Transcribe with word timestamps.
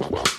Well, 0.00 0.29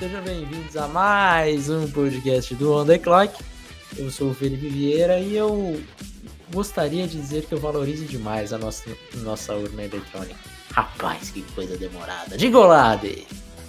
Sejam 0.00 0.22
bem-vindos 0.22 0.78
a 0.78 0.88
mais 0.88 1.68
um 1.68 1.86
podcast 1.90 2.54
do 2.54 2.72
On 2.74 2.86
The 2.86 2.96
Clock. 2.96 3.34
Eu 3.98 4.10
sou 4.10 4.30
o 4.30 4.34
Felipe 4.34 4.66
Vieira 4.66 5.18
e 5.18 5.36
eu 5.36 5.78
gostaria 6.50 7.06
de 7.06 7.20
dizer 7.20 7.44
que 7.44 7.52
eu 7.52 7.60
valorizo 7.60 8.06
demais 8.06 8.50
a 8.54 8.56
nossa, 8.56 8.90
nossa 9.16 9.54
urna 9.54 9.84
eletrônica. 9.84 10.40
Rapaz, 10.72 11.28
que 11.28 11.42
coisa 11.52 11.76
demorada. 11.76 12.38
De 12.38 12.48
golade! 12.48 13.26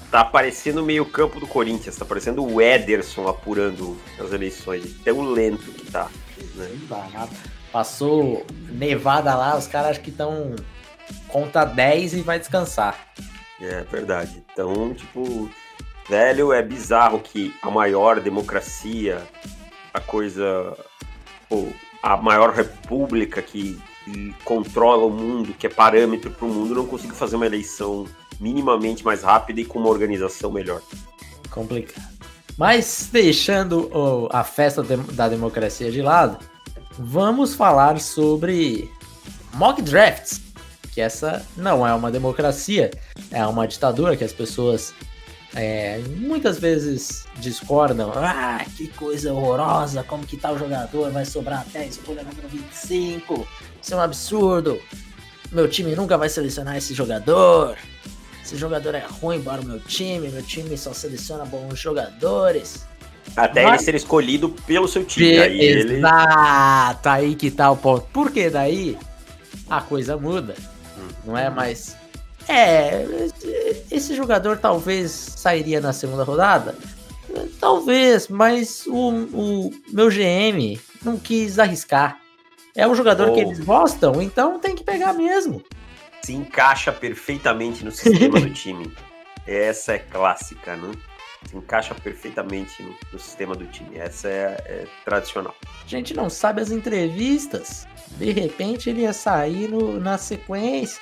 Tá 0.09 0.23
parecendo 0.23 0.81
o 0.81 0.85
meio 0.85 1.05
campo 1.05 1.37
do 1.37 1.45
Corinthians, 1.45 1.97
tá 1.97 2.05
parecendo 2.05 2.45
o 2.45 2.61
Ederson 2.61 3.27
apurando 3.27 3.97
as 4.17 4.31
eleições. 4.31 4.85
Tão 5.03 5.33
lento 5.33 5.69
que 5.73 5.91
tá. 5.91 6.09
Né? 6.55 6.69
Passou 7.73 8.45
nevada 8.69 9.35
lá, 9.35 9.57
os 9.57 9.67
caras 9.67 9.91
acho 9.91 9.99
que 9.99 10.11
estão 10.11 10.55
conta 11.27 11.65
10 11.65 12.13
e 12.13 12.21
vai 12.21 12.39
descansar. 12.39 12.97
É 13.59 13.83
verdade. 13.83 14.41
Então, 14.49 14.93
tipo, 14.93 15.51
velho, 16.11 16.51
é 16.51 16.61
bizarro 16.61 17.21
que 17.21 17.55
a 17.61 17.71
maior 17.71 18.19
democracia, 18.19 19.25
a 19.93 19.99
coisa, 20.01 20.75
pô, 21.47 21.69
a 22.03 22.17
maior 22.17 22.53
república 22.53 23.41
que 23.41 23.79
controla 24.43 25.05
o 25.05 25.09
mundo, 25.09 25.53
que 25.53 25.65
é 25.65 25.69
parâmetro 25.69 26.29
para 26.29 26.45
o 26.45 26.49
mundo, 26.49 26.75
não 26.75 26.85
consiga 26.85 27.13
fazer 27.13 27.37
uma 27.37 27.45
eleição 27.45 28.05
minimamente 28.41 29.05
mais 29.05 29.23
rápida 29.23 29.61
e 29.61 29.65
com 29.65 29.79
uma 29.79 29.87
organização 29.87 30.51
melhor. 30.51 30.81
Complicado. 31.49 32.11
Mas 32.57 33.07
deixando 33.09 33.89
oh, 33.93 34.27
a 34.33 34.43
festa 34.43 34.83
da 34.83 35.29
democracia 35.29 35.89
de 35.89 36.01
lado, 36.01 36.37
vamos 36.99 37.55
falar 37.55 38.01
sobre 38.01 38.91
mock 39.53 39.81
drafts 39.81 40.41
que 40.91 40.99
essa 40.99 41.45
não 41.55 41.87
é 41.87 41.93
uma 41.93 42.11
democracia, 42.11 42.91
é 43.31 43.45
uma 43.47 43.65
ditadura 43.65 44.17
que 44.17 44.25
as 44.25 44.33
pessoas 44.33 44.93
é, 45.53 45.99
muitas 46.17 46.59
vezes 46.59 47.25
discordam. 47.37 48.11
Ah, 48.15 48.63
que 48.77 48.87
coisa 48.87 49.33
horrorosa, 49.33 50.03
como 50.03 50.25
que 50.25 50.37
tal 50.37 50.57
jogador 50.57 51.11
vai 51.11 51.25
sobrar 51.25 51.61
até 51.61 51.79
a 51.79 51.85
escolha 51.85 52.23
número 52.23 52.47
25? 52.47 53.47
Isso 53.81 53.93
é 53.93 53.97
um 53.97 54.01
absurdo. 54.01 54.79
Meu 55.51 55.67
time 55.67 55.93
nunca 55.95 56.17
vai 56.17 56.29
selecionar 56.29 56.77
esse 56.77 56.93
jogador. 56.93 57.77
Esse 58.43 58.55
jogador 58.55 58.95
é 58.95 59.05
ruim 59.05 59.41
para 59.41 59.61
o 59.61 59.65
meu 59.65 59.79
time, 59.79 60.29
meu 60.29 60.41
time 60.41 60.77
só 60.77 60.93
seleciona 60.93 61.45
bons 61.45 61.77
jogadores. 61.77 62.85
Até 63.35 63.63
Mas... 63.63 63.73
ele 63.73 63.83
ser 63.83 63.95
escolhido 63.95 64.49
pelo 64.49 64.87
seu 64.87 65.03
time. 65.03 65.37
Aí 65.37 65.61
Exato, 65.61 67.09
ele... 67.09 67.15
aí 67.15 67.35
que 67.35 67.51
tá 67.51 67.69
o 67.71 67.77
ponto. 67.77 68.07
Porque 68.11 68.49
daí 68.49 68.97
a 69.69 69.81
coisa 69.81 70.17
muda. 70.17 70.55
Não 71.25 71.37
é 71.37 71.49
mais. 71.49 71.95
É, 72.47 73.05
esse 73.89 74.15
jogador 74.15 74.57
talvez 74.57 75.11
sairia 75.11 75.79
na 75.79 75.93
segunda 75.93 76.23
rodada? 76.23 76.75
Talvez, 77.59 78.27
mas 78.27 78.85
o, 78.87 79.09
o 79.33 79.71
meu 79.91 80.09
GM 80.09 80.79
não 81.03 81.17
quis 81.17 81.59
arriscar. 81.59 82.19
É 82.75 82.87
um 82.87 82.95
jogador 82.95 83.29
oh. 83.29 83.33
que 83.33 83.39
eles 83.39 83.59
gostam, 83.59 84.21
então 84.21 84.59
tem 84.59 84.75
que 84.75 84.83
pegar 84.83 85.13
mesmo. 85.13 85.63
Se 86.21 86.33
encaixa 86.33 86.91
perfeitamente 86.91 87.83
no 87.83 87.91
sistema 87.91 88.39
do 88.39 88.49
time. 88.49 88.91
Essa 89.45 89.93
é 89.93 89.99
clássica, 89.99 90.75
né? 90.75 90.91
Se 91.49 91.57
encaixa 91.57 91.95
perfeitamente 91.95 92.83
no, 92.83 92.95
no 93.11 93.19
sistema 93.19 93.55
do 93.55 93.65
time. 93.65 93.97
Essa 93.97 94.27
é, 94.27 94.63
é, 94.65 94.87
tradicional. 95.03 95.55
A 95.83 95.87
gente 95.87 96.13
não 96.13 96.29
sabe 96.29 96.61
as 96.61 96.71
entrevistas. 96.71 97.87
De 98.17 98.31
repente 98.31 98.89
ele 98.89 99.01
ia 99.01 99.13
sair 99.13 99.67
no, 99.67 99.99
na 99.99 100.17
sequência. 100.17 101.01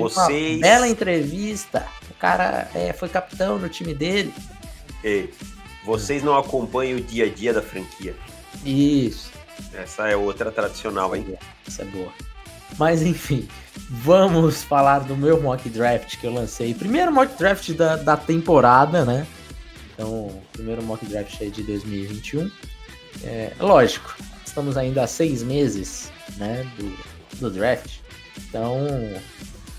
Vocês... 0.00 0.56
Uma 0.56 0.60
bela 0.60 0.88
entrevista. 0.88 1.86
O 2.10 2.14
cara 2.14 2.68
é, 2.74 2.92
foi 2.92 3.08
capitão 3.08 3.58
no 3.58 3.68
time 3.68 3.94
dele. 3.94 4.32
Ei, 5.02 5.32
vocês 5.84 6.22
não 6.22 6.36
acompanham 6.36 6.98
o 6.98 7.02
dia 7.02 7.26
a 7.26 7.28
dia 7.28 7.52
da 7.52 7.62
franquia. 7.62 8.14
Isso. 8.64 9.30
Essa 9.74 10.08
é 10.08 10.16
outra 10.16 10.50
tradicional, 10.50 11.14
hein? 11.14 11.38
Essa 11.66 11.82
é 11.82 11.84
boa. 11.86 12.12
Mas 12.78 13.02
enfim, 13.02 13.48
vamos 13.90 14.62
falar 14.62 15.00
do 15.00 15.16
meu 15.16 15.40
mock 15.40 15.68
draft 15.68 16.16
que 16.18 16.26
eu 16.26 16.32
lancei. 16.32 16.72
Primeiro 16.72 17.12
mock 17.12 17.36
draft 17.36 17.70
da, 17.72 17.96
da 17.96 18.16
temporada, 18.16 19.04
né? 19.04 19.26
Então, 19.92 20.42
primeiro 20.52 20.82
mock 20.82 21.04
draft 21.04 21.40
aí 21.40 21.50
de 21.50 21.62
2021. 21.62 22.50
É, 23.24 23.52
lógico, 23.60 24.16
estamos 24.44 24.76
ainda 24.76 25.02
há 25.02 25.06
seis 25.06 25.42
meses 25.42 26.10
né, 26.36 26.66
do, 26.76 27.38
do 27.38 27.50
draft. 27.50 27.98
Então, 28.48 28.86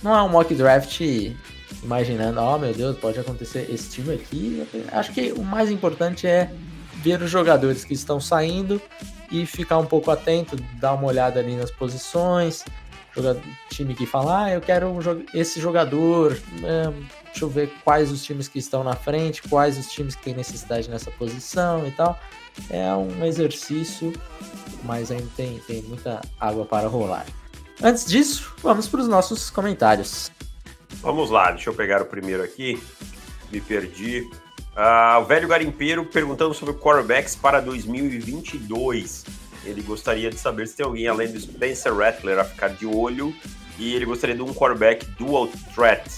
não 0.03 0.15
é 0.15 0.21
um 0.21 0.29
mock 0.29 0.53
draft 0.53 1.01
imaginando, 1.81 2.39
oh 2.41 2.57
meu 2.57 2.73
Deus, 2.73 2.97
pode 2.97 3.19
acontecer 3.19 3.67
esse 3.71 3.89
time 3.89 4.13
aqui. 4.13 4.67
Acho 4.91 5.11
que 5.11 5.31
o 5.31 5.43
mais 5.43 5.71
importante 5.71 6.27
é 6.27 6.51
ver 6.95 7.21
os 7.21 7.29
jogadores 7.29 7.83
que 7.83 7.93
estão 7.93 8.19
saindo 8.19 8.81
e 9.31 9.45
ficar 9.45 9.77
um 9.77 9.85
pouco 9.85 10.11
atento, 10.11 10.55
dar 10.79 10.93
uma 10.93 11.07
olhada 11.07 11.39
ali 11.39 11.55
nas 11.55 11.71
posições. 11.71 12.63
Time 13.69 13.93
que 13.93 14.05
fala, 14.05 14.45
ah, 14.45 14.51
eu 14.51 14.61
quero 14.61 14.97
esse 15.33 15.59
jogador. 15.59 16.37
É, 16.63 16.91
deixa 17.25 17.45
eu 17.45 17.49
ver 17.49 17.71
quais 17.83 18.11
os 18.11 18.23
times 18.23 18.47
que 18.47 18.59
estão 18.59 18.83
na 18.83 18.95
frente, 18.95 19.41
quais 19.43 19.77
os 19.77 19.91
times 19.91 20.15
que 20.15 20.23
têm 20.23 20.33
necessidade 20.33 20.89
nessa 20.89 21.11
posição 21.11 21.87
e 21.87 21.91
tal. 21.91 22.19
É 22.69 22.93
um 22.93 23.23
exercício, 23.25 24.13
mas 24.83 25.11
ainda 25.11 25.27
tem, 25.35 25.59
tem 25.67 25.81
muita 25.83 26.21
água 26.39 26.65
para 26.65 26.87
rolar. 26.87 27.25
Antes 27.83 28.05
disso, 28.05 28.55
vamos 28.63 28.87
para 28.87 29.01
os 29.01 29.09
nossos 29.09 29.49
comentários. 29.49 30.31
Vamos 31.01 31.29
lá, 31.29 31.51
deixa 31.51 31.69
eu 31.69 31.73
pegar 31.73 32.01
o 32.01 32.05
primeiro 32.05 32.41
aqui. 32.41 32.81
Me 33.51 33.59
perdi. 33.59 34.21
Uh, 34.75 35.19
o 35.21 35.25
velho 35.25 35.49
garimpeiro 35.49 36.05
perguntando 36.05 36.53
sobre 36.53 36.75
quarterbacks 36.75 37.35
para 37.35 37.59
2022. 37.59 39.25
Ele 39.65 39.81
gostaria 39.81 40.29
de 40.29 40.37
saber 40.37 40.65
se 40.69 40.77
tem 40.77 40.85
alguém 40.85 41.09
além 41.09 41.29
do 41.29 41.37
Spencer 41.37 41.93
Rattler 41.93 42.39
a 42.39 42.45
ficar 42.45 42.69
de 42.69 42.85
olho. 42.85 43.35
E 43.77 43.93
ele 43.93 44.05
gostaria 44.05 44.35
de 44.35 44.41
um 44.41 44.53
quarterback 44.53 45.05
dual 45.17 45.49
threat. 45.75 46.09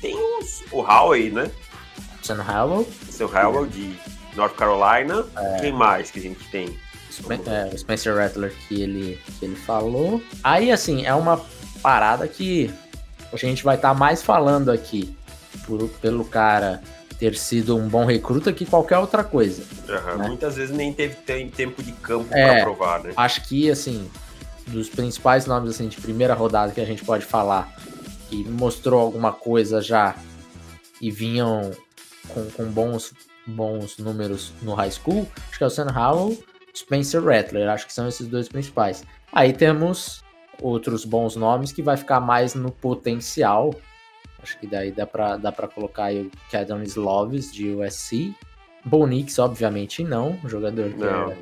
Tem 0.00 0.16
uns, 0.16 0.64
o 0.72 0.80
Howie, 0.80 1.30
né? 1.30 1.48
Sam 2.22 2.42
Howell. 2.42 2.88
Sam 3.08 3.26
Howell 3.26 3.66
de 3.66 3.96
North 4.34 4.56
Carolina. 4.56 5.24
É... 5.36 5.60
Quem 5.60 5.72
mais 5.72 6.10
que 6.10 6.18
a 6.18 6.22
gente 6.22 6.44
tem? 6.50 6.76
É, 7.46 7.74
o 7.74 7.78
Spencer 7.78 8.16
Rattler 8.16 8.52
que 8.68 8.82
ele, 8.82 9.20
que 9.38 9.44
ele 9.44 9.56
falou. 9.56 10.22
Aí, 10.42 10.70
assim, 10.70 11.04
é 11.04 11.14
uma 11.14 11.40
parada 11.82 12.26
que 12.26 12.72
a 13.32 13.36
gente 13.36 13.64
vai 13.64 13.76
estar 13.76 13.88
tá 13.88 13.94
mais 13.94 14.22
falando 14.22 14.70
aqui 14.70 15.14
por, 15.66 15.88
pelo 16.00 16.24
cara 16.24 16.82
ter 17.18 17.36
sido 17.36 17.76
um 17.76 17.88
bom 17.88 18.04
recruta 18.04 18.52
que 18.52 18.66
qualquer 18.66 18.98
outra 18.98 19.22
coisa. 19.22 19.62
Uhum, 19.88 20.18
né? 20.18 20.28
Muitas 20.28 20.56
vezes 20.56 20.74
nem 20.74 20.92
teve 20.92 21.14
tempo 21.14 21.82
de 21.82 21.92
campo 21.92 22.26
é, 22.32 22.46
para 22.46 22.62
provar, 22.64 23.02
né? 23.02 23.12
Acho 23.16 23.42
que, 23.46 23.70
assim, 23.70 24.10
dos 24.66 24.88
principais 24.88 25.46
nomes 25.46 25.70
assim, 25.70 25.88
de 25.88 26.00
primeira 26.00 26.34
rodada 26.34 26.72
que 26.72 26.80
a 26.80 26.84
gente 26.84 27.04
pode 27.04 27.24
falar, 27.24 27.74
que 28.28 28.44
mostrou 28.44 29.00
alguma 29.00 29.32
coisa 29.32 29.80
já 29.80 30.16
e 31.00 31.10
vinham 31.10 31.70
com, 32.28 32.50
com 32.50 32.64
bons, 32.64 33.12
bons 33.46 33.98
números 33.98 34.52
no 34.62 34.74
high 34.74 34.90
school, 34.90 35.28
acho 35.48 35.58
que 35.58 35.64
é 35.64 35.66
o 35.66 35.70
Sam 35.70 35.92
Howell 35.94 36.36
Spencer 36.74 37.22
Rattler. 37.22 37.68
Acho 37.68 37.86
que 37.86 37.92
são 37.92 38.08
esses 38.08 38.26
dois 38.26 38.48
principais. 38.48 39.04
Aí 39.32 39.52
temos 39.52 40.24
outros 40.60 41.04
bons 41.04 41.36
nomes 41.36 41.72
que 41.72 41.82
vai 41.82 41.96
ficar 41.96 42.20
mais 42.20 42.54
no 42.54 42.70
potencial. 42.70 43.74
Acho 44.42 44.58
que 44.58 44.66
daí 44.66 44.90
dá 44.90 45.06
pra, 45.06 45.36
dá 45.36 45.50
pra 45.50 45.68
colocar 45.68 46.04
aí 46.04 46.22
o 46.22 46.30
Cadon 46.50 46.82
Sloves 46.82 47.52
de 47.52 47.70
USC. 47.70 48.34
Bonix, 48.84 49.38
obviamente, 49.38 50.04
não. 50.04 50.38
Um 50.44 50.48
jogador 50.48 50.92
que 50.92 51.02
é, 51.02 51.36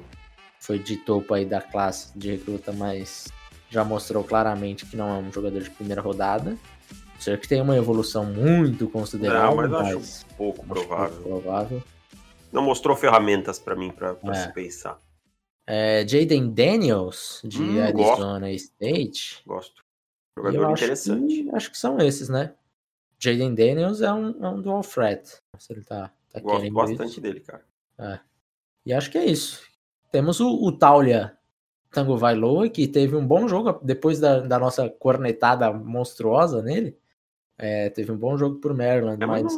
foi 0.60 0.78
de 0.78 0.96
topo 0.96 1.34
aí 1.34 1.44
da 1.44 1.60
classe 1.60 2.16
de 2.16 2.30
recruta, 2.30 2.72
mas 2.72 3.26
já 3.68 3.82
mostrou 3.82 4.22
claramente 4.22 4.86
que 4.86 4.96
não 4.96 5.08
é 5.10 5.18
um 5.18 5.32
jogador 5.32 5.60
de 5.60 5.70
primeira 5.70 6.00
rodada. 6.00 6.56
Será 7.18 7.36
que 7.36 7.48
tem 7.48 7.60
uma 7.60 7.76
evolução 7.76 8.24
muito 8.24 8.88
considerável. 8.88 9.50
Não, 9.50 9.56
mas, 9.56 9.70
mas 9.70 9.96
acho 9.96 10.26
pouco 10.36 10.60
acho 10.60 10.68
provável. 10.68 11.16
Pouco 11.22 11.42
provável. 11.42 11.82
Não 12.52 12.62
mostrou 12.62 12.96
ferramentas 12.96 13.58
para 13.58 13.74
mim 13.74 13.90
para 13.90 14.16
é. 14.24 14.34
se 14.34 14.52
pensar. 14.52 14.98
É, 15.66 16.06
Jaden 16.06 16.52
Daniels, 16.52 17.40
de 17.44 17.62
hum, 17.62 17.82
Arizona 17.82 18.50
gosto. 18.50 18.64
State. 18.64 19.42
Gosto. 19.46 19.84
Jogador 20.36 20.72
interessante. 20.72 21.44
Que, 21.44 21.50
acho 21.54 21.70
que 21.70 21.78
são 21.78 21.98
esses, 21.98 22.28
né? 22.28 22.54
Jaden 23.18 23.54
Daniels 23.54 24.00
é 24.00 24.12
um, 24.12 24.44
é 24.44 24.48
um 24.48 24.60
dual 24.60 24.82
threat. 24.82 25.40
Se 25.58 25.72
ele 25.72 25.84
tá, 25.84 26.10
tá 26.32 26.40
Gosto 26.40 26.72
bastante 26.72 27.10
isso. 27.12 27.20
dele, 27.20 27.40
cara. 27.40 27.64
É. 27.98 28.18
E 28.84 28.92
acho 28.92 29.10
que 29.10 29.18
é 29.18 29.24
isso. 29.24 29.62
Temos 30.10 30.40
o, 30.40 30.48
o 30.48 30.72
Taulia 30.72 31.38
Tango 31.92 32.16
Vailoa, 32.16 32.68
que 32.68 32.88
teve 32.88 33.14
um 33.14 33.24
bom 33.24 33.46
jogo 33.46 33.78
depois 33.82 34.18
da, 34.18 34.40
da 34.40 34.58
nossa 34.58 34.88
cornetada 34.88 35.72
monstruosa 35.72 36.62
nele. 36.62 36.98
É, 37.58 37.90
teve 37.90 38.10
um 38.10 38.16
bom 38.16 38.36
jogo 38.36 38.56
por 38.56 38.74
Maryland, 38.74 39.22
é, 39.22 39.26
mas. 39.26 39.54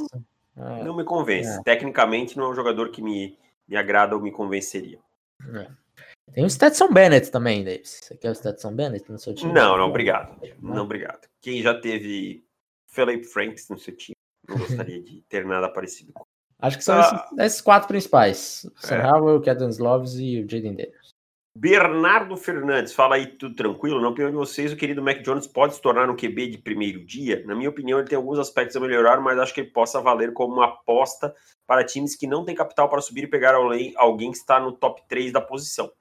Não, 0.55 0.77
é, 0.77 0.85
não 0.85 0.97
me 0.97 1.05
convence. 1.05 1.59
É. 1.61 1.62
Tecnicamente, 1.62 2.37
não 2.37 2.47
é 2.47 2.49
um 2.51 2.55
jogador 2.55 2.91
que 2.91 3.01
me, 3.01 3.39
me 3.67 3.77
agrada 3.77 4.15
ou 4.15 4.21
me 4.21 4.33
convenceria. 4.33 4.99
É. 5.55 5.71
Tem 6.32 6.44
o 6.44 6.50
Stetson 6.50 6.93
Bennett 6.93 7.31
também, 7.31 7.62
Davis. 7.62 8.00
Você 8.03 8.17
quer 8.17 8.31
o 8.31 8.35
Stetson 8.35 8.75
Bennett 8.75 9.11
no 9.11 9.19
seu 9.19 9.35
time? 9.35 9.53
Não, 9.53 9.76
não, 9.76 9.88
obrigado. 9.88 10.41
Não, 10.61 10.85
obrigado. 10.85 11.29
Quem 11.41 11.62
já 11.62 11.79
teve 11.79 12.44
Philip 12.88 13.25
Franks 13.25 13.69
no 13.69 13.79
seu 13.79 13.94
time, 13.94 14.17
não 14.49 14.59
gostaria 14.59 15.03
de 15.03 15.23
ter 15.29 15.44
nada 15.44 15.69
parecido 15.69 16.12
com. 16.12 16.25
Acho 16.61 16.79
que 16.79 16.85
são 16.85 16.97
ah, 16.97 17.00
esses, 17.00 17.38
esses, 17.38 17.61
quatro 17.61 17.88
principais: 17.88 18.67
Sam 18.76 18.97
é. 18.97 19.06
Howell, 19.06 19.41
Kedon 19.41 19.69
Sloves 19.69 20.15
e 20.15 20.41
o 20.41 20.49
Jaden 20.49 20.76
Daniels. 20.76 21.15
Bernardo 21.56 22.37
Fernandes, 22.37 22.93
fala 22.93 23.15
aí 23.15 23.27
tudo 23.27 23.55
tranquilo. 23.55 24.00
Na 24.00 24.09
opinião 24.09 24.31
de 24.31 24.37
vocês, 24.37 24.73
o 24.73 24.77
querido 24.77 25.00
Mac 25.00 25.20
Jones 25.23 25.47
pode 25.47 25.75
se 25.75 25.81
tornar 25.81 26.11
um 26.11 26.17
QB 26.17 26.49
de 26.49 26.59
primeiro 26.59 27.05
dia? 27.05 27.44
Na 27.47 27.55
minha 27.55 27.70
opinião, 27.70 28.00
ele 28.00 28.09
tem 28.09 28.17
alguns 28.17 28.41
aspectos 28.41 28.75
a 28.75 28.81
melhorar, 28.81 29.20
mas 29.20 29.38
acho 29.38 29.55
que 29.55 29.61
ele 29.61 29.70
possa 29.70 30.00
valer 30.00 30.32
como 30.32 30.55
uma 30.55 30.65
aposta 30.65 31.32
para 31.65 31.85
times 31.85 32.17
que 32.17 32.27
não 32.27 32.44
têm 32.44 32.56
capital 32.56 32.88
para 32.88 33.00
subir 33.00 33.25
e 33.25 33.29
pegar 33.29 33.55
alguém 33.55 34.32
que 34.32 34.37
está 34.37 34.59
no 34.59 34.73
top 34.73 35.03
3 35.06 35.32
da 35.32 35.41
posição. 35.41 35.93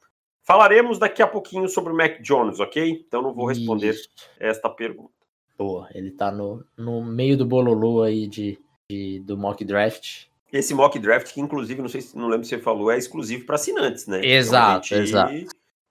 Falaremos 0.44 1.00
daqui 1.00 1.22
a 1.22 1.28
pouquinho 1.28 1.68
sobre 1.70 1.94
o 1.94 1.96
Mac 1.96 2.22
Jones, 2.22 2.60
ok? 2.60 3.06
Então 3.08 3.22
não 3.22 3.34
vou 3.34 3.46
responder 3.46 3.92
Isso. 3.92 4.10
esta 4.40 4.70
pergunta. 4.70 5.14
Boa, 5.58 5.88
ele 5.94 6.10
está 6.10 6.32
no, 6.32 6.66
no 6.78 7.04
meio 7.04 7.38
do 7.38 7.46
bololô 7.46 8.04
aí 8.04 8.28
de, 8.28 8.60
de, 8.90 9.20
do 9.22 9.38
mock 9.38 9.64
draft. 9.64 10.26
Esse 10.52 10.74
mock 10.74 11.00
draft, 11.00 11.34
que 11.34 11.40
inclusive, 11.40 11.82
não 11.82 11.88
sei 11.88 12.02
se 12.02 12.18
não 12.18 12.28
lembro 12.28 12.44
se 12.44 12.50
você 12.50 12.60
falou, 12.60 12.92
é 12.92 12.98
exclusivo 12.98 13.46
para 13.46 13.56
assinantes, 13.56 14.06
né? 14.06 14.24
Exato, 14.26 14.88
então 14.88 15.00
exato. 15.00 15.34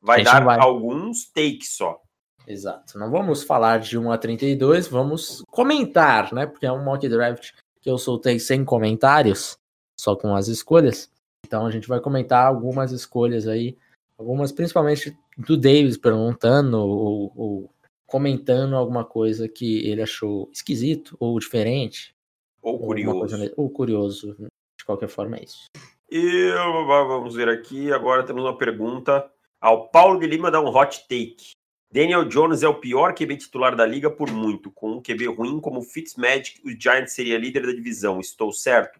Vai 0.00 0.22
dar 0.22 0.44
vai... 0.44 0.58
alguns 0.60 1.24
takes 1.32 1.74
só. 1.74 2.00
Exato. 2.46 2.98
Não 2.98 3.10
vamos 3.10 3.44
falar 3.44 3.78
de 3.78 3.96
1 3.96 4.10
a 4.10 4.18
32, 4.18 4.88
vamos 4.88 5.42
comentar, 5.48 6.32
né? 6.34 6.44
Porque 6.44 6.66
é 6.66 6.72
um 6.72 6.84
mock 6.84 7.08
draft 7.08 7.52
que 7.80 7.88
eu 7.88 7.96
soltei 7.96 8.38
sem 8.38 8.64
comentários, 8.64 9.56
só 9.96 10.14
com 10.14 10.34
as 10.34 10.48
escolhas. 10.48 11.10
Então 11.46 11.66
a 11.66 11.70
gente 11.70 11.88
vai 11.88 12.00
comentar 12.00 12.46
algumas 12.46 12.92
escolhas 12.92 13.46
aí, 13.46 13.76
algumas 14.22 14.52
principalmente 14.52 15.16
do 15.36 15.56
Davis 15.56 15.96
perguntando 15.96 16.78
ou, 16.78 17.32
ou 17.34 17.74
comentando 18.06 18.76
alguma 18.76 19.04
coisa 19.04 19.48
que 19.48 19.86
ele 19.86 20.02
achou 20.02 20.48
esquisito 20.52 21.16
ou 21.18 21.38
diferente, 21.38 22.14
ou 22.62 22.78
curioso. 22.78 23.52
Ou 23.56 23.68
curioso. 23.68 24.36
De 24.78 24.84
qualquer 24.86 25.08
forma, 25.08 25.36
é 25.36 25.44
isso. 25.44 25.66
E 26.10 26.52
vamos 26.86 27.34
ver 27.34 27.48
aqui. 27.48 27.92
Agora 27.92 28.22
temos 28.22 28.44
uma 28.44 28.56
pergunta 28.56 29.28
ao 29.60 29.88
Paulo 29.88 30.20
de 30.20 30.26
Lima 30.26 30.50
dá 30.50 30.60
um 30.60 30.68
hot 30.68 31.00
take. 31.08 31.52
Daniel 31.92 32.24
Jones 32.24 32.62
é 32.62 32.68
o 32.68 32.80
pior 32.80 33.14
QB 33.14 33.36
titular 33.36 33.76
da 33.76 33.84
liga 33.84 34.10
por 34.10 34.30
muito. 34.30 34.70
Com 34.70 34.92
um 34.92 35.02
QB 35.02 35.26
ruim 35.26 35.60
como 35.60 35.82
Fitzmagic, 35.82 36.60
o 36.64 36.70
Giants 36.70 37.12
seria 37.12 37.38
líder 37.38 37.66
da 37.66 37.72
divisão. 37.72 38.18
Estou 38.18 38.52
certo? 38.52 38.98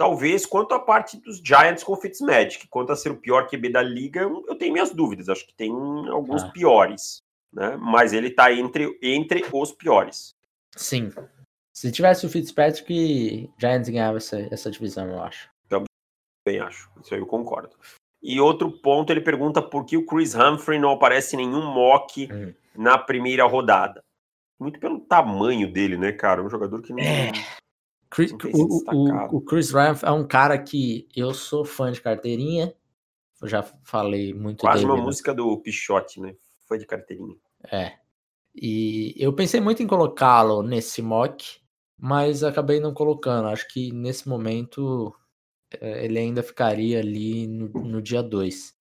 Talvez 0.00 0.46
quanto 0.46 0.72
à 0.72 0.80
parte 0.80 1.18
dos 1.18 1.42
Giants 1.44 1.84
com 1.84 1.94
Fitzmagic. 1.94 2.66
Quanto 2.68 2.90
a 2.90 2.96
ser 2.96 3.12
o 3.12 3.18
pior 3.18 3.46
QB 3.46 3.68
da 3.68 3.82
liga, 3.82 4.22
eu 4.22 4.56
tenho 4.56 4.72
minhas 4.72 4.94
dúvidas. 4.94 5.28
Acho 5.28 5.46
que 5.46 5.52
tem 5.52 5.70
alguns 6.08 6.42
ah. 6.42 6.48
piores. 6.48 7.22
Né? 7.52 7.76
Mas 7.76 8.14
ele 8.14 8.28
está 8.28 8.50
entre, 8.50 8.98
entre 9.02 9.44
os 9.52 9.72
piores. 9.72 10.34
Sim, 10.74 11.10
se 11.74 11.92
tivesse 11.92 12.24
o 12.24 12.30
Fitzpatrick, 12.30 13.50
Giants 13.58 13.90
ganhava 13.90 14.16
essa, 14.16 14.40
essa 14.50 14.70
divisão, 14.70 15.06
eu 15.06 15.22
acho. 15.22 15.50
Também 15.68 16.60
acho. 16.62 16.90
Isso 17.04 17.12
aí 17.12 17.20
eu 17.20 17.26
concordo. 17.26 17.76
E 18.22 18.40
outro 18.40 18.72
ponto, 18.72 19.12
ele 19.12 19.20
pergunta 19.20 19.60
por 19.60 19.84
que 19.84 19.98
o 19.98 20.06
Chris 20.06 20.34
Humphrey 20.34 20.78
não 20.78 20.92
aparece 20.92 21.36
em 21.36 21.40
nenhum 21.40 21.66
mock 21.74 22.26
hum. 22.32 22.54
na 22.74 22.96
primeira 22.96 23.44
rodada. 23.44 24.02
Muito 24.58 24.80
pelo 24.80 24.98
tamanho 24.98 25.70
dele, 25.70 25.98
né, 25.98 26.10
cara? 26.10 26.42
Um 26.42 26.48
jogador 26.48 26.80
que 26.80 26.94
não. 26.94 27.02
É. 27.02 27.32
Chris, 28.10 28.32
o, 28.32 28.92
o, 28.92 29.36
o, 29.36 29.40
Chris 29.40 29.72
Humphrey 29.72 30.10
é 30.10 30.10
um 30.10 30.26
cara 30.26 30.58
que 30.58 31.08
eu 31.14 31.32
sou 31.32 31.64
fã 31.64 31.92
de 31.92 32.00
carteirinha. 32.00 32.74
Eu 33.40 33.48
já 33.48 33.62
falei 33.84 34.34
muito 34.34 34.60
Quase 34.60 34.80
dele, 34.80 34.90
uma 34.90 34.98
né? 34.98 35.04
música 35.04 35.32
do 35.32 35.56
Pichote, 35.58 36.20
né? 36.20 36.34
Foi 36.66 36.76
de 36.76 36.86
carteirinha. 36.86 37.36
É. 37.70 37.94
E 38.54 39.14
eu 39.16 39.32
pensei 39.32 39.60
muito 39.60 39.82
em 39.82 39.86
colocá-lo 39.86 40.62
nesse 40.62 41.00
mock, 41.00 41.60
mas 41.96 42.42
acabei 42.42 42.80
não 42.80 42.92
colocando. 42.92 43.48
Acho 43.48 43.66
que 43.68 43.92
nesse 43.92 44.28
momento 44.28 45.14
é, 45.80 46.04
ele 46.04 46.18
ainda 46.18 46.42
ficaria 46.42 46.98
ali 46.98 47.46
no, 47.46 47.68
no 47.68 48.02
dia 48.02 48.22
2. 48.22 48.74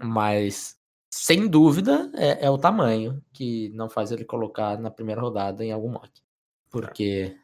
Mas, 0.00 0.76
sem 1.10 1.48
dúvida, 1.48 2.10
é, 2.14 2.46
é, 2.46 2.50
o 2.50 2.58
tamanho 2.58 3.22
que 3.32 3.70
não 3.70 3.88
faz 3.88 4.12
ele 4.12 4.24
colocar 4.24 4.78
na 4.78 4.90
primeira 4.90 5.20
rodada 5.20 5.64
em 5.64 5.72
algum 5.72 5.90
mock. 5.90 6.10
Porque, 6.70 7.36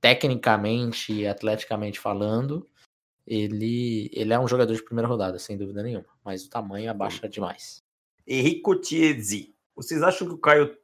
tecnicamente 0.00 1.12
e 1.12 1.26
atleticamente 1.26 1.98
falando, 1.98 2.68
ele, 3.26 4.10
ele 4.12 4.32
é 4.32 4.38
um 4.38 4.46
jogador 4.46 4.72
de 4.72 4.82
primeira 4.82 5.08
rodada, 5.08 5.38
sem 5.38 5.56
dúvida 5.56 5.82
nenhuma. 5.82 6.06
Mas 6.24 6.44
o 6.44 6.50
tamanho 6.50 6.90
abaixa 6.90 7.28
demais. 7.28 7.82
Henrico 8.26 8.76
Tiezi, 8.76 9.54
vocês 9.74 10.02
acham 10.02 10.28
que 10.28 10.34
o 10.34 10.38
Caio 10.38 10.76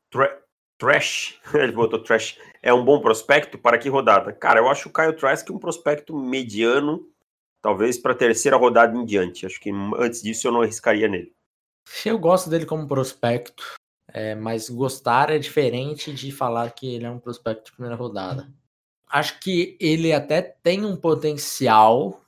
Trash, 0.79 1.41
ele 1.55 1.73
botou 1.73 2.03
Trash, 2.03 2.39
é 2.63 2.73
um 2.73 2.85
bom 2.85 3.01
prospecto 3.01 3.59
para 3.59 3.79
que 3.79 3.89
rodada? 3.89 4.33
Cara, 4.33 4.61
eu 4.61 4.69
acho 4.69 4.89
o 4.89 4.93
Caio 4.93 5.17
Trask 5.17 5.49
um 5.51 5.59
prospecto 5.59 6.17
mediano, 6.17 7.09
talvez 7.61 7.99
para 7.99 8.13
a 8.13 8.17
terceira 8.17 8.57
rodada 8.57 8.97
em 8.97 9.05
diante. 9.05 9.47
Acho 9.47 9.61
que 9.61 9.71
antes 9.97 10.23
disso 10.23 10.47
eu 10.47 10.53
não 10.53 10.63
arriscaria 10.63 11.09
nele. 11.09 11.33
Eu 12.05 12.19
gosto 12.19 12.49
dele 12.51 12.67
como 12.67 12.87
prospecto, 12.87 13.65
é, 14.09 14.35
mas 14.35 14.69
gostar 14.69 15.31
é 15.31 15.39
diferente 15.39 16.13
de 16.13 16.31
falar 16.31 16.71
que 16.71 16.95
ele 16.95 17.05
é 17.05 17.11
um 17.11 17.19
prospecto 17.19 17.67
de 17.67 17.73
primeira 17.73 17.97
rodada. 17.97 18.53
Acho 19.13 19.39
que 19.41 19.77
ele 19.79 20.11
até 20.11 20.41
tem 20.41 20.87
um 20.87 20.97
potencial 20.97 22.19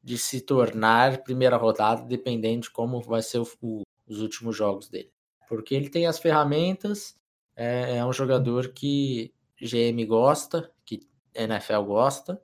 de 0.00 0.16
se 0.16 0.40
tornar 0.40 1.24
primeira 1.24 1.56
rodada, 1.56 2.02
dependendo 2.02 2.62
de 2.62 2.70
como 2.70 3.02
vai 3.02 3.22
ser 3.22 3.40
o, 3.40 3.48
o, 3.60 3.82
os 4.06 4.20
últimos 4.20 4.54
jogos 4.54 4.88
dele. 4.88 5.10
Porque 5.48 5.74
ele 5.74 5.88
tem 5.88 6.06
as 6.06 6.20
ferramentas, 6.20 7.18
é, 7.56 7.96
é 7.96 8.06
um 8.06 8.12
jogador 8.12 8.68
que 8.68 9.34
GM 9.60 10.06
gosta, 10.06 10.70
que 10.84 11.00
NFL 11.34 11.82
gosta, 11.82 12.40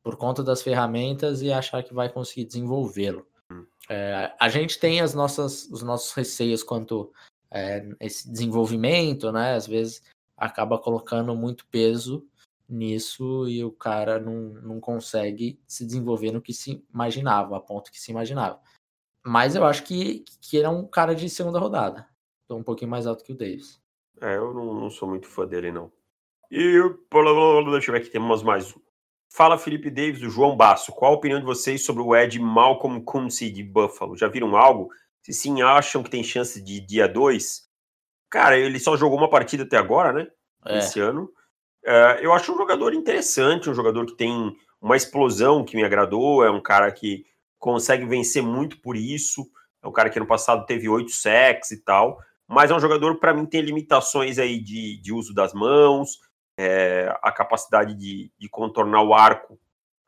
por 0.00 0.16
conta 0.16 0.44
das 0.44 0.62
ferramentas 0.62 1.42
e 1.42 1.52
achar 1.52 1.82
que 1.82 1.92
vai 1.92 2.08
conseguir 2.08 2.44
desenvolvê-lo. 2.44 3.26
Hum. 3.50 3.66
É, 3.90 4.32
a 4.38 4.48
gente 4.48 4.78
tem 4.78 5.00
as 5.00 5.12
nossas, 5.12 5.64
os 5.72 5.82
nossos 5.82 6.12
receios 6.12 6.62
quanto 6.62 7.12
é, 7.50 7.84
esse 7.98 8.30
desenvolvimento, 8.30 9.32
né? 9.32 9.56
Às 9.56 9.66
vezes 9.66 10.04
acaba 10.36 10.78
colocando 10.78 11.34
muito 11.34 11.66
peso 11.66 12.24
nisso 12.68 13.48
e 13.48 13.62
o 13.64 13.70
cara 13.70 14.18
não, 14.18 14.54
não 14.62 14.80
consegue 14.80 15.60
se 15.66 15.84
desenvolver 15.84 16.32
no 16.32 16.40
que 16.40 16.52
se 16.52 16.84
imaginava, 16.92 17.56
a 17.56 17.60
ponto 17.60 17.90
que 17.90 18.00
se 18.00 18.10
imaginava. 18.10 18.60
Mas 19.24 19.54
eu 19.54 19.64
acho 19.64 19.84
que, 19.84 20.24
que 20.40 20.56
ele 20.56 20.66
é 20.66 20.70
um 20.70 20.86
cara 20.86 21.14
de 21.14 21.28
segunda 21.30 21.58
rodada. 21.58 22.06
Tô 22.46 22.56
um 22.56 22.62
pouquinho 22.62 22.90
mais 22.90 23.06
alto 23.06 23.24
que 23.24 23.32
o 23.32 23.36
Davis. 23.36 23.80
É, 24.20 24.36
eu 24.36 24.52
não, 24.52 24.74
não 24.74 24.90
sou 24.90 25.08
muito 25.08 25.26
fã 25.26 25.46
dele, 25.46 25.72
não. 25.72 25.90
E 26.50 26.78
deixa 27.70 27.90
eu 27.90 27.92
ver 27.92 28.00
aqui, 28.00 28.10
temos 28.10 28.42
mais 28.42 28.70
um. 28.74 28.80
Fala 29.30 29.58
Felipe 29.58 29.90
Davis, 29.90 30.22
o 30.22 30.30
João 30.30 30.56
Basso. 30.56 30.92
Qual 30.92 31.12
a 31.12 31.16
opinião 31.16 31.40
de 31.40 31.46
vocês 31.46 31.84
sobre 31.84 32.02
o 32.02 32.14
Ed 32.14 32.38
Malcolm 32.38 33.02
Kunze 33.02 33.50
de 33.50 33.64
Buffalo? 33.64 34.16
Já 34.16 34.28
viram 34.28 34.54
algo? 34.56 34.90
Se 35.22 35.32
sim, 35.32 35.62
acham 35.62 36.02
que 36.02 36.10
tem 36.10 36.22
chance 36.22 36.62
de 36.62 36.80
dia 36.80 37.08
2? 37.08 37.68
Cara, 38.30 38.56
ele 38.56 38.78
só 38.78 38.96
jogou 38.96 39.18
uma 39.18 39.28
partida 39.28 39.64
até 39.64 39.76
agora, 39.76 40.12
né? 40.12 40.28
É. 40.66 40.78
Esse 40.78 41.00
ano. 41.00 41.32
Uh, 41.84 42.18
eu 42.20 42.32
acho 42.32 42.52
um 42.52 42.56
jogador 42.56 42.94
interessante, 42.94 43.68
um 43.68 43.74
jogador 43.74 44.06
que 44.06 44.16
tem 44.16 44.56
uma 44.80 44.96
explosão 44.96 45.64
que 45.64 45.76
me 45.76 45.84
agradou. 45.84 46.44
É 46.44 46.50
um 46.50 46.60
cara 46.60 46.90
que 46.90 47.24
consegue 47.58 48.04
vencer 48.04 48.42
muito 48.42 48.80
por 48.80 48.96
isso. 48.96 49.46
É 49.82 49.86
um 49.86 49.92
cara 49.92 50.10
que 50.10 50.18
no 50.18 50.26
passado 50.26 50.64
teve 50.66 50.88
oito 50.88 51.10
sacks 51.10 51.70
e 51.70 51.82
tal 51.82 52.18
mas 52.46 52.70
é 52.70 52.74
um 52.74 52.80
jogador, 52.80 53.18
para 53.18 53.32
mim, 53.32 53.46
tem 53.46 53.60
limitações 53.62 54.38
aí 54.38 54.58
de, 54.58 55.00
de 55.00 55.12
uso 55.12 55.34
das 55.34 55.52
mãos, 55.54 56.20
é, 56.56 57.12
a 57.22 57.32
capacidade 57.32 57.94
de, 57.94 58.30
de, 58.38 58.48
contornar 58.48 59.02
o 59.02 59.14
arco 59.14 59.58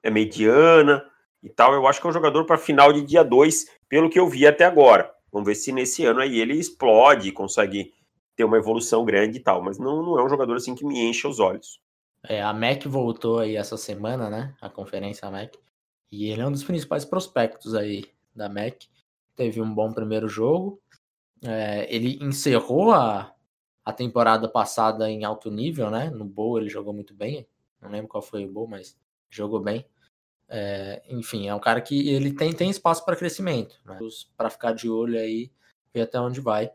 é 0.02 0.10
mediana 0.10 1.04
e 1.42 1.48
tal. 1.48 1.74
Eu 1.74 1.86
acho 1.86 2.00
que 2.00 2.06
é 2.06 2.10
um 2.10 2.12
jogador 2.12 2.44
para 2.44 2.58
final 2.58 2.92
de 2.92 3.02
dia 3.02 3.24
2, 3.24 3.66
pelo 3.88 4.10
que 4.10 4.18
eu 4.18 4.28
vi 4.28 4.46
até 4.46 4.64
agora. 4.64 5.10
Vamos 5.32 5.46
ver 5.46 5.54
se 5.54 5.72
nesse 5.72 6.04
ano 6.04 6.20
aí 6.20 6.38
ele 6.38 6.54
explode, 6.54 7.32
consegue 7.32 7.92
ter 8.36 8.44
uma 8.44 8.58
evolução 8.58 9.04
grande 9.04 9.38
e 9.38 9.40
tal, 9.40 9.62
mas 9.62 9.78
não, 9.78 10.02
não 10.02 10.18
é 10.18 10.24
um 10.24 10.28
jogador 10.28 10.56
assim 10.56 10.74
que 10.74 10.84
me 10.84 11.00
enche 11.00 11.26
os 11.26 11.40
olhos. 11.40 11.80
É, 12.22 12.42
a 12.42 12.52
MEC 12.52 12.86
voltou 12.86 13.38
aí 13.38 13.56
essa 13.56 13.76
semana, 13.76 14.28
né? 14.28 14.54
A 14.60 14.68
conferência 14.68 15.30
MEC. 15.30 15.58
E 16.10 16.30
ele 16.30 16.42
é 16.42 16.46
um 16.46 16.52
dos 16.52 16.64
principais 16.64 17.04
prospectos 17.04 17.74
aí 17.74 18.04
da 18.34 18.48
MEC. 18.48 18.88
Teve 19.34 19.60
um 19.60 19.72
bom 19.72 19.92
primeiro 19.92 20.28
jogo, 20.28 20.80
é, 21.42 21.86
ele 21.94 22.18
encerrou 22.22 22.92
a, 22.92 23.32
a 23.84 23.92
temporada 23.92 24.48
passada 24.48 25.10
em 25.10 25.24
alto 25.24 25.50
nível, 25.50 25.90
né? 25.90 26.10
No 26.10 26.24
Bowl 26.24 26.58
ele 26.58 26.68
jogou 26.68 26.92
muito 26.92 27.14
bem. 27.14 27.46
não 27.80 27.90
lembro 27.90 28.08
qual 28.08 28.22
foi 28.22 28.44
o 28.44 28.52
bowl, 28.52 28.66
mas 28.66 28.98
jogou 29.30 29.60
bem. 29.60 29.86
É, 30.48 31.02
enfim, 31.08 31.48
é 31.48 31.54
um 31.54 31.60
cara 31.60 31.80
que 31.80 32.08
ele 32.08 32.32
tem, 32.32 32.52
tem 32.52 32.70
espaço 32.70 33.04
para 33.04 33.16
crescimento, 33.16 33.80
né? 33.84 33.98
para 34.36 34.48
ficar 34.48 34.72
de 34.72 34.88
olho 34.88 35.18
aí, 35.18 35.50
ver 35.92 36.02
até 36.02 36.20
onde 36.20 36.40
vai. 36.40 36.70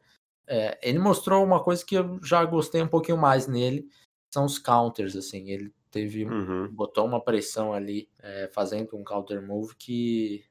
É, 0.48 0.77
ele 0.81 1.00
mostrou 1.00 1.43
uma 1.43 1.63
coisa 1.63 1.86
que 1.86 1.95
eu 1.95 2.19
já 2.24 2.43
gostei 2.43 2.81
um 2.81 2.88
pouquinho 2.88 3.17
mais 3.17 3.48
nele, 3.48 3.88
são 4.33 4.45
os 4.45 4.57
counters, 4.57 5.15
assim, 5.15 5.50
ele 5.50 5.74
teve, 5.89 6.25
uhum. 6.25 6.67
botou 6.71 7.05
uma 7.05 7.21
pressão 7.21 7.74
ali, 7.74 8.10
é, 8.19 8.50
fazendo 8.53 8.95
um 8.95 9.03
counter 9.03 9.45
move 9.45 9.75
que, 9.75 10.43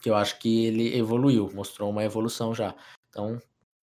que 0.00 0.08
eu 0.08 0.14
acho 0.14 0.38
que 0.38 0.66
ele 0.66 0.96
evoluiu, 0.96 1.50
mostrou 1.52 1.90
uma 1.90 2.04
evolução 2.04 2.54
já. 2.54 2.74
Então, 3.10 3.40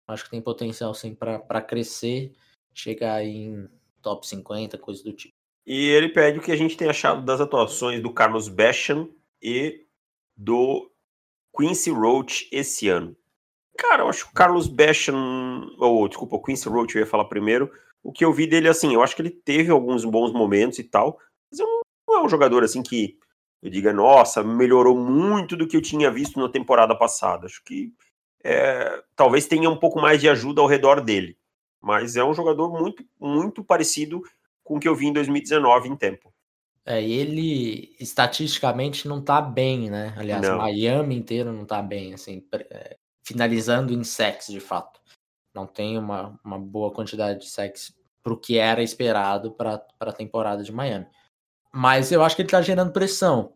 acho 0.08 0.25
que 0.25 0.32
tem 0.32 0.41
potencial 0.41 0.93
sim 0.93 1.15
para 1.15 1.62
crescer, 1.62 2.34
chegar 2.74 3.24
em 3.24 3.70
top 4.01 4.27
50, 4.27 4.77
coisa 4.77 5.03
do 5.03 5.13
tipo. 5.13 5.34
E 5.65 5.88
ele 5.89 6.10
pede 6.10 6.39
o 6.39 6.41
que 6.41 6.51
a 6.51 6.58
gente 6.58 6.75
tem 6.75 6.89
achado 6.89 7.24
das 7.24 7.39
atuações 7.39 8.01
do 8.01 8.13
Carlos 8.13 8.50
Basham 8.50 9.10
e 9.41 9.86
do 10.36 10.91
Quincy 11.55 11.91
Roach 11.91 12.50
esse 12.51 12.89
ano. 12.89 13.15
Cara, 13.77 14.03
eu 14.03 14.10
acho 14.10 14.25
que 14.25 14.32
o 14.32 14.36
Carlos 14.36 14.68
Basham, 14.68 15.75
ou 15.80 16.08
desculpa, 16.08 16.36
o 16.36 16.42
Quincy 16.42 16.70
Roach 16.70 16.96
eu 16.96 17.01
ia 17.01 17.08
falar 17.08 17.25
primeiro. 17.25 17.72
O 18.03 18.12
que 18.12 18.24
eu 18.24 18.34
vi 18.34 18.46
dele, 18.46 18.68
assim, 18.68 18.94
eu 18.94 19.01
acho 19.01 19.15
que 19.15 19.22
ele 19.22 19.32
teve 19.32 19.72
alguns 19.72 20.06
bons 20.06 20.32
momentos 20.32 20.77
e 20.80 20.84
tal, 20.84 21.18
mas 21.50 21.60
eu 21.60 21.68
não 22.08 22.18
é 22.18 22.24
um 22.24 22.30
jogador 22.30 22.63
assim 22.63 22.84
que 22.84 23.18
eu 23.62 23.70
diga, 23.70 23.94
nossa, 23.94 24.44
melhorou 24.44 24.96
muito 24.96 25.56
do 25.56 25.65
que 25.65 25.77
eu 25.77 25.82
tinha 25.82 26.12
visto 26.12 26.38
na 26.38 26.50
temporada 26.50 26.94
passada. 26.96 27.46
Acho 27.46 27.63
que 27.63 27.94
é, 28.44 29.01
talvez 29.15 29.48
tenha 29.48 29.70
um 29.70 29.77
pouco 29.77 30.01
mais 30.01 30.20
de 30.20 30.27
ajuda 30.27 30.60
ao 30.60 30.68
redor 30.68 31.00
dele. 31.00 31.38
Mas 31.82 32.18
é 32.18 32.24
um 32.24 32.34
jogador 32.34 32.70
muito, 32.70 33.03
muito 33.18 33.63
parecido 33.63 34.22
com 34.63 34.75
o 34.75 34.80
que 34.80 34.88
eu 34.88 34.96
vi 34.96 35.08
em 35.08 35.13
2019 35.13 35.88
em 35.88 35.96
tempo. 35.96 36.34
É, 36.86 37.01
ele 37.01 37.96
estatisticamente 37.98 39.08
não 39.08 39.22
tá 39.22 39.42
bem, 39.42 39.89
né? 39.89 40.13
Aliás, 40.18 40.42
não. 40.42 40.58
Miami 40.58 41.15
inteiro 41.15 41.53
não 41.53 41.65
tá 41.65 41.82
bem, 41.82 42.13
assim, 42.13 42.46
é, 42.70 42.98
finalizando 43.24 43.94
em 43.94 44.03
sacks 44.03 44.48
de 44.48 44.60
fato. 44.60 45.00
Não 45.53 45.65
tem 45.65 45.98
uma, 45.98 46.39
uma 46.44 46.60
boa 46.60 46.92
quantidade 46.92 47.42
de 47.42 47.50
sacks 47.50 47.96
pro 48.22 48.39
que 48.39 48.58
era 48.58 48.82
esperado 48.82 49.51
para 49.51 49.86
a 50.00 50.13
temporada 50.13 50.63
de 50.63 50.72
Miami. 50.72 51.08
Mas 51.72 52.12
eu 52.12 52.24
acho 52.24 52.36
que 52.36 52.42
ele 52.42 52.50
tá 52.50 52.62
gerando 52.62 52.92
pressão. 52.92 53.53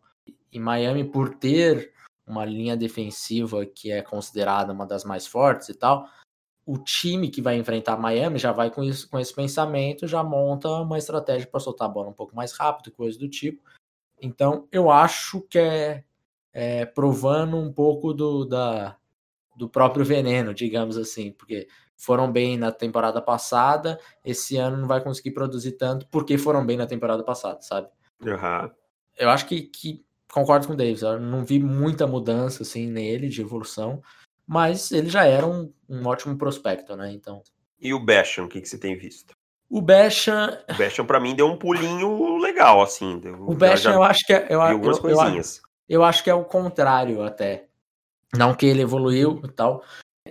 E 0.52 0.58
Miami, 0.58 1.04
por 1.04 1.34
ter 1.34 1.92
uma 2.26 2.44
linha 2.44 2.76
defensiva 2.76 3.64
que 3.64 3.90
é 3.90 4.02
considerada 4.02 4.72
uma 4.72 4.86
das 4.86 5.04
mais 5.04 5.26
fortes 5.26 5.68
e 5.70 5.74
tal, 5.74 6.08
o 6.66 6.76
time 6.76 7.30
que 7.30 7.40
vai 7.40 7.56
enfrentar 7.56 7.96
Miami 7.96 8.38
já 8.38 8.52
vai 8.52 8.70
com, 8.70 8.84
isso, 8.84 9.08
com 9.08 9.18
esse 9.18 9.34
pensamento, 9.34 10.06
já 10.06 10.22
monta 10.22 10.68
uma 10.68 10.98
estratégia 10.98 11.48
para 11.48 11.60
soltar 11.60 11.88
a 11.88 11.90
bola 11.90 12.10
um 12.10 12.12
pouco 12.12 12.36
mais 12.36 12.52
rápido, 12.52 12.92
coisa 12.92 13.18
do 13.18 13.28
tipo. 13.28 13.62
Então, 14.20 14.68
eu 14.70 14.90
acho 14.90 15.40
que 15.42 15.58
é, 15.58 16.04
é 16.52 16.84
provando 16.84 17.56
um 17.56 17.72
pouco 17.72 18.12
do, 18.12 18.44
da, 18.44 18.98
do 19.58 19.68
próprio 19.68 20.04
veneno, 20.04 20.54
digamos 20.54 20.96
assim, 20.96 21.32
porque 21.32 21.66
foram 21.96 22.30
bem 22.30 22.56
na 22.56 22.70
temporada 22.70 23.20
passada, 23.20 23.98
esse 24.24 24.56
ano 24.56 24.76
não 24.76 24.86
vai 24.86 25.02
conseguir 25.02 25.32
produzir 25.32 25.72
tanto 25.72 26.06
porque 26.06 26.38
foram 26.38 26.64
bem 26.64 26.76
na 26.76 26.86
temporada 26.86 27.24
passada, 27.24 27.60
sabe? 27.60 27.88
Uhum. 28.22 28.70
Eu 29.16 29.30
acho 29.30 29.46
que, 29.46 29.62
que 29.62 30.04
concordo 30.32 30.66
com 30.66 30.74
o 30.74 30.76
Davis, 30.76 31.02
eu 31.02 31.18
não 31.18 31.44
vi 31.44 31.58
muita 31.58 32.06
mudança 32.06 32.62
assim 32.62 32.86
nele 32.86 33.28
de 33.28 33.40
evolução 33.40 34.00
mas 34.48 34.90
ele 34.90 35.10
já 35.10 35.26
era 35.26 35.46
um, 35.46 35.70
um 35.86 36.06
ótimo 36.06 36.36
prospecto, 36.38 36.96
né? 36.96 37.12
Então. 37.12 37.42
E 37.78 37.92
o 37.92 38.00
Basham, 38.00 38.46
o 38.46 38.48
que, 38.48 38.62
que 38.62 38.68
você 38.68 38.78
tem 38.78 38.96
visto? 38.96 39.34
O 39.68 39.82
Basham. 39.82 40.56
O 40.70 40.74
Basham, 40.74 41.04
pra 41.04 41.20
mim, 41.20 41.36
deu 41.36 41.46
um 41.46 41.58
pulinho 41.58 42.38
legal, 42.38 42.80
assim. 42.80 43.20
O 43.40 43.54
Basham, 43.54 43.92
eu 43.92 44.02
acho 44.02 44.24
que 44.24 44.32
é. 44.32 44.46
Eu, 44.48 44.62
eu. 44.62 44.80
Eu, 44.80 45.42
eu, 45.86 46.02
acho 46.02 46.24
que 46.24 46.30
é 46.30 46.34
o 46.34 46.44
contrário, 46.44 47.22
até. 47.22 47.67
Não 48.36 48.54
que 48.54 48.66
ele 48.66 48.82
evoluiu 48.82 49.40
e 49.44 49.48
tal, 49.48 49.82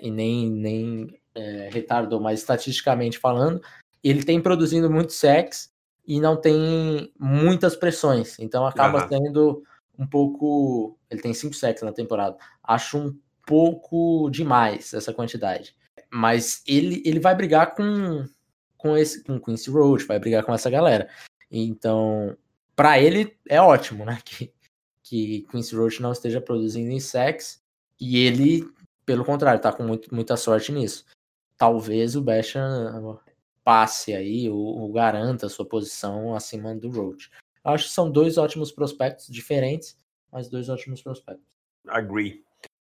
e 0.02 0.12
nem, 0.12 0.50
nem 0.50 1.20
é, 1.34 1.70
retardou, 1.72 2.20
mas 2.20 2.40
estatisticamente 2.40 3.18
falando, 3.18 3.62
ele 4.04 4.24
tem 4.24 4.42
produzindo 4.42 4.90
muito 4.90 5.14
sex 5.14 5.72
e 6.06 6.20
não 6.20 6.36
tem 6.36 7.12
muitas 7.20 7.76
pressões. 7.76 8.38
Então 8.40 8.66
acaba 8.66 9.04
uhum. 9.04 9.10
sendo 9.10 9.64
um 9.98 10.08
pouco. 10.08 10.98
Ele 11.10 11.22
tem 11.22 11.34
cinco 11.34 11.56
sacks 11.56 11.84
na 11.84 11.92
temporada. 11.92 12.38
Acho 12.64 12.98
um 12.98 13.20
pouco 13.46 14.30
demais 14.30 14.94
essa 14.94 15.14
quantidade. 15.14 15.76
Mas 16.10 16.62
ele, 16.66 17.02
ele 17.06 17.20
vai 17.20 17.36
brigar 17.36 17.76
com, 17.76 18.26
com 18.78 18.96
esse 18.96 19.24
com 19.24 19.40
Quincy 19.40 19.70
Roach, 19.70 20.06
vai 20.06 20.20
brigar 20.20 20.44
com 20.44 20.54
essa 20.54 20.70
galera. 20.70 21.10
Então, 21.52 22.38
para 22.76 23.00
ele 23.00 23.38
é 23.50 23.62
ótimo, 23.62 24.06
né? 24.06 24.20
Que, 24.24 24.54
que 25.10 25.48
Quincy 25.50 25.74
Roach 25.74 26.02
não 26.02 26.12
esteja 26.12 26.42
produzindo 26.42 26.92
em 26.92 27.00
sex 27.00 27.64
e 28.00 28.18
ele, 28.18 28.68
pelo 29.06 29.26
contrário, 29.26 29.62
tá 29.62 29.72
com 29.72 29.84
muito, 29.84 30.14
muita 30.14 30.38
sorte 30.38 30.72
nisso. 30.72 31.06
Talvez 31.58 32.16
o 32.16 32.22
Basham 32.22 33.20
passe 33.64 34.14
aí 34.14 34.50
ou, 34.50 34.60
ou 34.60 34.92
garanta 34.92 35.50
sua 35.50 35.66
posição 35.66 36.36
acima 36.36 36.76
do 36.76 36.90
Roach. 36.90 37.30
Acho 37.64 37.86
que 37.86 37.92
são 37.92 38.10
dois 38.10 38.38
ótimos 38.38 38.72
prospectos 38.72 39.28
diferentes, 39.28 39.98
mas 40.32 40.48
dois 40.48 40.70
ótimos 40.70 41.02
prospectos. 41.02 41.46
Agree. 41.88 42.44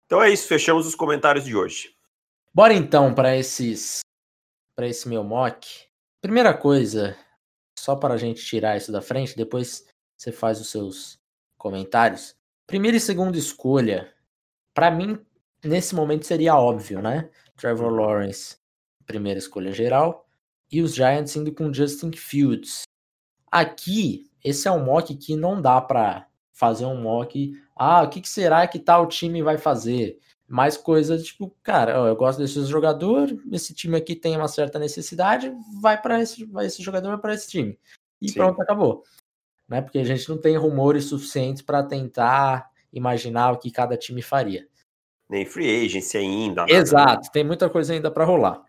Então 0.06 0.22
é 0.22 0.30
isso, 0.30 0.46
fechamos 0.46 0.86
os 0.86 0.94
comentários 0.94 1.44
de 1.44 1.56
hoje. 1.56 1.94
Bora 2.54 2.72
então 2.72 3.14
para 3.14 3.36
esses 3.36 4.00
para 4.74 4.86
esse 4.86 5.08
meu 5.08 5.22
mock. 5.22 5.86
Primeira 6.20 6.56
coisa, 6.56 7.16
só 7.78 7.96
para 7.96 8.14
a 8.14 8.16
gente 8.16 8.44
tirar 8.44 8.76
isso 8.76 8.92
da 8.92 9.02
frente, 9.02 9.36
depois 9.36 9.86
você 10.16 10.30
faz 10.30 10.60
os 10.60 10.70
seus 10.70 11.18
comentários. 11.58 12.34
Primeira 12.66 12.96
e 12.96 13.00
segunda 13.00 13.36
escolha, 13.36 14.12
para 14.74 14.90
mim 14.90 15.18
nesse 15.64 15.94
momento 15.94 16.26
seria 16.26 16.56
óbvio, 16.56 17.00
né? 17.00 17.30
Trevor 17.56 17.92
Lawrence, 17.92 18.56
primeira 19.06 19.38
escolha 19.38 19.72
geral, 19.72 20.26
e 20.70 20.82
os 20.82 20.94
Giants 20.94 21.36
indo 21.36 21.52
com 21.52 21.72
Justin 21.72 22.12
Fields. 22.12 22.82
Aqui, 23.50 24.30
esse 24.42 24.66
é 24.66 24.70
um 24.70 24.84
mock 24.84 25.14
que 25.14 25.36
não 25.36 25.60
dá 25.60 25.80
para 25.80 26.26
fazer 26.52 26.86
um 26.86 27.00
mock 27.00 27.52
ah, 27.76 28.02
o 28.02 28.08
que, 28.08 28.20
que 28.20 28.28
será 28.28 28.66
que 28.66 28.78
tal 28.78 29.08
time 29.08 29.42
vai 29.42 29.58
fazer? 29.58 30.18
Mais 30.46 30.76
coisas 30.76 31.24
tipo, 31.24 31.52
cara, 31.62 31.92
eu 31.92 32.14
gosto 32.14 32.38
desse 32.38 32.64
jogador, 32.66 33.28
esse 33.50 33.74
time 33.74 33.96
aqui 33.96 34.14
tem 34.14 34.36
uma 34.36 34.48
certa 34.48 34.78
necessidade, 34.78 35.52
vai 35.80 36.00
para 36.00 36.20
esse, 36.20 36.44
vai 36.44 36.66
esse 36.66 36.82
jogador 36.82 37.08
vai 37.08 37.18
para 37.18 37.34
esse 37.34 37.48
time. 37.48 37.78
E 38.20 38.28
Sim. 38.28 38.34
pronto, 38.34 38.60
acabou. 38.60 39.02
Né? 39.68 39.80
Porque 39.80 39.98
a 39.98 40.04
gente 40.04 40.28
não 40.28 40.38
tem 40.38 40.56
rumores 40.56 41.06
suficientes 41.06 41.62
para 41.62 41.82
tentar 41.82 42.70
imaginar 42.92 43.52
o 43.52 43.58
que 43.58 43.70
cada 43.70 43.96
time 43.96 44.22
faria. 44.22 44.66
Nem 45.28 45.46
free 45.46 45.86
agency 45.86 46.18
ainda. 46.18 46.66
Exato, 46.68 47.30
tem 47.32 47.42
muita 47.42 47.70
coisa 47.70 47.92
ainda 47.92 48.10
para 48.10 48.24
rolar. 48.24 48.64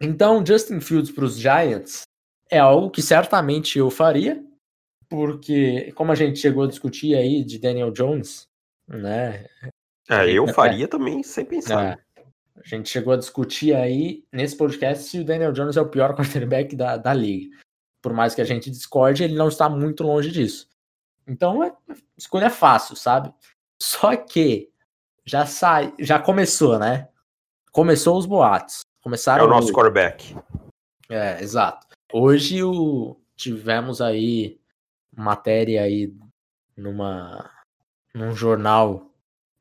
Então, 0.00 0.44
Justin 0.44 0.80
Fields 0.80 1.10
para 1.10 1.24
os 1.24 1.38
Giants 1.38 2.02
é 2.50 2.58
algo 2.58 2.90
que 2.90 3.02
certamente 3.02 3.78
eu 3.78 3.90
faria, 3.90 4.42
porque 5.08 5.92
como 5.92 6.10
a 6.10 6.14
gente 6.14 6.38
chegou 6.38 6.64
a 6.64 6.68
discutir 6.68 7.14
aí 7.14 7.44
de 7.44 7.58
Daniel 7.58 7.92
Jones, 7.92 8.48
né? 8.88 9.46
É, 10.08 10.28
eu 10.30 10.48
faria 10.48 10.84
é, 10.84 10.88
também 10.88 11.22
sem 11.22 11.44
pensar. 11.44 11.98
É, 12.16 12.22
a 12.56 12.66
gente 12.66 12.88
chegou 12.88 13.12
a 13.12 13.16
discutir 13.16 13.74
aí 13.74 14.24
nesse 14.32 14.56
podcast 14.56 15.04
se 15.04 15.20
o 15.20 15.24
Daniel 15.24 15.52
Jones 15.52 15.76
é 15.76 15.80
o 15.80 15.88
pior 15.88 16.14
quarterback 16.16 16.74
da, 16.74 16.96
da 16.96 17.14
liga. 17.14 17.56
Por 18.02 18.12
mais 18.12 18.34
que 18.34 18.40
a 18.40 18.44
gente 18.44 18.70
discorde, 18.70 19.22
ele 19.22 19.36
não 19.36 19.48
está 19.48 19.68
muito 19.68 20.02
longe 20.02 20.30
disso. 20.30 20.68
Então, 21.26 21.62
é, 21.62 21.72
escolha 22.20 22.50
fácil, 22.50 22.94
sabe? 22.94 23.32
Só 23.80 24.14
que 24.16 24.70
já 25.24 25.46
sai, 25.46 25.92
já 25.98 26.18
começou, 26.18 26.78
né? 26.78 27.08
Começou 27.72 28.18
os 28.18 28.26
boatos. 28.26 28.80
Começaram 29.02 29.44
é 29.44 29.46
o 29.46 29.50
nosso 29.50 29.72
quarterback. 29.72 30.36
É, 31.08 31.42
exato. 31.42 31.86
Hoje 32.12 32.62
o, 32.62 33.16
tivemos 33.36 34.00
aí 34.00 34.60
matéria 35.16 35.82
aí 35.82 36.14
numa 36.76 37.50
num 38.14 38.34
jornal 38.34 39.10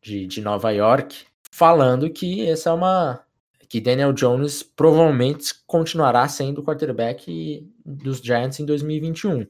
de, 0.02 0.26
de 0.28 0.42
Nova 0.42 0.72
York 0.72 1.26
falando 1.52 2.10
que 2.10 2.48
essa 2.48 2.70
é 2.70 2.74
uma 2.74 3.24
que 3.68 3.80
Daniel 3.80 4.12
Jones 4.12 4.64
provavelmente 4.64 5.54
continuará 5.68 6.28
sendo 6.28 6.60
o 6.60 6.64
quarterback 6.64 7.72
dos 7.86 8.18
Giants 8.18 8.60
em 8.60 8.66
2021. 8.66 9.46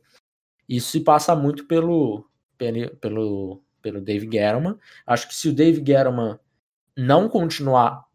Isso 0.68 0.92
se 0.92 1.00
passa 1.00 1.34
muito 1.36 1.66
pelo 1.66 2.29
pelo 2.60 3.64
pelo, 3.82 4.02
Dave 4.02 4.26
Gettleman. 4.26 4.78
Acho 5.06 5.28
que 5.28 5.36
se 5.36 5.50
o 5.50 5.54
Dave 5.54 5.78
Gettleman 5.78 6.40
não 6.96 7.30
continuar 7.30 8.06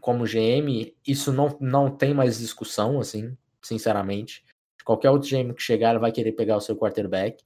como 0.00 0.24
GM, 0.24 0.94
isso 1.06 1.32
não, 1.32 1.56
não 1.60 1.90
tem 1.90 2.14
mais 2.14 2.38
discussão, 2.38 3.00
assim, 3.00 3.36
sinceramente. 3.60 4.44
Qualquer 4.84 5.10
outro 5.10 5.28
GM 5.28 5.52
que 5.52 5.62
chegar 5.62 5.98
vai 5.98 6.12
querer 6.12 6.32
pegar 6.32 6.56
o 6.56 6.60
seu 6.60 6.76
quarterback, 6.76 7.44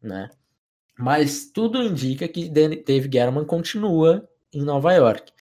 né? 0.00 0.30
Mas 0.96 1.50
tudo 1.50 1.82
indica 1.82 2.26
que 2.26 2.48
Dave 2.48 3.10
Gettleman 3.12 3.44
continua 3.44 4.28
em 4.52 4.62
Nova 4.62 4.92
York. 4.94 5.32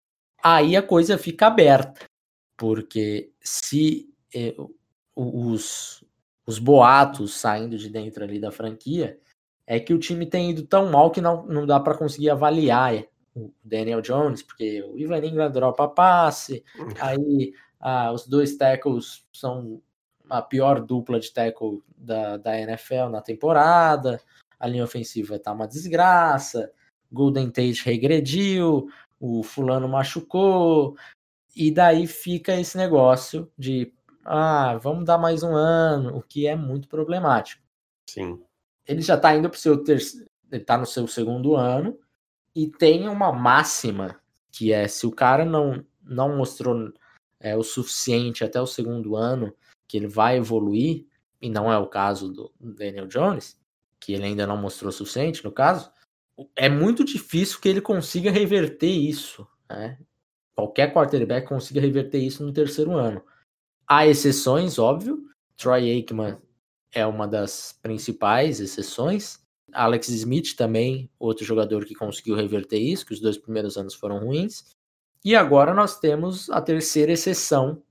Aí 0.43 0.75
a 0.75 0.83
coisa 0.83 1.17
fica 1.17 1.47
aberta, 1.47 2.05
porque 2.55 3.31
se 3.39 4.13
eh, 4.33 4.55
os, 5.15 6.03
os 6.45 6.59
boatos 6.59 7.33
saindo 7.33 7.77
de 7.77 7.89
dentro 7.89 8.23
ali 8.23 8.39
da 8.39 8.51
franquia, 8.51 9.19
é 9.67 9.79
que 9.81 9.93
o 9.93 9.99
time 9.99 10.25
tem 10.25 10.51
ido 10.51 10.65
tão 10.65 10.89
mal 10.89 11.11
que 11.11 11.19
não, 11.19 11.45
não 11.45 11.65
dá 11.65 11.77
para 11.77 11.97
conseguir 11.97 12.29
avaliar 12.29 13.03
o 13.35 13.53
Daniel 13.63 14.01
Jones, 14.01 14.41
porque 14.41 14.81
o 14.81 14.97
Ivan 14.97 15.19
Ingram 15.19 15.51
dropa 15.51 15.87
passe, 15.87 16.63
aí 16.99 17.53
ah, 17.79 18.11
os 18.13 18.25
dois 18.25 18.55
tackles 18.55 19.25
são 19.33 19.81
a 20.29 20.41
pior 20.41 20.81
dupla 20.81 21.19
de 21.19 21.31
tackle 21.31 21.83
da, 21.95 22.37
da 22.37 22.59
NFL 22.59 23.09
na 23.11 23.21
temporada, 23.21 24.19
a 24.59 24.67
linha 24.67 24.85
ofensiva 24.85 25.37
tá 25.37 25.51
uma 25.51 25.67
desgraça, 25.67 26.71
Golden 27.11 27.49
Tate 27.49 27.83
regrediu, 27.85 28.87
o 29.19 29.43
fulano 29.43 29.87
machucou, 29.87 30.95
e 31.55 31.71
daí 31.71 32.07
fica 32.07 32.59
esse 32.59 32.77
negócio 32.77 33.51
de 33.57 33.93
ah, 34.23 34.77
vamos 34.81 35.05
dar 35.05 35.17
mais 35.17 35.43
um 35.43 35.55
ano, 35.55 36.17
o 36.17 36.21
que 36.21 36.47
é 36.47 36.55
muito 36.55 36.87
problemático. 36.87 37.63
Sim. 38.09 38.41
Ele 38.87 39.01
já 39.01 39.15
está 39.15 39.35
indo 39.35 39.49
para 39.49 39.57
o 39.57 39.59
seu 39.59 39.83
terceiro, 39.83 40.27
ele 40.51 40.61
está 40.61 40.77
no 40.77 40.85
seu 40.85 41.07
segundo 41.07 41.55
ano 41.55 41.99
e 42.55 42.67
tem 42.67 43.07
uma 43.07 43.31
máxima 43.31 44.19
que 44.51 44.71
é 44.71 44.87
se 44.87 45.05
o 45.05 45.11
cara 45.11 45.45
não 45.45 45.85
não 46.01 46.37
mostrou 46.37 46.93
é, 47.39 47.55
o 47.55 47.63
suficiente 47.63 48.43
até 48.43 48.61
o 48.61 48.65
segundo 48.65 49.15
ano 49.17 49.53
que 49.87 49.97
ele 49.97 50.07
vai 50.07 50.37
evoluir 50.37 51.05
e 51.41 51.49
não 51.49 51.71
é 51.71 51.77
o 51.77 51.87
caso 51.87 52.31
do 52.31 52.51
Daniel 52.59 53.07
Jones, 53.07 53.59
que 53.99 54.13
ele 54.13 54.23
ainda 54.23 54.47
não 54.47 54.57
mostrou 54.57 54.89
o 54.89 54.93
suficiente 54.93 55.43
no 55.43 55.51
caso, 55.51 55.91
é 56.55 56.69
muito 56.69 57.03
difícil 57.03 57.59
que 57.59 57.67
ele 57.67 57.81
consiga 57.81 58.31
reverter 58.31 58.89
isso. 58.89 59.45
Né? 59.69 59.99
Qualquer 60.55 60.93
quarterback 60.93 61.47
consiga 61.47 61.81
reverter 61.81 62.19
isso 62.19 62.43
no 62.43 62.53
terceiro 62.53 62.93
ano. 62.93 63.21
Há 63.87 64.07
exceções, 64.07 64.79
óbvio. 64.79 65.25
Troy 65.55 65.91
Aikman 65.91 66.37
é 66.91 67.05
uma 67.05 67.27
das 67.27 67.77
principais 67.81 68.59
exceções. 68.59 69.39
Alex 69.73 70.09
Smith 70.09 70.55
também, 70.55 71.09
outro 71.19 71.45
jogador 71.45 71.85
que 71.85 71.93
conseguiu 71.93 72.35
reverter 72.35 72.79
isso, 72.79 73.05
que 73.05 73.13
os 73.13 73.19
dois 73.19 73.37
primeiros 73.37 73.77
anos 73.77 73.93
foram 73.93 74.19
ruins. 74.19 74.63
E 75.23 75.35
agora 75.35 75.73
nós 75.73 75.99
temos 75.99 76.49
a 76.49 76.61
terceira 76.61 77.11
exceção, 77.11 77.81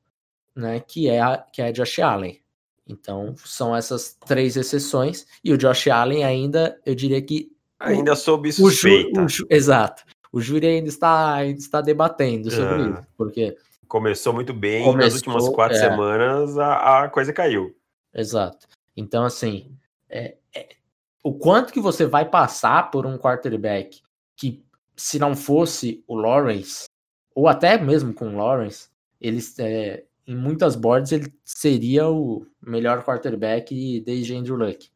né, 0.55 0.81
que 0.81 1.09
é 1.09 1.21
a, 1.21 1.39
que 1.39 1.61
é 1.61 1.67
a 1.67 1.73
Josh 1.73 1.99
Allen. 1.99 2.41
Então, 2.89 3.35
são 3.45 3.75
essas 3.75 4.17
três 4.27 4.57
exceções. 4.57 5.27
E 5.43 5.53
o 5.53 5.59
Josh 5.59 5.89
Allen 5.89 6.25
ainda, 6.25 6.81
eu 6.87 6.95
diria 6.95 7.21
que. 7.21 7.51
Ainda 7.79 8.13
o, 8.13 8.17
sob 8.17 8.51
suspeita. 8.53 9.21
O 9.21 9.29
ju, 9.29 9.45
o 9.45 9.55
exato. 9.55 10.05
O 10.33 10.41
júri 10.41 10.67
ainda 10.67 10.89
está, 10.89 11.35
ainda 11.35 11.59
está 11.59 11.81
debatendo 11.81 12.51
sobre 12.51 12.75
ah, 12.75 12.91
isso. 12.91 13.09
Porque. 13.17 13.57
Começou 13.89 14.33
muito 14.33 14.53
bem, 14.53 14.85
começou, 14.85 15.05
nas 15.05 15.15
últimas 15.15 15.49
quatro 15.49 15.77
é, 15.77 15.81
semanas 15.81 16.59
a, 16.59 17.05
a, 17.05 17.09
coisa 17.09 17.33
caiu. 17.33 17.75
Exato. 18.15 18.67
Então, 18.97 19.25
assim, 19.25 19.77
é, 20.09 20.37
é, 20.55 20.77
o 21.23 21.35
quanto 21.35 21.73
que 21.73 21.81
você 21.81 22.07
vai 22.07 22.29
passar 22.29 22.91
por 22.91 23.05
um 23.07 23.19
quarterback 23.19 24.01
que, 24.37 24.65
se 24.97 25.19
não 25.19 25.37
fosse 25.37 26.03
o 26.07 26.15
Lawrence, 26.15 26.87
ou 27.35 27.49
até 27.49 27.77
mesmo 27.77 28.15
com 28.15 28.29
o 28.29 28.37
Lawrence, 28.37 28.89
eles, 29.21 29.59
é, 29.59 30.05
em 30.27 30.35
muitas 30.35 30.75
boards 30.75 31.13
ele 31.13 31.33
seria 31.45 32.09
o 32.09 32.47
melhor 32.61 33.05
quarterback 33.05 34.01
desde 34.01 34.35
Andrew 34.35 34.57
Luck, 34.57 34.91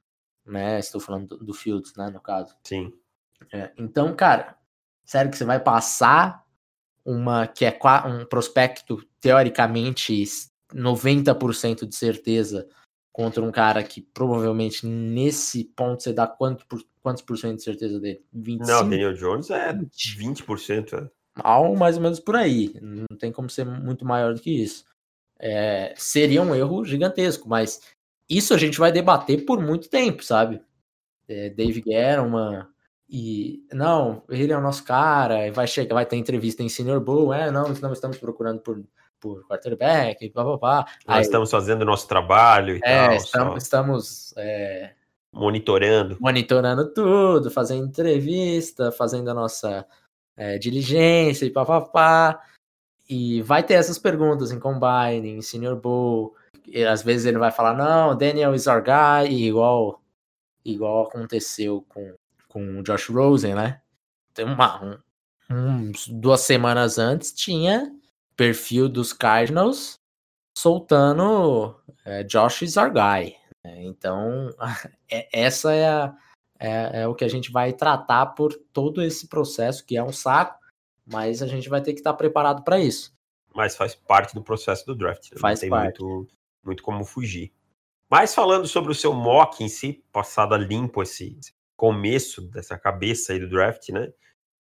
né? 0.46 0.78
Estou 0.78 1.00
falando 1.00 1.36
do, 1.36 1.44
do 1.44 1.54
Fields, 1.54 1.94
né, 1.96 2.08
no 2.10 2.20
caso. 2.20 2.56
Sim. 2.64 2.92
É, 3.52 3.72
então, 3.76 4.14
cara, 4.14 4.56
sério 5.04 5.30
que 5.30 5.36
você 5.36 5.44
vai 5.44 5.60
passar 5.60 6.44
uma 7.04 7.46
que 7.46 7.64
é 7.64 7.78
um 8.06 8.24
prospecto 8.24 9.02
teoricamente 9.20 10.22
90% 10.72 11.86
de 11.86 11.94
certeza 11.94 12.68
contra 13.12 13.42
um 13.42 13.50
cara 13.50 13.82
que 13.82 14.00
provavelmente 14.00 14.86
nesse 14.86 15.64
ponto 15.64 16.02
você 16.02 16.12
dá 16.12 16.26
quanto 16.26 16.66
por, 16.66 16.82
quantos 17.02 17.22
por 17.22 17.36
cento 17.36 17.56
de 17.56 17.64
certeza 17.64 17.98
dele? 17.98 18.24
25? 18.32 18.70
Não, 18.70 18.88
Daniel 18.88 19.14
Jones 19.14 19.50
é 19.50 19.72
20%. 19.72 20.92
É. 20.94 21.10
Algo 21.36 21.78
mais 21.78 21.96
ou 21.96 22.02
menos 22.02 22.20
por 22.20 22.36
aí. 22.36 22.74
Não 22.80 23.16
tem 23.18 23.32
como 23.32 23.48
ser 23.48 23.64
muito 23.64 24.04
maior 24.04 24.34
do 24.34 24.40
que 24.40 24.50
isso 24.50 24.84
é, 25.40 25.94
seria 25.96 26.42
um 26.42 26.54
erro 26.54 26.84
gigantesco, 26.84 27.48
mas 27.48 27.80
isso 28.28 28.52
a 28.52 28.58
gente 28.58 28.78
vai 28.78 28.92
debater 28.92 29.44
por 29.44 29.60
muito 29.60 29.88
tempo, 29.88 30.22
sabe? 30.22 30.60
É, 31.26 31.48
Dave 31.48 31.80
Guerra, 31.80 32.68
e 33.08 33.64
não, 33.72 34.22
ele 34.28 34.52
é 34.52 34.56
o 34.56 34.60
nosso 34.60 34.84
cara, 34.84 35.50
vai 35.50 35.66
chegar, 35.66 35.94
vai 35.94 36.06
ter 36.06 36.16
entrevista 36.16 36.62
em 36.62 36.68
Senior 36.68 37.00
Bowl, 37.00 37.32
é, 37.32 37.50
não, 37.50 37.68
não 37.80 37.92
estamos 37.92 38.18
procurando 38.18 38.60
por, 38.60 38.80
por 39.20 39.46
quarterback, 39.46 40.28
blá, 40.30 40.44
blá, 40.44 40.56
blá. 40.56 40.86
Nós 41.06 41.16
Aí, 41.18 41.22
estamos 41.22 41.50
fazendo 41.50 41.82
o 41.82 41.84
nosso 41.84 42.08
trabalho 42.08 42.76
e 42.76 42.80
é, 42.82 43.06
tal. 43.06 43.14
Estamos, 43.14 43.62
estamos 43.62 44.34
é, 44.36 44.94
monitorando. 45.32 46.16
Monitorando 46.20 46.92
tudo, 46.92 47.50
fazendo 47.50 47.86
entrevista, 47.86 48.90
fazendo 48.90 49.30
a 49.30 49.34
nossa 49.34 49.86
é, 50.36 50.58
diligência 50.58 51.44
e 51.44 51.50
papapá. 51.50 52.42
E 53.08 53.42
vai 53.42 53.62
ter 53.62 53.74
essas 53.74 53.98
perguntas 53.98 54.50
em 54.50 54.58
Combine, 54.58 55.28
em 55.28 55.42
Senior 55.42 55.76
Bowl. 55.76 56.34
E 56.66 56.84
às 56.84 57.02
vezes 57.02 57.26
ele 57.26 57.38
vai 57.38 57.50
falar, 57.50 57.74
não, 57.74 58.16
Daniel 58.16 58.54
is 58.54 58.66
our 58.66 58.82
guy, 58.82 59.32
igual, 59.32 60.00
igual 60.64 61.06
aconteceu 61.06 61.84
com, 61.88 62.14
com 62.48 62.78
o 62.78 62.82
Josh 62.82 63.08
Rosen, 63.08 63.54
né? 63.54 63.80
Tem 64.32 64.44
uma, 64.44 64.82
um, 64.84 64.98
uns 65.50 66.06
duas 66.06 66.42
semanas 66.42 66.98
antes 66.98 67.32
tinha 67.32 67.92
perfil 68.36 68.88
dos 68.88 69.12
Cardinals 69.12 69.98
soltando 70.56 71.80
é, 72.04 72.22
Josh 72.24 72.60
guy. 72.60 73.36
Né? 73.64 73.84
Então, 73.84 74.54
é, 75.10 75.28
essa 75.32 75.72
é, 75.72 75.88
a, 75.88 76.16
é, 76.58 77.02
é 77.02 77.06
o 77.06 77.14
que 77.14 77.24
a 77.24 77.28
gente 77.28 77.50
vai 77.50 77.72
tratar 77.72 78.26
por 78.26 78.54
todo 78.72 79.02
esse 79.02 79.28
processo, 79.28 79.84
que 79.84 79.96
é 79.96 80.02
um 80.02 80.12
saco 80.12 80.60
mas 81.10 81.42
a 81.42 81.46
gente 81.46 81.68
vai 81.68 81.82
ter 81.82 81.92
que 81.92 82.00
estar 82.00 82.14
preparado 82.14 82.62
para 82.62 82.78
isso. 82.78 83.12
Mas 83.54 83.76
faz 83.76 83.94
parte 83.94 84.34
do 84.34 84.42
processo 84.42 84.86
do 84.86 84.94
draft. 84.94 85.30
Faz 85.38 85.58
Não 85.58 85.60
tem 85.60 85.70
parte. 85.70 86.02
Muito, 86.02 86.32
muito 86.64 86.82
como 86.82 87.04
fugir. 87.04 87.52
Mas 88.08 88.34
falando 88.34 88.66
sobre 88.66 88.92
o 88.92 88.94
seu 88.94 89.12
mock 89.12 89.62
em 89.62 89.68
si, 89.68 90.04
passado 90.12 90.54
a 90.54 90.58
limpo 90.58 91.02
esse 91.02 91.36
começo 91.76 92.42
dessa 92.42 92.78
cabeça 92.78 93.32
aí 93.32 93.40
do 93.40 93.48
draft, 93.48 93.88
né? 93.90 94.12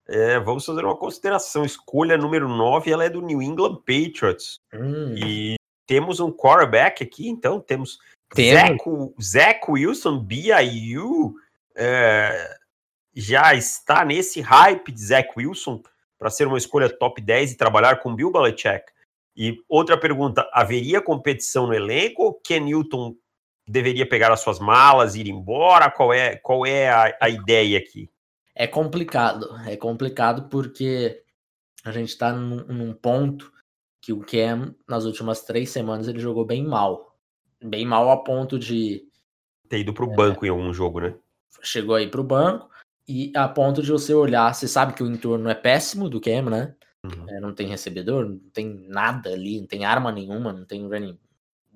É, 0.09 0.41
vamos 0.41 0.65
fazer 0.65 0.85
uma 0.85 0.97
consideração. 0.97 1.65
Escolha 1.65 2.17
número 2.17 2.49
9, 2.49 2.91
ela 2.91 3.05
é 3.05 3.11
do 3.11 3.21
New 3.21 3.43
England 3.43 3.77
Patriots. 3.87 4.59
Hum. 4.73 5.15
E 5.17 5.57
temos 5.87 6.19
um 6.19 6.33
quarterback 6.33 7.03
aqui, 7.03 7.29
então 7.29 7.61
temos 7.61 7.99
Zach, 9.23 9.61
Wilson, 9.69 10.19
BIU, 10.19 11.35
é, 11.77 12.59
já 13.15 13.55
está 13.55 14.05
nesse 14.05 14.41
hype 14.41 14.93
de 14.93 15.01
Zach 15.01 15.29
Wilson 15.37 15.83
para 16.19 16.31
ser 16.31 16.47
uma 16.47 16.59
escolha 16.59 16.89
top 16.89 17.21
10 17.21 17.53
e 17.53 17.57
trabalhar 17.57 17.97
com 17.97 18.15
Bill 18.15 18.33
Belichick? 18.33 18.85
E 19.37 19.63
outra 19.69 19.97
pergunta, 19.97 20.49
haveria 20.53 21.01
competição 21.01 21.67
no 21.67 21.75
elenco 21.75 22.23
ou 22.25 22.35
Ken 22.35 22.61
Newton 22.61 23.15
deveria 23.67 24.09
pegar 24.09 24.33
as 24.33 24.41
suas 24.41 24.59
malas 24.59 25.15
e 25.15 25.21
ir 25.21 25.29
embora? 25.29 25.91
Qual 25.91 26.13
é, 26.13 26.37
qual 26.37 26.67
é 26.67 26.89
a, 26.89 27.17
a 27.21 27.29
ideia 27.29 27.79
aqui? 27.79 28.11
É 28.61 28.67
complicado, 28.67 29.57
é 29.69 29.77
complicado 29.77 30.49
porque 30.49 31.23
a 31.85 31.93
gente 31.93 32.09
está 32.09 32.33
num, 32.33 32.65
num, 32.65 32.93
ponto 32.93 33.53
que 34.01 34.13
o 34.13 34.19
Cam, 34.19 34.75
nas 34.89 35.05
últimas 35.05 35.43
três 35.43 35.71
semanas, 35.71 36.09
ele 36.09 36.19
jogou 36.19 36.45
bem 36.45 36.67
mal. 36.67 37.17
Bem 37.63 37.87
mal 37.87 38.11
a 38.11 38.17
ponto 38.17 38.59
de. 38.59 39.09
Ter 39.69 39.79
ido 39.79 39.95
para 39.95 40.05
o 40.05 40.13
é, 40.13 40.17
banco 40.17 40.45
em 40.45 40.49
algum 40.49 40.75
jogo, 40.75 40.99
né? 40.99 41.15
Chegou 41.63 41.95
aí 41.95 42.09
para 42.09 42.21
o 42.21 42.25
banco, 42.25 42.69
e 43.07 43.31
a 43.37 43.49
ponto 43.49 43.81
de 43.81 43.93
você 43.93 44.13
olhar, 44.13 44.53
você 44.53 44.67
sabe 44.67 44.93
que 44.93 45.05
o 45.05 45.07
entorno 45.07 45.49
é 45.49 45.55
péssimo 45.55 46.09
do 46.09 46.21
Cam, 46.21 46.51
né? 46.51 46.75
Uhum. 47.05 47.31
É, 47.31 47.39
não 47.39 47.55
tem 47.55 47.69
recebedor, 47.69 48.29
não 48.29 48.41
tem 48.53 48.67
nada 48.89 49.31
ali, 49.31 49.61
não 49.61 49.69
tem 49.69 49.85
arma 49.85 50.11
nenhuma, 50.11 50.53
não 50.53 50.65
tem 50.65 50.85
running, 50.85 51.17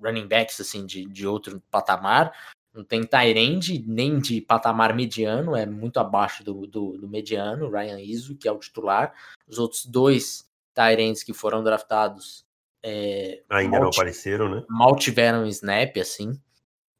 running 0.03 0.27
backs 0.27 0.59
assim 0.59 0.85
de, 0.85 1.05
de 1.05 1.25
outro 1.25 1.63
patamar, 1.71 2.33
não 2.73 2.83
tem 2.83 3.03
Tyrande 3.03 3.83
nem 3.87 4.19
de 4.19 4.41
patamar 4.41 4.95
mediano, 4.95 5.55
é 5.55 5.65
muito 5.65 5.99
abaixo 5.99 6.43
do, 6.43 6.65
do, 6.65 6.97
do 6.97 7.07
mediano, 7.07 7.69
Ryan 7.69 7.99
Iso, 7.99 8.35
que 8.35 8.47
é 8.47 8.51
o 8.51 8.57
titular. 8.57 9.13
Os 9.47 9.59
outros 9.59 9.85
dois 9.85 10.49
Tyrands 10.73 11.23
que 11.23 11.33
foram 11.33 11.63
draftados 11.63 12.43
é, 12.81 13.43
ainda 13.49 13.79
não 13.79 13.89
apareceram, 13.89 14.49
né? 14.49 14.65
Mal 14.67 14.95
tiveram 14.95 15.45
snap, 15.45 15.95
assim. 15.97 16.37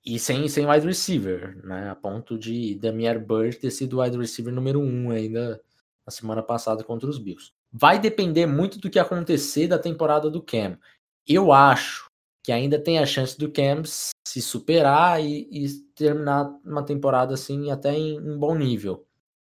E 0.06 0.20
sem, 0.20 0.48
sem 0.48 0.70
wide 0.70 0.86
receiver, 0.86 1.60
né? 1.66 1.90
A 1.90 1.96
ponto 1.96 2.38
de 2.38 2.76
Damier 2.76 3.20
Bird 3.20 3.58
ter 3.58 3.72
sido 3.72 4.00
wide 4.00 4.18
receiver 4.18 4.54
número 4.54 4.80
um 4.80 5.12
ainda 5.12 5.62
na 6.06 6.12
semana 6.12 6.44
passada 6.44 6.84
contra 6.84 7.10
os 7.10 7.18
Bills. 7.18 7.52
Vai 7.72 8.00
depender 8.00 8.46
muito 8.46 8.80
do 8.80 8.90
que 8.90 9.00
acontecer 9.00 9.68
da 9.68 9.80
temporada 9.80 10.30
do 10.30 10.42
Cam. 10.42 10.78
Eu 11.28 11.52
acho 11.52 12.06
que 12.44 12.52
ainda 12.52 12.78
tem 12.78 13.00
a 13.00 13.06
chance 13.06 13.38
do 13.38 13.50
Cam 13.52 13.84
se 14.24 14.42
superar 14.42 15.22
e, 15.22 15.48
e 15.52 15.70
terminar 15.96 16.50
uma 16.66 16.84
temporada 16.84 17.34
assim 17.34 17.72
até 17.72 17.94
em, 17.94 18.16
em 18.16 18.38
bom 18.38 18.56
nível. 18.56 19.06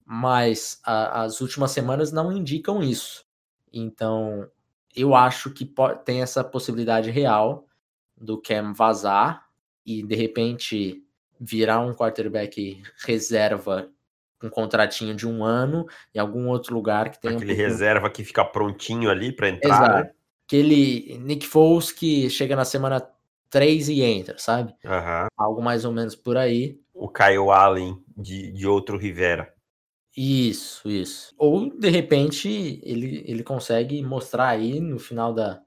Mas 0.05 0.79
a, 0.83 1.23
as 1.23 1.41
últimas 1.41 1.71
semanas 1.71 2.11
não 2.11 2.31
indicam 2.31 2.83
isso. 2.83 3.25
Então, 3.71 4.49
eu 4.95 5.15
acho 5.15 5.51
que 5.51 5.69
tem 6.03 6.21
essa 6.21 6.43
possibilidade 6.43 7.11
real 7.11 7.67
do 8.15 8.41
Cam 8.41 8.73
vazar 8.73 9.45
e 9.85 10.01
de 10.03 10.15
repente 10.15 11.03
virar 11.39 11.81
um 11.81 11.93
quarterback 11.93 12.81
reserva 13.05 13.89
um 14.43 14.49
contratinho 14.49 15.15
de 15.15 15.27
um 15.27 15.43
ano 15.43 15.87
em 16.13 16.19
algum 16.19 16.47
outro 16.47 16.73
lugar 16.75 17.09
que 17.09 17.19
tem 17.19 17.35
Aquele 17.35 17.53
um 17.53 17.55
reserva 17.55 18.09
que 18.09 18.23
fica 18.23 18.45
prontinho 18.45 19.09
ali 19.09 19.31
para 19.31 19.49
entrar, 19.49 19.69
Exato. 19.69 20.03
né? 20.05 20.11
Aquele 20.45 21.17
Nick 21.19 21.45
Foles 21.45 21.91
que 21.91 22.29
chega 22.29 22.55
na 22.55 22.63
semana 22.63 23.01
3 23.49 23.89
e 23.89 24.01
entra, 24.01 24.37
sabe? 24.37 24.73
Aham. 24.85 25.27
Algo 25.37 25.61
mais 25.61 25.85
ou 25.85 25.91
menos 25.91 26.15
por 26.15 26.37
aí. 26.37 26.79
O 26.93 27.07
Kyle 27.09 27.49
Allen 27.51 28.01
de, 28.15 28.51
de 28.51 28.67
outro 28.67 28.97
Rivera. 28.97 29.53
Isso, 30.15 30.89
isso. 30.89 31.33
Ou, 31.37 31.69
de 31.69 31.89
repente, 31.89 32.79
ele, 32.83 33.23
ele 33.27 33.43
consegue 33.43 34.01
mostrar 34.01 34.47
aí 34.47 34.79
no 34.79 34.97
final 34.97 35.31
da, 35.31 35.61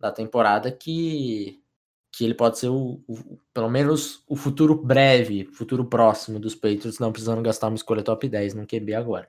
da 0.00 0.10
temporada 0.10 0.72
que, 0.72 1.62
que 2.10 2.24
ele 2.24 2.32
pode 2.34 2.58
ser 2.58 2.68
o, 2.68 3.02
o- 3.06 3.38
pelo 3.52 3.68
menos 3.68 4.24
o 4.26 4.34
futuro 4.34 4.74
breve, 4.74 5.44
futuro 5.44 5.84
próximo 5.84 6.38
dos 6.40 6.54
Patriots, 6.54 6.98
não 6.98 7.12
precisando 7.12 7.42
gastar 7.42 7.68
uma 7.68 7.76
escolha 7.76 8.02
top 8.02 8.28
10 8.28 8.54
no 8.54 8.66
QB 8.66 8.94
agora. 8.94 9.28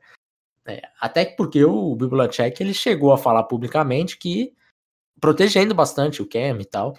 É, 0.66 0.82
até 1.02 1.26
que 1.26 1.36
porque 1.36 1.64
o 1.66 1.94
Bill 1.94 2.10
Belichick, 2.10 2.64
ele 2.64 2.74
chegou 2.74 3.12
a 3.12 3.18
falar 3.18 3.44
publicamente 3.44 4.18
que 4.18 4.54
protegendo 5.20 5.76
bastante 5.76 6.22
o 6.22 6.26
Cam 6.28 6.58
e 6.62 6.66
tal, 6.66 6.98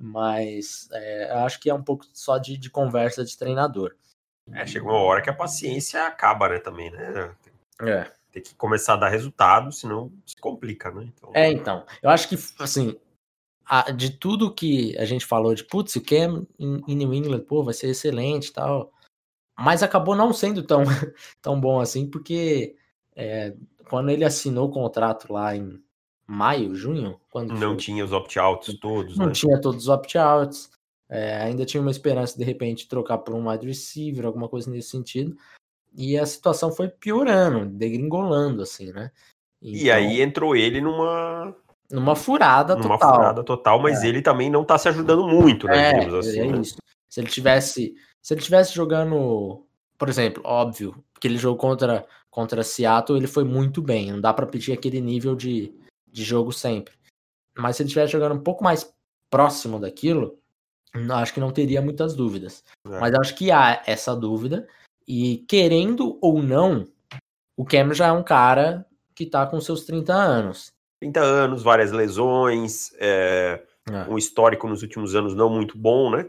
mas 0.00 0.88
é, 0.92 1.30
acho 1.44 1.58
que 1.60 1.70
é 1.70 1.74
um 1.74 1.82
pouco 1.82 2.06
só 2.12 2.38
de, 2.38 2.56
de 2.56 2.70
conversa 2.70 3.24
de 3.24 3.36
treinador. 3.36 3.94
É, 4.52 4.66
chega 4.66 4.84
uma 4.84 4.98
hora 4.98 5.22
que 5.22 5.30
a 5.30 5.34
paciência 5.34 6.06
acaba, 6.06 6.48
né, 6.48 6.58
também, 6.58 6.90
né? 6.90 7.34
É. 7.82 8.10
Tem 8.32 8.42
que 8.42 8.54
começar 8.54 8.94
a 8.94 8.96
dar 8.96 9.08
resultado, 9.08 9.72
senão 9.72 10.12
se 10.26 10.36
complica, 10.36 10.90
né? 10.90 11.04
Então, 11.16 11.30
É, 11.34 11.50
então. 11.50 11.84
Eu 12.02 12.10
acho 12.10 12.28
que, 12.28 12.36
assim, 12.58 12.96
a- 13.64 13.90
de 13.90 14.10
tudo 14.10 14.52
que 14.54 14.96
a 14.98 15.04
gente 15.04 15.24
falou 15.24 15.54
de, 15.54 15.64
putz, 15.64 15.94
o 15.96 16.00
Cam 16.02 16.46
em, 16.58 16.82
em 16.86 16.96
New 16.96 17.14
England, 17.14 17.40
pô, 17.40 17.62
vai 17.62 17.74
ser 17.74 17.88
excelente 17.88 18.48
e 18.48 18.52
tal. 18.52 18.92
Mas 19.58 19.82
acabou 19.82 20.16
não 20.16 20.32
sendo 20.32 20.62
tão, 20.62 20.82
tão 21.42 21.60
bom 21.60 21.80
assim, 21.80 22.08
porque 22.08 22.76
é, 23.14 23.54
quando 23.88 24.10
ele 24.10 24.24
assinou 24.24 24.68
o 24.68 24.72
contrato 24.72 25.32
lá 25.32 25.54
em 25.54 25.82
maio, 26.30 26.74
junho, 26.76 27.20
quando 27.30 27.52
não 27.54 27.70
foi? 27.70 27.76
tinha 27.76 28.04
os 28.04 28.12
opt-outs 28.12 28.78
todos, 28.78 29.18
não 29.18 29.26
né? 29.26 29.32
tinha 29.32 29.60
todos 29.60 29.82
os 29.82 29.88
opt-outs, 29.88 30.70
é, 31.08 31.42
ainda 31.42 31.64
tinha 31.66 31.80
uma 31.80 31.90
esperança 31.90 32.38
de 32.38 32.44
repente 32.44 32.88
trocar 32.88 33.18
por 33.18 33.34
um 33.34 33.50
wide 33.50 33.66
receiver, 33.66 34.24
alguma 34.24 34.48
coisa 34.48 34.70
nesse 34.70 34.90
sentido. 34.90 35.36
E 35.92 36.16
a 36.16 36.24
situação 36.24 36.70
foi 36.70 36.88
piorando, 36.88 37.66
degringolando, 37.66 38.62
assim, 38.62 38.92
né? 38.92 39.10
E 39.60 39.82
Então, 39.82 39.96
aí 39.96 40.20
entrou 40.22 40.54
ele 40.54 40.80
numa, 40.80 41.52
numa 41.90 42.14
furada 42.14 42.76
numa 42.76 42.96
total. 42.96 43.14
furada 43.14 43.42
total, 43.42 43.80
mas 43.80 44.04
É. 44.04 44.06
ele 44.06 44.22
também 44.22 44.48
não 44.48 44.64
tá 44.64 44.78
se 44.78 44.88
ajudando 44.88 45.26
muito, 45.26 45.66
né? 45.66 45.90
É, 45.90 46.06
assim, 46.16 46.38
é 46.40 46.46
né? 46.46 46.60
isso. 46.60 46.76
Se 47.08 47.20
ele 47.20 47.28
tivesse, 47.28 47.92
se 48.22 48.34
ele 48.34 48.40
tivesse 48.40 48.72
jogando, 48.72 49.66
por 49.98 50.08
exemplo, 50.08 50.40
óbvio, 50.46 50.94
que 51.20 51.26
ele 51.26 51.36
jogou 51.38 51.58
contra 51.58 52.06
contra 52.30 52.62
Seattle, 52.62 53.18
ele 53.18 53.26
foi 53.26 53.42
muito 53.42 53.82
bem. 53.82 54.12
Não 54.12 54.20
dá 54.20 54.32
pra 54.32 54.46
pedir 54.46 54.72
aquele 54.72 55.00
nível 55.00 55.34
de, 55.34 55.74
de 56.10 56.24
jogo 56.24 56.52
sempre. 56.52 56.94
Mas 57.56 57.76
se 57.76 57.82
ele 57.82 57.88
estivesse 57.88 58.12
jogando 58.12 58.34
um 58.34 58.42
pouco 58.42 58.64
mais 58.64 58.92
próximo 59.30 59.78
daquilo, 59.78 60.38
acho 61.12 61.34
que 61.34 61.40
não 61.40 61.52
teria 61.52 61.80
muitas 61.80 62.14
dúvidas. 62.14 62.64
É. 62.86 63.00
Mas 63.00 63.14
acho 63.14 63.34
que 63.34 63.50
há 63.50 63.82
essa 63.86 64.14
dúvida 64.14 64.66
e 65.06 65.38
querendo 65.48 66.18
ou 66.20 66.42
não, 66.42 66.86
o 67.56 67.64
Cam 67.64 67.92
já 67.92 68.08
é 68.08 68.12
um 68.12 68.22
cara 68.22 68.86
que 69.14 69.26
tá 69.26 69.46
com 69.46 69.60
seus 69.60 69.84
30 69.84 70.12
anos. 70.12 70.72
30 71.00 71.20
anos, 71.20 71.62
várias 71.62 71.92
lesões, 71.92 72.92
é, 72.98 73.62
É. 73.90 74.08
um 74.08 74.16
histórico 74.16 74.68
nos 74.68 74.82
últimos 74.82 75.14
anos 75.14 75.34
não 75.34 75.48
muito 75.50 75.76
bom, 75.76 76.10
né? 76.10 76.28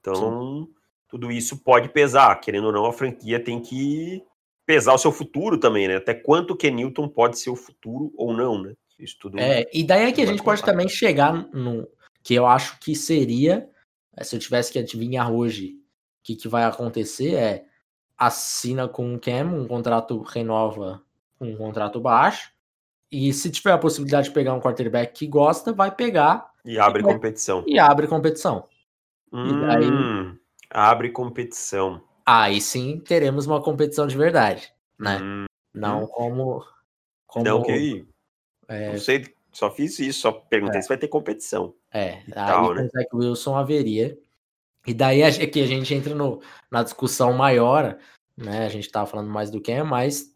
Então, 0.00 0.68
tudo 1.08 1.30
isso 1.30 1.62
pode 1.62 1.88
pesar. 1.90 2.34
Querendo 2.40 2.66
ou 2.66 2.72
não, 2.72 2.86
a 2.86 2.92
franquia 2.92 3.42
tem 3.42 3.60
que 3.60 4.22
pesar 4.66 4.94
o 4.94 4.98
seu 4.98 5.12
futuro 5.12 5.58
também, 5.58 5.86
né? 5.86 5.96
Até 5.96 6.14
quanto 6.14 6.56
que 6.56 6.70
Newton 6.70 7.08
pode 7.08 7.38
ser 7.38 7.50
o 7.50 7.56
futuro 7.56 8.12
ou 8.16 8.32
não, 8.32 8.60
né? 8.62 8.74
Isso 9.02 9.16
tudo. 9.18 9.38
É, 9.38 9.68
e 9.76 9.82
daí 9.82 10.04
é 10.04 10.12
que 10.12 10.22
a 10.22 10.24
vai 10.24 10.34
gente 10.34 10.44
pode 10.44 10.62
também 10.62 10.88
chegar 10.88 11.32
no 11.52 11.88
que 12.22 12.34
eu 12.34 12.46
acho 12.46 12.78
que 12.78 12.94
seria, 12.94 13.68
eh, 14.16 14.22
se 14.22 14.36
eu 14.36 14.40
tivesse 14.40 14.72
que 14.72 14.78
adivinhar 14.78 15.32
hoje 15.32 15.74
o 15.74 16.22
que, 16.22 16.36
que 16.36 16.46
vai 16.46 16.62
acontecer, 16.62 17.34
é 17.34 17.64
assina 18.16 18.86
com 18.86 19.12
o 19.14 19.18
Cam, 19.18 19.46
um 19.48 19.66
contrato 19.66 20.22
renova 20.22 21.02
com 21.36 21.46
um 21.50 21.56
contrato 21.56 22.00
baixo, 22.00 22.52
e 23.10 23.32
se 23.32 23.50
tiver 23.50 23.72
a 23.72 23.78
possibilidade 23.78 24.28
de 24.28 24.34
pegar 24.34 24.54
um 24.54 24.60
quarterback 24.60 25.12
que 25.12 25.26
gosta, 25.26 25.72
vai 25.72 25.90
pegar 25.92 26.52
E 26.64 26.78
abre 26.78 27.02
E 27.02 27.04
competição. 27.04 27.64
e 27.66 27.78
abre 27.80 28.06
competição. 28.06 28.68
daí- 29.60 29.90
Hum, 29.90 30.38
abre 30.70 31.10
competição. 31.10 32.00
Aí 32.24 32.60
sim 32.60 33.00
teremos 33.00 33.46
uma 33.46 33.60
competição 33.60 34.06
de 34.06 34.16
verdade, 34.16 34.72
né? 34.96 35.18
Hum, 35.20 35.44
Não 35.74 36.06
como. 36.06 36.64
como 37.26 37.44
não 37.44 37.62
que 37.62 38.06
é, 38.72 38.92
não 38.92 38.98
sei, 38.98 39.26
só 39.52 39.70
fiz 39.70 39.98
isso, 39.98 40.20
só 40.20 40.32
perguntei 40.32 40.78
É. 40.78 40.82
se 40.82 40.88
vai 40.88 40.96
ter 40.98 41.08
competição. 41.08 41.74
É, 41.92 42.14
aí 42.14 42.32
tal, 42.32 42.74
né? 42.74 42.82
o 42.82 42.88
Zach 42.88 43.08
Wilson 43.14 43.56
haveria. 43.56 44.18
E 44.86 44.92
daí 44.94 45.22
gente- 45.30 45.44
aqui 45.44 45.62
a 45.62 45.66
gente 45.66 45.94
entra 45.94 46.14
no, 46.14 46.42
na 46.70 46.82
discussão 46.82 47.32
maior, 47.32 47.98
né? 48.36 48.64
A 48.64 48.68
gente 48.68 48.90
tava 48.90 49.06
falando 49.06 49.30
mais 49.30 49.50
do 49.50 49.60
Cam, 49.60 49.84
mas 49.84 50.34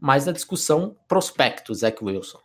mais 0.00 0.24
da 0.26 0.32
discussão 0.32 0.96
prospecto, 1.08 1.74
Zach 1.74 2.02
Wilson. 2.04 2.40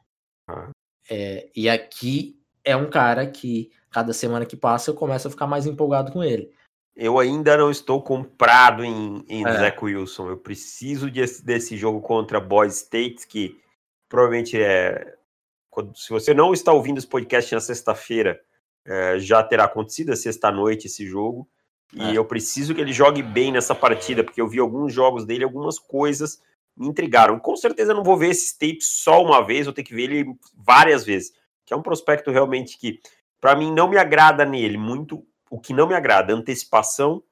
Ah. 0.48 0.70
É, 1.10 1.50
e 1.56 1.68
aqui 1.70 2.40
é 2.64 2.76
um 2.76 2.90
cara 2.90 3.28
que 3.28 3.72
cada 3.90 4.14
semana 4.14 4.46
que 4.46 4.56
passa 4.56 4.90
eu 4.92 4.96
começo 4.96 5.28
a 5.28 5.32
ficar 5.32 5.46
mais 5.48 5.66
empolgado 5.68 6.12
com 6.12 6.24
ele. 6.24 6.52
Eu 6.96 7.20
ainda 7.20 7.58
não 7.58 7.70
estou 7.72 8.02
comprado 8.02 8.84
em, 8.86 9.26
em 9.28 9.46
É. 9.46 9.52
Zach 9.54 9.84
Wilson. 9.84 10.30
Eu 10.30 10.38
preciso 10.38 11.10
desse, 11.12 11.44
desse 11.44 11.76
jogo 11.76 12.00
contra 12.02 12.40
Boys 12.40 12.76
State, 12.84 13.28
que 13.28 13.60
provavelmente 14.08 14.62
é. 14.62 15.16
Se 15.96 16.10
você 16.10 16.34
não 16.34 16.54
está 16.54 16.72
ouvindo 16.72 16.98
esse 16.98 17.08
podcast 17.08 17.54
na 17.54 17.62
sexta-feira, 17.62 18.40
é, 18.86 19.18
já 19.20 19.42
terá 19.44 19.64
acontecido, 19.66 20.12
é 20.12 20.16
sexta-noite 20.16 20.88
esse 20.88 21.06
jogo. 21.06 21.48
E 21.94 22.02
É. 22.02 22.18
eu 22.18 22.26
preciso 22.26 22.74
que 22.74 22.82
ele 22.82 22.92
jogue 22.92 23.22
bem 23.22 23.52
nessa 23.52 23.74
partida, 23.76 24.24
porque 24.24 24.42
eu 24.42 24.48
vi 24.48 24.60
alguns 24.60 24.92
jogos 24.94 25.26
dele, 25.26 25.44
algumas 25.44 25.78
coisas 25.80 26.42
me 26.76 26.88
intrigaram. 26.88 27.40
Com 27.40 27.56
certeza 27.56 27.92
eu 27.92 27.96
não 27.96 28.04
vou 28.04 28.18
ver 28.18 28.30
esses 28.30 28.52
tapes 28.52 28.88
só 28.90 29.22
uma 29.24 29.46
vez, 29.46 29.66
vou 29.66 29.74
ter 29.74 29.84
que 29.84 29.94
ver 29.94 30.12
ele 30.12 30.36
várias 30.56 31.04
vezes. 31.06 31.32
Que 31.66 31.74
é 31.74 31.78
um 31.78 31.84
prospecto 31.84 32.32
realmente 32.32 32.78
que, 32.78 33.00
para 33.40 33.56
mim, 33.56 33.72
não 33.72 33.88
me 33.88 33.98
agrada 33.98 34.44
nele 34.44 34.78
muito. 34.78 35.26
O 35.50 35.60
que 35.60 35.72
não 35.74 35.88
me 35.88 35.94
agrada, 35.94 36.34
antecipação 36.34 37.24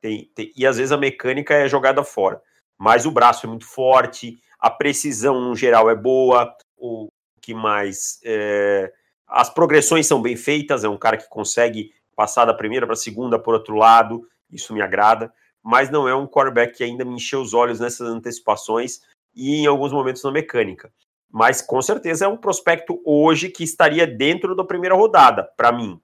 tem- 0.00 0.30
tem- 0.34 0.52
e 0.56 0.66
às 0.66 0.78
vezes 0.78 0.90
a 0.90 0.96
mecânica 0.96 1.54
é 1.54 1.68
jogada 1.68 2.02
fora. 2.02 2.40
Mas 2.78 3.04
o 3.04 3.10
braço 3.10 3.44
é 3.44 3.48
muito 3.48 3.66
forte, 3.66 4.40
a 4.58 4.70
precisão 4.70 5.40
no 5.40 5.54
geral 5.54 5.90
é 5.90 5.94
boa. 5.94 6.56
O 6.76 7.08
que 7.48 7.54
mais? 7.54 8.20
É, 8.22 8.92
as 9.26 9.48
progressões 9.48 10.06
são 10.06 10.20
bem 10.20 10.36
feitas, 10.36 10.84
é 10.84 10.88
um 10.88 10.98
cara 10.98 11.16
que 11.16 11.26
consegue 11.30 11.94
passar 12.14 12.44
da 12.44 12.52
primeira 12.52 12.86
para 12.86 12.92
a 12.92 12.96
segunda 12.96 13.38
por 13.38 13.54
outro 13.54 13.74
lado, 13.74 14.28
isso 14.52 14.74
me 14.74 14.82
agrada. 14.82 15.32
Mas 15.62 15.88
não 15.88 16.06
é 16.06 16.14
um 16.14 16.26
quarterback 16.26 16.76
que 16.76 16.84
ainda 16.84 17.06
me 17.06 17.14
encheu 17.14 17.40
os 17.40 17.54
olhos 17.54 17.80
nessas 17.80 18.06
antecipações 18.06 19.00
e 19.34 19.62
em 19.62 19.66
alguns 19.66 19.92
momentos 19.92 20.22
na 20.22 20.30
mecânica. 20.30 20.92
Mas 21.30 21.62
com 21.62 21.80
certeza 21.80 22.26
é 22.26 22.28
um 22.28 22.36
prospecto 22.36 23.00
hoje 23.02 23.48
que 23.48 23.64
estaria 23.64 24.06
dentro 24.06 24.54
da 24.54 24.62
primeira 24.62 24.94
rodada, 24.94 25.44
para 25.56 25.72
mim. 25.72 25.98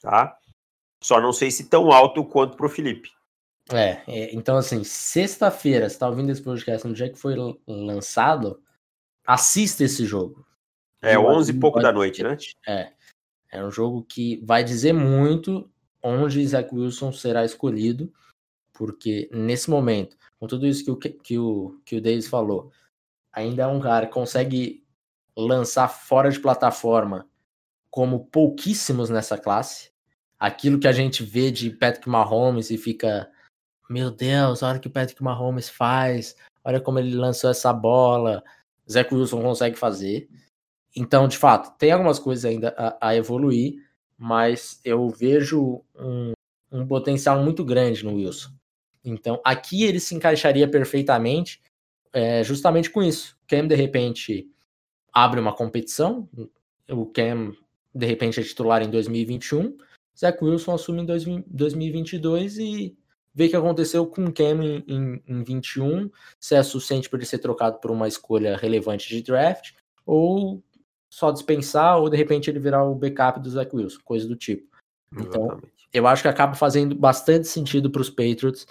Tá? 0.00 0.38
Só 1.02 1.20
não 1.20 1.34
sei 1.34 1.50
se 1.50 1.68
tão 1.68 1.92
alto 1.92 2.24
quanto 2.24 2.56
pro 2.56 2.68
Felipe. 2.68 3.10
É, 3.70 4.00
é, 4.06 4.34
então 4.34 4.56
assim, 4.56 4.82
sexta-feira, 4.82 5.88
você 5.88 5.98
tá 5.98 6.08
ouvindo 6.08 6.32
esse 6.32 6.42
podcast 6.42 6.86
no 6.86 6.94
dia 6.94 7.10
que 7.10 7.18
foi 7.18 7.34
lançado, 7.66 8.62
assista 9.26 9.84
esse 9.84 10.06
jogo. 10.06 10.47
É 11.00 11.12
Viu? 11.12 11.26
11 11.26 11.52
e 11.52 11.60
pouco 11.60 11.80
da 11.80 11.92
noite, 11.92 12.22
né? 12.22 12.36
É. 12.66 12.92
É 13.50 13.64
um 13.64 13.70
jogo 13.70 14.02
que 14.02 14.42
vai 14.44 14.62
dizer 14.62 14.92
muito 14.92 15.70
onde 16.02 16.46
Zach 16.46 16.72
Wilson 16.74 17.12
será 17.12 17.44
escolhido, 17.44 18.12
porque 18.72 19.28
nesse 19.32 19.70
momento, 19.70 20.16
com 20.38 20.46
tudo 20.46 20.66
isso 20.66 20.84
que 20.84 20.90
o, 20.90 20.96
que 20.96 21.38
o, 21.38 21.80
que 21.84 21.96
o 21.96 22.00
Davis 22.00 22.28
falou, 22.28 22.70
ainda 23.32 23.62
é 23.62 23.66
um 23.66 23.80
cara 23.80 24.06
que 24.06 24.12
consegue 24.12 24.84
lançar 25.36 25.88
fora 25.88 26.30
de 26.30 26.40
plataforma 26.40 27.28
como 27.90 28.26
pouquíssimos 28.26 29.08
nessa 29.08 29.38
classe. 29.38 29.90
Aquilo 30.38 30.78
que 30.78 30.88
a 30.88 30.92
gente 30.92 31.22
vê 31.22 31.50
de 31.50 31.70
Patrick 31.70 32.08
Mahomes 32.08 32.70
e 32.70 32.78
fica, 32.78 33.30
meu 33.88 34.10
Deus, 34.10 34.62
olha 34.62 34.78
o 34.78 34.80
que 34.80 34.88
o 34.88 34.92
Patrick 34.92 35.22
Mahomes 35.22 35.68
faz, 35.68 36.36
olha 36.64 36.80
como 36.80 36.98
ele 36.98 37.14
lançou 37.16 37.50
essa 37.50 37.72
bola. 37.72 38.42
Zach 38.90 39.12
Wilson 39.12 39.42
consegue 39.42 39.76
fazer. 39.76 40.28
Então, 40.94 41.28
de 41.28 41.36
fato, 41.36 41.76
tem 41.78 41.92
algumas 41.92 42.18
coisas 42.18 42.44
ainda 42.44 42.74
a, 42.76 43.08
a 43.08 43.16
evoluir, 43.16 43.74
mas 44.16 44.80
eu 44.84 45.08
vejo 45.08 45.82
um, 45.94 46.32
um 46.72 46.86
potencial 46.86 47.42
muito 47.42 47.64
grande 47.64 48.04
no 48.04 48.14
Wilson. 48.14 48.50
Então, 49.04 49.40
aqui 49.44 49.84
ele 49.84 50.00
se 50.00 50.14
encaixaria 50.14 50.68
perfeitamente, 50.68 51.62
é, 52.12 52.42
justamente 52.42 52.90
com 52.90 53.02
isso. 53.02 53.36
Cam, 53.46 53.66
de 53.66 53.74
repente, 53.74 54.50
abre 55.12 55.40
uma 55.40 55.54
competição, 55.54 56.28
o 56.88 57.06
Cam, 57.06 57.52
de 57.94 58.06
repente, 58.06 58.40
é 58.40 58.42
titular 58.42 58.82
em 58.82 58.90
2021. 58.90 59.76
Zach 60.18 60.42
Wilson 60.42 60.74
assume 60.74 61.02
em 61.02 61.44
2022 61.46 62.58
e 62.58 62.96
vê 63.34 63.46
o 63.46 63.50
que 63.50 63.56
aconteceu 63.56 64.06
com 64.06 64.24
o 64.24 64.32
Cam 64.32 64.64
em, 64.64 64.84
em, 64.88 65.22
em 65.26 65.44
21, 65.44 66.10
se 66.40 66.56
é 66.56 66.62
suficiente 66.62 67.08
para 67.08 67.18
ele 67.18 67.26
ser 67.26 67.38
trocado 67.38 67.78
por 67.78 67.90
uma 67.90 68.08
escolha 68.08 68.56
relevante 68.56 69.08
de 69.08 69.22
draft, 69.22 69.72
ou 70.04 70.62
só 71.10 71.30
dispensar, 71.30 71.98
ou 71.98 72.08
de 72.08 72.16
repente 72.16 72.50
ele 72.50 72.58
virar 72.58 72.84
o 72.84 72.94
backup 72.94 73.40
do 73.40 73.50
Zach 73.50 73.74
Wilson, 73.74 74.00
coisa 74.04 74.28
do 74.28 74.36
tipo. 74.36 74.68
Então, 75.12 75.44
Exatamente. 75.44 75.88
eu 75.92 76.06
acho 76.06 76.22
que 76.22 76.28
acaba 76.28 76.54
fazendo 76.54 76.94
bastante 76.94 77.48
sentido 77.48 77.90
para 77.90 78.02
os 78.02 78.10
Patriots 78.10 78.66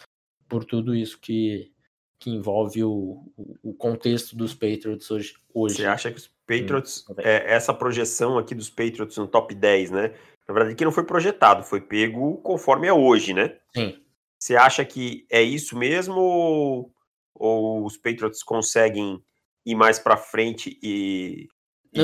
por 0.48 0.64
tudo 0.64 0.96
isso 0.96 1.20
que, 1.20 1.72
que 2.20 2.30
envolve 2.30 2.84
o, 2.84 3.24
o 3.64 3.74
contexto 3.74 4.36
dos 4.36 4.54
Patriots 4.54 5.10
hoje. 5.10 5.36
hoje. 5.54 5.76
Você 5.78 5.86
acha 5.86 6.12
que 6.12 6.18
os 6.18 6.32
Patriots, 6.46 7.06
hum, 7.10 7.16
é, 7.18 7.54
essa 7.54 7.74
projeção 7.74 8.38
aqui 8.38 8.56
dos 8.56 8.70
Patriots 8.70 9.18
no 9.18 9.28
top 9.28 9.54
10, 9.54 9.92
né? 9.92 10.14
Na 10.48 10.54
verdade, 10.54 10.74
aqui 10.74 10.86
não 10.86 10.92
foi 10.92 11.04
projetado, 11.04 11.64
foi 11.64 11.82
pego 11.82 12.38
conforme 12.38 12.88
é 12.88 12.94
hoje, 12.94 13.34
né? 13.34 13.58
Sim. 13.76 14.02
Você 14.40 14.56
acha 14.56 14.86
que 14.86 15.26
é 15.30 15.42
isso 15.42 15.76
mesmo 15.78 16.16
ou, 16.16 16.94
ou 17.34 17.86
os 17.86 17.98
Patriots 17.98 18.44
conseguem 18.44 19.22
ir 19.66 19.76
mais 19.76 20.00
para 20.00 20.16
frente 20.16 20.80
e, 20.82 21.48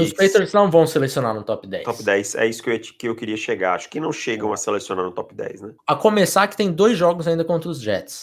Os 0.01 0.13
Patriots 0.13 0.53
não 0.53 0.69
vão 0.69 0.88
selecionar 0.88 1.34
no 1.34 1.43
top 1.43 1.67
10. 1.67 1.84
Top 1.84 2.03
10, 2.03 2.36
é 2.36 2.47
isso 2.47 2.63
que 2.63 2.69
eu, 2.69 2.79
que 2.79 3.08
eu 3.08 3.15
queria 3.15 3.38
chegar. 3.38 3.75
Acho 3.75 3.89
que 3.89 3.99
não 3.99 4.12
chegam 4.12 4.51
a 4.53 4.58
selecionar 4.58 5.06
no 5.06 5.12
top 5.12 5.34
10, 5.34 5.62
né? 5.62 5.75
A 5.88 5.95
começar 5.95 6.47
que 6.47 6.58
tem 6.58 6.71
dois 6.71 6.97
jogos 6.97 7.27
ainda 7.27 7.43
contra 7.45 7.69
os 7.69 7.82
Jets. 7.82 8.21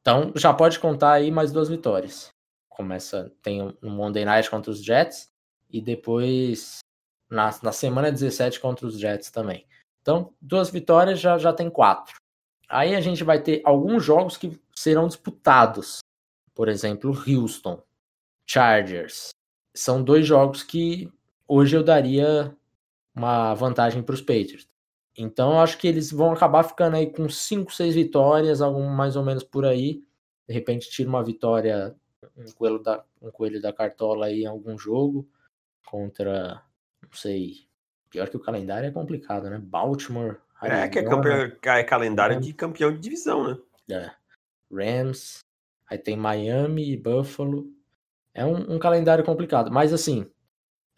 Então 0.00 0.32
já 0.34 0.52
pode 0.52 0.78
contar 0.78 1.12
aí 1.12 1.30
mais 1.30 1.52
duas 1.52 1.68
vitórias. 1.68 2.28
Começa, 2.68 3.32
tem 3.42 3.62
um 3.82 3.90
Monday 3.90 4.24
Night 4.24 4.50
contra 4.50 4.70
os 4.70 4.82
Jets 4.82 5.28
e 5.70 5.80
depois 5.80 6.78
na, 7.30 7.50
na 7.62 7.72
semana 7.72 8.12
17 8.12 8.60
contra 8.60 8.86
os 8.86 8.98
Jets 8.98 9.30
também. 9.30 9.66
Então, 10.02 10.34
duas 10.40 10.68
vitórias 10.68 11.20
já, 11.20 11.38
já 11.38 11.52
tem 11.52 11.70
quatro. 11.70 12.16
Aí 12.68 12.94
a 12.94 13.00
gente 13.00 13.22
vai 13.24 13.40
ter 13.40 13.62
alguns 13.64 14.04
jogos 14.04 14.36
que 14.36 14.60
serão 14.74 15.06
disputados. 15.06 15.98
Por 16.54 16.68
exemplo, 16.68 17.10
Houston, 17.10 17.82
Chargers. 18.46 19.30
São 19.74 20.02
dois 20.02 20.26
jogos 20.26 20.62
que 20.62 21.10
hoje 21.46 21.76
eu 21.76 21.82
daria 21.82 22.54
uma 23.14 23.54
vantagem 23.54 24.02
para 24.02 24.14
os 24.14 24.20
Patriots. 24.20 24.68
Então, 25.16 25.52
eu 25.52 25.58
acho 25.60 25.76
que 25.78 25.86
eles 25.86 26.10
vão 26.10 26.32
acabar 26.32 26.62
ficando 26.62 26.96
aí 26.96 27.10
com 27.10 27.28
5, 27.28 27.72
6 27.72 27.94
vitórias, 27.94 28.62
algum 28.62 28.86
mais 28.86 29.16
ou 29.16 29.24
menos 29.24 29.44
por 29.44 29.64
aí. 29.64 30.02
De 30.48 30.54
repente, 30.54 30.90
tira 30.90 31.08
uma 31.08 31.22
vitória, 31.22 31.94
um 32.36 32.50
coelho 32.52 32.78
da, 32.78 33.04
um 33.20 33.30
coelho 33.30 33.60
da 33.60 33.72
cartola 33.72 34.26
aí 34.26 34.42
em 34.42 34.46
algum 34.46 34.78
jogo 34.78 35.28
contra 35.84 36.62
não 37.02 37.12
sei. 37.12 37.66
Pior 38.08 38.28
que 38.28 38.36
o 38.36 38.40
calendário 38.40 38.88
é 38.88 38.90
complicado, 38.90 39.48
né? 39.48 39.58
Baltimore. 39.58 40.36
Arizona, 40.60 40.84
é, 40.84 40.88
que 40.88 40.98
é, 40.98 41.02
campeão, 41.02 41.52
é 41.64 41.84
calendário 41.84 42.34
Rams, 42.36 42.46
de 42.46 42.54
campeão 42.54 42.92
de 42.92 42.98
divisão, 42.98 43.48
né? 43.48 43.58
É. 43.90 44.10
Rams, 44.72 45.40
aí 45.88 45.98
tem 45.98 46.16
Miami 46.16 46.92
e 46.92 46.96
Buffalo. 46.96 47.66
É 48.34 48.44
um, 48.44 48.74
um, 48.74 48.78
calendário 48.78 49.24
complicado. 49.24 49.70
Mas 49.70 49.92
assim, 49.92 50.26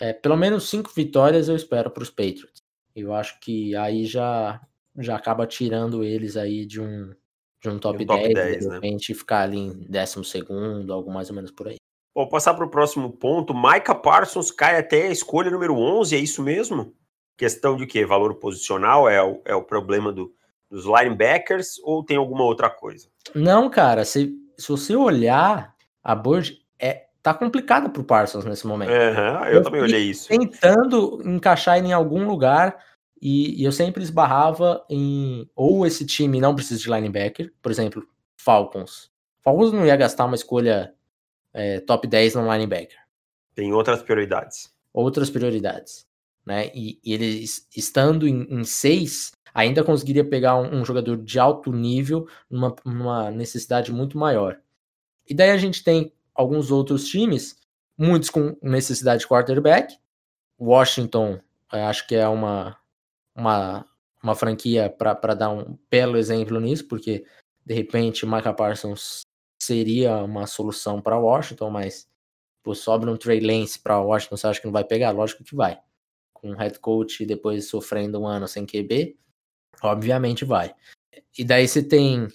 é, 0.00 0.12
pelo 0.12 0.36
menos 0.36 0.68
cinco 0.68 0.90
vitórias 0.94 1.48
eu 1.48 1.56
espero 1.56 1.90
para 1.90 2.02
os 2.02 2.10
Patriots. 2.10 2.62
Eu 2.94 3.12
acho 3.12 3.40
que 3.40 3.74
aí 3.74 4.04
já, 4.04 4.60
já 4.98 5.16
acaba 5.16 5.46
tirando 5.46 6.04
eles 6.04 6.36
aí 6.36 6.64
de 6.64 6.80
um, 6.80 7.12
de 7.60 7.68
um 7.68 7.78
top, 7.78 8.04
um 8.04 8.06
top 8.06 8.22
10, 8.22 8.34
10, 8.34 8.58
de 8.58 8.68
né? 8.68 8.74
repente 8.74 9.12
né? 9.12 9.18
ficar 9.18 9.40
ali 9.40 9.58
em 9.58 9.72
décimo 9.88 10.24
segundo, 10.24 10.92
algo 10.92 11.12
mais 11.12 11.28
ou 11.28 11.36
menos 11.36 11.50
por 11.50 11.68
aí. 11.68 11.76
Vou 12.14 12.28
passar 12.28 12.54
para 12.54 12.64
o 12.64 12.70
próximo 12.70 13.10
ponto. 13.10 13.52
Micah 13.52 13.96
Parsons 13.96 14.52
cai 14.52 14.78
até 14.78 15.08
a 15.08 15.10
escolha 15.10 15.50
número 15.50 15.74
11, 15.76 16.14
é 16.14 16.18
isso 16.18 16.42
mesmo? 16.42 16.94
Questão 17.36 17.76
de 17.76 17.86
quê? 17.86 18.06
Valor 18.06 18.36
posicional 18.36 19.08
é 19.08 19.20
o, 19.20 19.42
é 19.44 19.54
o 19.56 19.64
problema 19.64 20.12
do, 20.12 20.32
dos 20.70 20.84
linebackers 20.84 21.80
ou 21.82 22.04
tem 22.04 22.16
alguma 22.16 22.44
outra 22.44 22.70
coisa? 22.70 23.08
Não, 23.34 23.68
cara. 23.68 24.04
Se, 24.04 24.32
se 24.56 24.68
você 24.68 24.94
olhar, 24.94 25.74
a 26.02 26.14
board 26.14 26.64
é, 26.78 27.06
tá 27.24 27.32
complicada 27.32 27.88
para 27.88 28.02
o 28.02 28.04
Parsons 28.04 28.44
nesse 28.44 28.66
momento. 28.66 28.90
Uhum, 28.90 29.44
eu, 29.46 29.54
eu 29.54 29.62
também 29.62 29.80
olhei 29.80 30.02
isso. 30.02 30.28
Tentando 30.28 31.22
encaixar 31.24 31.78
ele 31.78 31.88
em 31.88 31.92
algum 31.92 32.26
lugar 32.26 32.76
e, 33.20 33.62
e 33.62 33.64
eu 33.64 33.72
sempre 33.72 34.02
esbarrava 34.02 34.84
em 34.90 35.48
ou 35.56 35.86
esse 35.86 36.04
time 36.04 36.38
não 36.38 36.54
precisa 36.54 36.78
de 36.78 36.90
linebacker, 36.90 37.50
por 37.62 37.72
exemplo, 37.72 38.06
Falcons. 38.36 39.10
Falcons 39.42 39.72
não 39.72 39.86
ia 39.86 39.96
gastar 39.96 40.26
uma 40.26 40.34
escolha 40.34 40.92
é, 41.54 41.80
top 41.80 42.06
10 42.06 42.34
no 42.34 42.52
linebacker. 42.52 42.98
Tem 43.54 43.72
outras 43.72 44.02
prioridades. 44.02 44.70
Outras 44.92 45.30
prioridades. 45.30 46.06
Né? 46.44 46.70
E, 46.74 47.00
e 47.02 47.14
ele 47.14 47.42
estando 47.74 48.28
em 48.28 48.64
6, 48.64 49.32
ainda 49.54 49.82
conseguiria 49.82 50.28
pegar 50.28 50.56
um, 50.56 50.80
um, 50.80 50.84
jogador 50.84 51.16
de 51.16 51.38
alto 51.38 51.72
nível 51.72 52.28
numa, 52.50 52.76
numa 52.84 53.30
necessidade 53.30 53.90
muito 53.90 54.18
maior. 54.18 54.58
E 55.26 55.32
daí 55.32 55.52
a 55.52 55.56
gente 55.56 55.82
tem 55.82 56.12
alguns 56.34 56.70
outros 56.70 57.08
times, 57.08 57.56
muitos 57.96 58.30
com 58.30 58.56
necessidade 58.62 59.20
de 59.20 59.28
quarterback. 59.28 59.96
Washington, 60.58 61.40
acho 61.70 62.06
que 62.06 62.14
é 62.14 62.26
uma, 62.28 62.76
uma, 63.34 63.86
uma 64.22 64.34
franquia 64.34 64.88
para 64.90 65.34
dar 65.34 65.50
um 65.50 65.78
belo 65.90 66.16
exemplo 66.16 66.60
nisso, 66.60 66.86
porque 66.88 67.24
de 67.64 67.74
repente 67.74 68.26
Micah 68.26 68.52
Parsons 68.52 69.22
seria 69.60 70.16
uma 70.16 70.46
solução 70.46 71.00
para 71.00 71.18
Washington, 71.18 71.70
mas 71.70 72.08
pô, 72.62 72.74
sobra 72.74 73.10
um 73.10 73.16
Trey 73.16 73.40
Lance 73.40 73.78
para 73.78 74.00
Washington, 74.00 74.36
você 74.36 74.46
acha 74.46 74.60
que 74.60 74.66
não 74.66 74.72
vai 74.72 74.84
pegar? 74.84 75.10
Lógico 75.10 75.44
que 75.44 75.54
vai. 75.54 75.80
Com 76.32 76.50
um 76.50 76.56
head 76.56 76.78
coach 76.78 77.24
depois 77.24 77.68
sofrendo 77.68 78.20
um 78.20 78.26
ano 78.26 78.46
sem 78.46 78.66
QB, 78.66 79.16
obviamente 79.82 80.44
vai. 80.44 80.74
E 81.36 81.44
daí 81.44 81.66
você 81.66 81.82
tem 81.82 82.28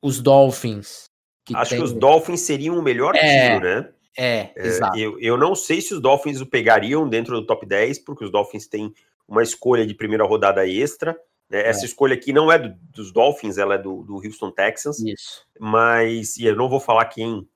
os 0.00 0.20
Dolphins. 0.20 1.04
Que 1.44 1.54
Acho 1.54 1.70
tem... 1.70 1.78
que 1.78 1.84
os 1.84 1.92
Dolphins 1.92 2.40
seriam 2.40 2.78
o 2.78 2.82
melhor 2.82 3.14
é, 3.14 3.50
tiro, 3.50 3.64
né? 3.64 3.88
É, 4.16 4.50
é 4.56 4.66
exato. 4.66 4.98
Eu, 4.98 5.18
eu 5.18 5.36
não 5.36 5.54
sei 5.54 5.80
se 5.80 5.92
os 5.92 6.00
Dolphins 6.00 6.40
o 6.40 6.46
pegariam 6.46 7.08
dentro 7.08 7.40
do 7.40 7.46
top 7.46 7.66
10, 7.66 7.98
porque 8.00 8.24
os 8.24 8.30
Dolphins 8.30 8.66
têm 8.66 8.92
uma 9.26 9.42
escolha 9.42 9.86
de 9.86 9.94
primeira 9.94 10.24
rodada 10.24 10.66
extra. 10.66 11.18
É, 11.50 11.68
essa 11.68 11.84
é. 11.84 11.86
escolha 11.86 12.14
aqui 12.14 12.32
não 12.32 12.50
é 12.50 12.58
do, 12.58 12.74
dos 12.92 13.12
Dolphins, 13.12 13.58
ela 13.58 13.74
é 13.74 13.78
do, 13.78 14.02
do 14.02 14.16
Houston 14.16 14.50
Texans. 14.50 14.98
Isso. 15.00 15.44
Mas, 15.58 16.36
e 16.36 16.46
eu 16.46 16.56
não 16.56 16.68
vou 16.68 16.80
falar 16.80 17.04
quem 17.06 17.46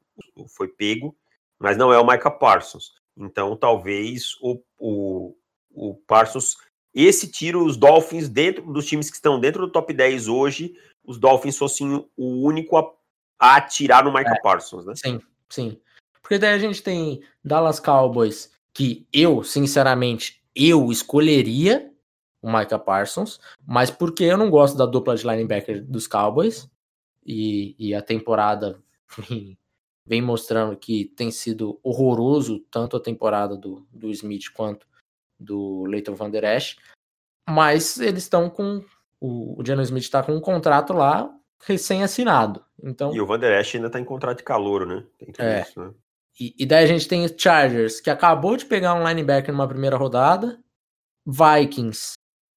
foi 0.48 0.68
pego, 0.68 1.16
mas 1.58 1.76
não 1.76 1.92
é 1.92 1.98
o 1.98 2.06
Micah 2.06 2.30
Parsons. 2.30 2.92
Então, 3.16 3.56
talvez 3.56 4.36
o, 4.40 4.60
o, 4.78 5.34
o 5.72 5.94
Parsons. 6.06 6.56
Esse 6.94 7.30
tiro, 7.30 7.64
os 7.64 7.76
Dolphins, 7.76 8.28
dentro 8.28 8.72
dos 8.72 8.86
times 8.86 9.10
que 9.10 9.16
estão 9.16 9.38
dentro 9.38 9.66
do 9.66 9.72
top 9.72 9.92
10 9.92 10.26
hoje, 10.26 10.74
os 11.04 11.18
Dolphins 11.18 11.56
fossem 11.56 12.04
o 12.16 12.46
único 12.46 12.76
a, 13.38 13.56
atirar 13.56 14.04
no 14.04 14.12
Micah 14.12 14.34
é, 14.36 14.40
Parsons, 14.40 14.86
né? 14.86 14.94
Sim, 14.96 15.20
sim. 15.48 15.80
Porque 16.22 16.38
daí 16.38 16.54
a 16.54 16.58
gente 16.58 16.82
tem 16.82 17.22
Dallas 17.42 17.80
Cowboys, 17.80 18.52
que 18.72 19.06
eu, 19.12 19.42
sinceramente, 19.42 20.42
eu 20.54 20.90
escolheria 20.90 21.92
o 22.42 22.50
Micah 22.50 22.78
Parsons, 22.78 23.40
mas 23.66 23.90
porque 23.90 24.24
eu 24.24 24.36
não 24.36 24.50
gosto 24.50 24.76
da 24.76 24.86
dupla 24.86 25.16
de 25.16 25.26
linebacker 25.26 25.84
dos 25.84 26.06
Cowboys 26.06 26.68
e, 27.24 27.74
e 27.78 27.94
a 27.94 28.02
temporada 28.02 28.82
vem, 30.06 30.22
mostrando 30.22 30.76
que 30.76 31.04
tem 31.04 31.30
sido 31.30 31.78
horroroso 31.82 32.60
tanto 32.70 32.96
a 32.96 33.00
temporada 33.00 33.56
do, 33.56 33.86
do 33.92 34.10
Smith 34.10 34.50
quanto 34.52 34.86
do 35.38 35.84
Leighton 35.84 36.14
Van 36.14 36.30
Der 36.30 36.44
Esch, 36.44 36.76
mas 37.48 37.98
eles 37.98 38.24
estão 38.24 38.50
com 38.50 38.84
o, 39.20 39.60
o 39.60 39.64
Jalen 39.64 39.84
Smith 39.84 40.04
está 40.04 40.22
com 40.22 40.34
um 40.34 40.40
contrato 40.40 40.92
lá 40.92 41.32
recém-assinado. 41.64 42.64
Então, 42.82 43.14
e 43.14 43.20
o 43.20 43.26
Van 43.26 43.38
Der 43.38 43.60
Esch 43.60 43.74
ainda 43.74 43.88
está 43.88 43.98
em 43.98 44.04
contrato 44.04 44.38
de 44.38 44.44
calor, 44.44 44.86
né? 44.86 45.04
É. 45.38 45.62
Isso, 45.62 45.80
né? 45.80 45.90
E, 46.38 46.54
e 46.58 46.66
daí 46.66 46.84
a 46.84 46.86
gente 46.86 47.08
tem 47.08 47.26
Chargers, 47.36 48.00
que 48.00 48.10
acabou 48.10 48.56
de 48.56 48.64
pegar 48.64 48.94
um 48.94 49.06
linebacker 49.06 49.52
numa 49.52 49.66
primeira 49.66 49.96
rodada, 49.96 50.58
Vikings, 51.26 52.12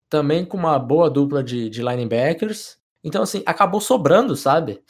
também 0.08 0.46
com 0.46 0.58
uma 0.58 0.78
boa 0.78 1.10
dupla 1.10 1.44
de, 1.44 1.70
de 1.70 1.82
linebackers. 1.82 2.78
Então, 3.04 3.24
assim, 3.24 3.42
acabou 3.46 3.82
sobrando, 3.82 4.36
sabe? 4.36 4.84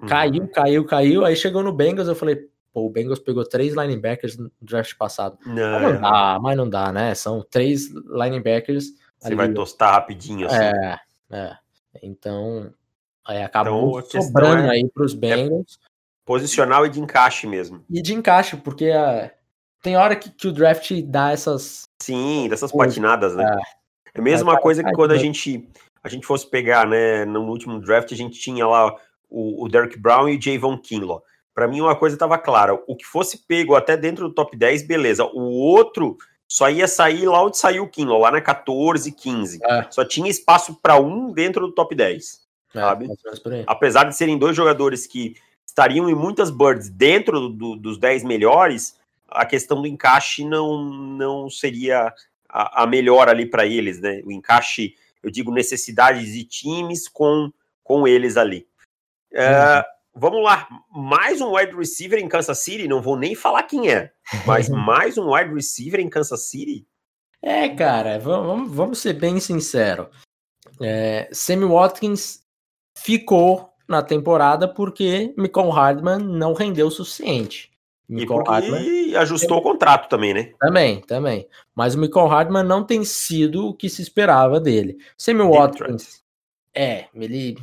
Uhum. 0.00 0.08
Caiu, 0.08 0.48
caiu, 0.48 0.86
caiu. 0.86 1.24
Aí 1.24 1.36
chegou 1.36 1.62
no 1.62 1.72
Bengals, 1.72 2.08
eu 2.08 2.14
falei, 2.14 2.48
pô, 2.72 2.86
o 2.86 2.90
Bengals 2.90 3.18
pegou 3.18 3.44
três 3.44 3.74
linebackers 3.74 4.38
no 4.38 4.50
draft 4.62 4.96
passado. 4.96 5.36
Não, 5.44 5.80
mas 5.80 5.92
não 5.92 6.00
dá, 6.00 6.38
mas 6.40 6.56
não 6.56 6.70
dá, 6.70 6.92
né? 6.92 7.14
São 7.14 7.44
três 7.48 7.90
linebackers. 7.90 8.86
Você 9.18 9.28
ali. 9.28 9.36
vai 9.36 9.52
tostar 9.52 9.92
rapidinho 9.92 10.46
assim. 10.46 10.56
É, 10.56 10.98
é. 11.30 11.56
Então, 12.02 12.72
aí 13.26 13.42
acabou 13.42 14.00
então, 14.00 14.22
sobrando 14.22 14.64
é, 14.64 14.70
aí 14.70 14.88
pros 14.88 15.14
é 15.14 15.16
Bengals. 15.16 15.78
É 15.84 15.90
posicional 16.24 16.86
e 16.86 16.88
de 16.88 17.00
encaixe 17.00 17.46
mesmo. 17.46 17.84
E 17.90 18.00
de 18.00 18.14
encaixe, 18.14 18.56
porque 18.56 18.84
é, 18.84 19.34
tem 19.82 19.96
hora 19.96 20.14
que, 20.14 20.30
que 20.30 20.46
o 20.46 20.52
draft 20.52 20.92
dá 21.02 21.32
essas. 21.32 21.84
Sim, 22.00 22.48
dessas 22.48 22.70
patinadas, 22.70 23.34
né? 23.34 23.44
É. 23.44 23.80
É 24.14 24.20
a 24.20 24.22
mesma 24.22 24.58
coisa 24.58 24.82
que 24.82 24.92
quando 24.92 25.12
a 25.12 25.16
gente, 25.16 25.68
a 26.02 26.08
gente 26.08 26.26
fosse 26.26 26.48
pegar, 26.48 26.86
né, 26.86 27.24
no 27.24 27.42
último 27.48 27.80
draft, 27.80 28.12
a 28.12 28.16
gente 28.16 28.40
tinha 28.40 28.66
lá 28.66 28.94
o, 29.28 29.64
o 29.64 29.68
Derek 29.68 29.98
Brown 29.98 30.28
e 30.28 30.36
o 30.36 30.42
Javon 30.42 30.76
Kinlaw. 30.78 31.22
Para 31.54 31.68
mim, 31.68 31.80
uma 31.80 31.96
coisa 31.96 32.16
estava 32.16 32.38
clara: 32.38 32.74
o 32.86 32.96
que 32.96 33.04
fosse 33.04 33.46
pego 33.46 33.74
até 33.74 33.96
dentro 33.96 34.28
do 34.28 34.34
top 34.34 34.56
10, 34.56 34.86
beleza. 34.86 35.24
O 35.24 35.42
outro 35.42 36.16
só 36.48 36.68
ia 36.68 36.88
sair 36.88 37.26
lá 37.26 37.44
onde 37.44 37.58
saiu 37.58 37.84
o 37.84 37.88
Kinlaw, 37.88 38.20
lá 38.20 38.30
na 38.32 38.40
14, 38.40 39.12
15. 39.12 39.60
É. 39.62 39.86
Só 39.90 40.04
tinha 40.04 40.28
espaço 40.28 40.78
para 40.82 40.98
um 40.98 41.32
dentro 41.32 41.66
do 41.66 41.72
top 41.72 41.94
10. 41.94 42.40
É, 42.74 42.80
sabe? 42.80 43.08
Apesar 43.66 44.04
de 44.04 44.16
serem 44.16 44.38
dois 44.38 44.56
jogadores 44.56 45.06
que 45.06 45.34
estariam 45.66 46.08
em 46.08 46.14
muitas 46.14 46.50
birds 46.50 46.88
dentro 46.88 47.48
do, 47.48 47.76
dos 47.76 47.98
10 47.98 48.24
melhores, 48.24 48.96
a 49.28 49.46
questão 49.46 49.80
do 49.80 49.86
encaixe 49.86 50.44
não, 50.44 50.84
não 50.84 51.48
seria 51.48 52.12
a, 52.48 52.82
a 52.82 52.86
melhor 52.86 53.28
ali 53.28 53.46
para 53.46 53.66
eles, 53.66 54.00
né? 54.00 54.20
O 54.24 54.32
encaixe, 54.32 54.94
eu 55.22 55.30
digo, 55.30 55.52
necessidades 55.52 56.32
de 56.32 56.44
times 56.44 57.08
com, 57.08 57.52
com 57.82 58.06
eles 58.06 58.36
ali. 58.36 58.66
É, 59.32 59.84
vamos 60.12 60.42
lá, 60.42 60.68
mais 60.90 61.40
um 61.40 61.56
wide 61.56 61.76
receiver 61.76 62.18
em 62.18 62.28
Kansas 62.28 62.58
City, 62.58 62.88
não 62.88 63.00
vou 63.00 63.16
nem 63.16 63.36
falar 63.36 63.62
quem 63.62 63.88
é, 63.88 64.12
mas 64.44 64.68
mais 64.68 65.16
um 65.16 65.32
wide 65.32 65.54
receiver 65.54 66.00
em 66.00 66.08
Kansas 66.08 66.48
City? 66.48 66.84
É, 67.40 67.68
cara, 67.68 68.18
vamos, 68.18 68.70
vamos 68.72 68.98
ser 68.98 69.14
bem 69.14 69.38
sinceros. 69.38 70.08
É, 70.82 71.28
Sammy 71.32 71.64
Watkins 71.64 72.39
ficou 73.02 73.70
na 73.88 74.02
temporada 74.02 74.68
porque 74.68 75.34
Michael 75.36 75.70
Hardman 75.70 76.18
não 76.18 76.52
rendeu 76.52 76.86
o 76.86 76.90
suficiente. 76.90 77.70
E 78.08 78.26
porque 78.26 78.50
Hardman, 78.50 79.16
ajustou 79.16 79.58
o 79.58 79.62
contrato 79.62 80.08
também, 80.08 80.34
né? 80.34 80.52
Também, 80.58 81.00
também. 81.02 81.48
Mas 81.74 81.94
o 81.94 81.98
Michael 81.98 82.26
Hardman 82.26 82.64
não 82.64 82.84
tem 82.84 83.04
sido 83.04 83.68
o 83.68 83.74
que 83.74 83.88
se 83.88 84.02
esperava 84.02 84.58
dele. 84.58 84.98
Sammy 85.16 85.42
Watkins, 85.42 86.22
é, 86.74 87.06
ele 87.14 87.56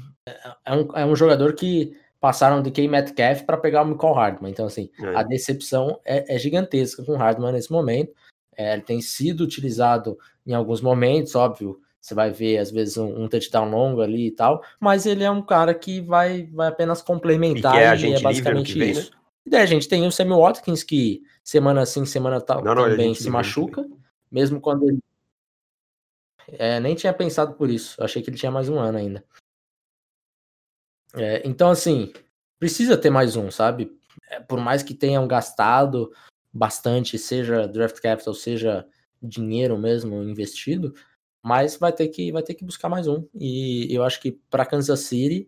é 0.65 0.73
um, 0.73 0.87
é 0.95 1.05
um 1.05 1.15
jogador 1.15 1.53
que 1.53 1.97
passaram 2.19 2.61
de 2.61 2.71
K 2.71 2.87
Metcalf 2.87 3.43
para 3.43 3.57
pegar 3.57 3.83
o 3.83 3.85
Michael 3.85 4.13
Hardman. 4.13 4.51
Então, 4.51 4.65
assim, 4.65 4.89
é. 5.01 5.15
a 5.15 5.23
decepção 5.23 5.99
é, 6.05 6.33
é, 6.33 6.39
gigantesca 6.39 7.03
com 7.03 7.13
o 7.13 7.17
Hardman 7.17 7.51
nesse 7.51 7.71
momento. 7.71 8.13
É, 8.55 8.73
ele 8.73 8.83
tem 8.83 9.01
sido 9.01 9.41
utilizado 9.41 10.17
em 10.45 10.53
alguns 10.53 10.81
momentos, 10.81 11.35
óbvio. 11.35 11.79
Você 11.99 12.13
vai 12.13 12.31
ver, 12.31 12.57
às 12.59 12.71
vezes, 12.71 12.97
um, 12.97 13.23
um, 13.23 13.27
touchdown 13.27 13.69
longo 13.69 14.01
ali 14.01 14.27
e 14.27 14.31
tal, 14.31 14.63
mas 14.79 15.05
ele 15.05 15.23
é 15.23 15.31
um 15.31 15.41
cara 15.41 15.73
que 15.73 15.99
vai, 16.01 16.43
vai 16.53 16.67
apenas 16.67 17.01
complementar 17.01 17.75
e, 17.75 18.05
é, 18.05 18.09
e 18.09 18.13
é 18.13 18.19
basicamente 18.19 18.77
vem, 18.77 18.91
isso. 18.91 19.11
Né? 19.11 19.17
E 19.45 19.49
daí 19.49 19.61
a 19.61 19.65
gente 19.65 19.87
tem 19.87 20.05
o 20.05 20.11
Sammy 20.11 20.31
Watkins, 20.31 20.83
que 20.83 21.23
semana 21.43 21.85
sim, 21.85 22.05
semana 22.05 22.39
tal, 22.39 22.63
não, 22.63 22.75
não, 22.75 22.89
também 22.89 23.13
se 23.13 23.29
machuca, 23.29 23.85
mesmo 24.31 24.61
quando 24.61 24.89
ele. 24.89 24.99
É, 26.49 26.79
nem 26.79 26.95
tinha 26.95 27.11
pensado 27.11 27.53
por 27.55 27.69
isso, 27.69 28.01
achei 28.01 28.21
que 28.21 28.29
ele 28.29 28.37
tinha 28.37 28.51
mais 28.51 28.69
um 28.69 28.79
ano 28.79 28.97
ainda. 28.97 29.23
É, 31.15 31.41
então, 31.45 31.69
assim, 31.69 32.13
precisa 32.59 32.97
ter 32.97 33.09
mais 33.09 33.35
um, 33.35 33.49
sabe? 33.49 33.97
É, 34.29 34.39
por 34.39 34.59
mais 34.59 34.83
que 34.83 34.93
tenham 34.93 35.27
gastado 35.27 36.11
bastante, 36.51 37.17
seja 37.17 37.67
draft 37.67 37.99
capital, 37.99 38.33
seja 38.33 38.85
dinheiro 39.21 39.77
mesmo 39.77 40.21
investido, 40.23 40.93
mas 41.47 41.77
vai 41.77 41.93
ter 41.93 42.09
que 42.09 42.29
vai 42.29 42.43
ter 42.43 42.53
que 42.55 42.65
buscar 42.65 42.89
mais 42.89 43.07
um. 43.07 43.25
E 43.33 43.87
eu 43.95 44.03
acho 44.03 44.19
que 44.19 44.33
para 44.49 44.65
Kansas 44.65 44.99
City 44.99 45.47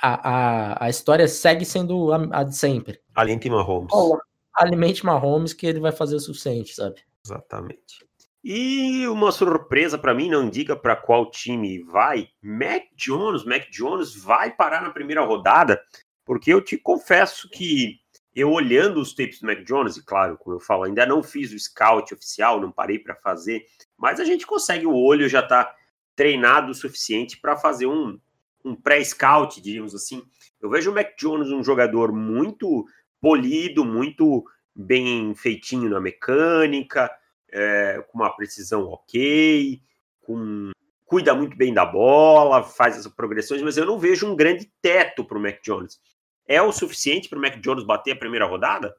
a, 0.00 0.28
a, 0.28 0.84
a 0.84 0.90
história 0.90 1.26
segue 1.26 1.64
sendo 1.64 2.12
a, 2.12 2.40
a 2.40 2.44
de 2.44 2.54
sempre. 2.54 3.00
Alimente 3.14 3.48
Mahomes. 3.48 3.90
Oh, 3.94 4.18
alimente 4.54 5.06
Mahomes 5.06 5.54
que 5.54 5.66
ele 5.66 5.80
vai 5.80 5.90
fazer 5.90 6.16
o 6.16 6.20
suficiente, 6.20 6.74
sabe? 6.74 7.00
Exatamente. 7.24 8.06
E 8.44 9.06
uma 9.08 9.32
surpresa 9.32 9.96
para 9.96 10.12
mim, 10.12 10.28
não 10.28 10.50
diga 10.50 10.76
para 10.76 10.96
qual 10.96 11.30
time 11.30 11.82
vai. 11.84 12.28
Mac 12.42 12.82
Jones, 12.94 13.44
Mac 13.44 13.70
Jones 13.70 14.14
vai 14.14 14.54
parar 14.54 14.82
na 14.82 14.90
primeira 14.90 15.24
rodada, 15.24 15.80
porque 16.26 16.52
eu 16.52 16.60
te 16.60 16.76
confesso 16.76 17.48
que 17.48 18.01
eu 18.34 18.50
olhando 18.50 19.00
os 19.00 19.14
tapes 19.14 19.40
do 19.40 19.46
Mac 19.46 19.62
Jones, 19.62 19.96
e 19.96 20.04
claro, 20.04 20.38
como 20.38 20.56
eu 20.56 20.60
falo, 20.60 20.84
ainda 20.84 21.04
não 21.04 21.22
fiz 21.22 21.52
o 21.52 21.58
scout 21.58 22.14
oficial, 22.14 22.60
não 22.60 22.72
parei 22.72 22.98
para 22.98 23.14
fazer, 23.14 23.64
mas 23.96 24.18
a 24.18 24.24
gente 24.24 24.46
consegue 24.46 24.86
o 24.86 24.94
olho 24.94 25.28
já 25.28 25.42
tá 25.42 25.74
treinado 26.16 26.70
o 26.70 26.74
suficiente 26.74 27.38
para 27.38 27.56
fazer 27.56 27.86
um, 27.86 28.18
um 28.64 28.74
pré-scout, 28.74 29.60
diríamos 29.60 29.94
assim. 29.94 30.22
Eu 30.60 30.70
vejo 30.70 30.90
o 30.90 30.94
Mac 30.94 31.16
Jones 31.18 31.50
um 31.50 31.62
jogador 31.62 32.12
muito 32.12 32.86
polido, 33.20 33.84
muito 33.84 34.44
bem 34.74 35.34
feitinho 35.34 35.90
na 35.90 36.00
mecânica, 36.00 37.10
é, 37.50 38.02
com 38.08 38.18
uma 38.18 38.34
precisão 38.34 38.84
ok, 38.84 39.80
com, 40.22 40.70
cuida 41.04 41.34
muito 41.34 41.56
bem 41.56 41.74
da 41.74 41.84
bola, 41.84 42.62
faz 42.62 42.96
as 42.96 43.06
progressões, 43.06 43.60
mas 43.60 43.76
eu 43.76 43.84
não 43.84 43.98
vejo 43.98 44.26
um 44.26 44.34
grande 44.34 44.72
teto 44.80 45.24
para 45.24 45.36
o 45.36 45.40
Mac 45.40 45.60
Jones. 45.62 46.00
É 46.46 46.60
o 46.60 46.72
suficiente 46.72 47.28
para 47.28 47.38
o 47.38 47.42
Mac 47.42 47.60
Jones 47.60 47.84
bater 47.84 48.12
a 48.12 48.18
primeira 48.18 48.46
rodada? 48.46 48.94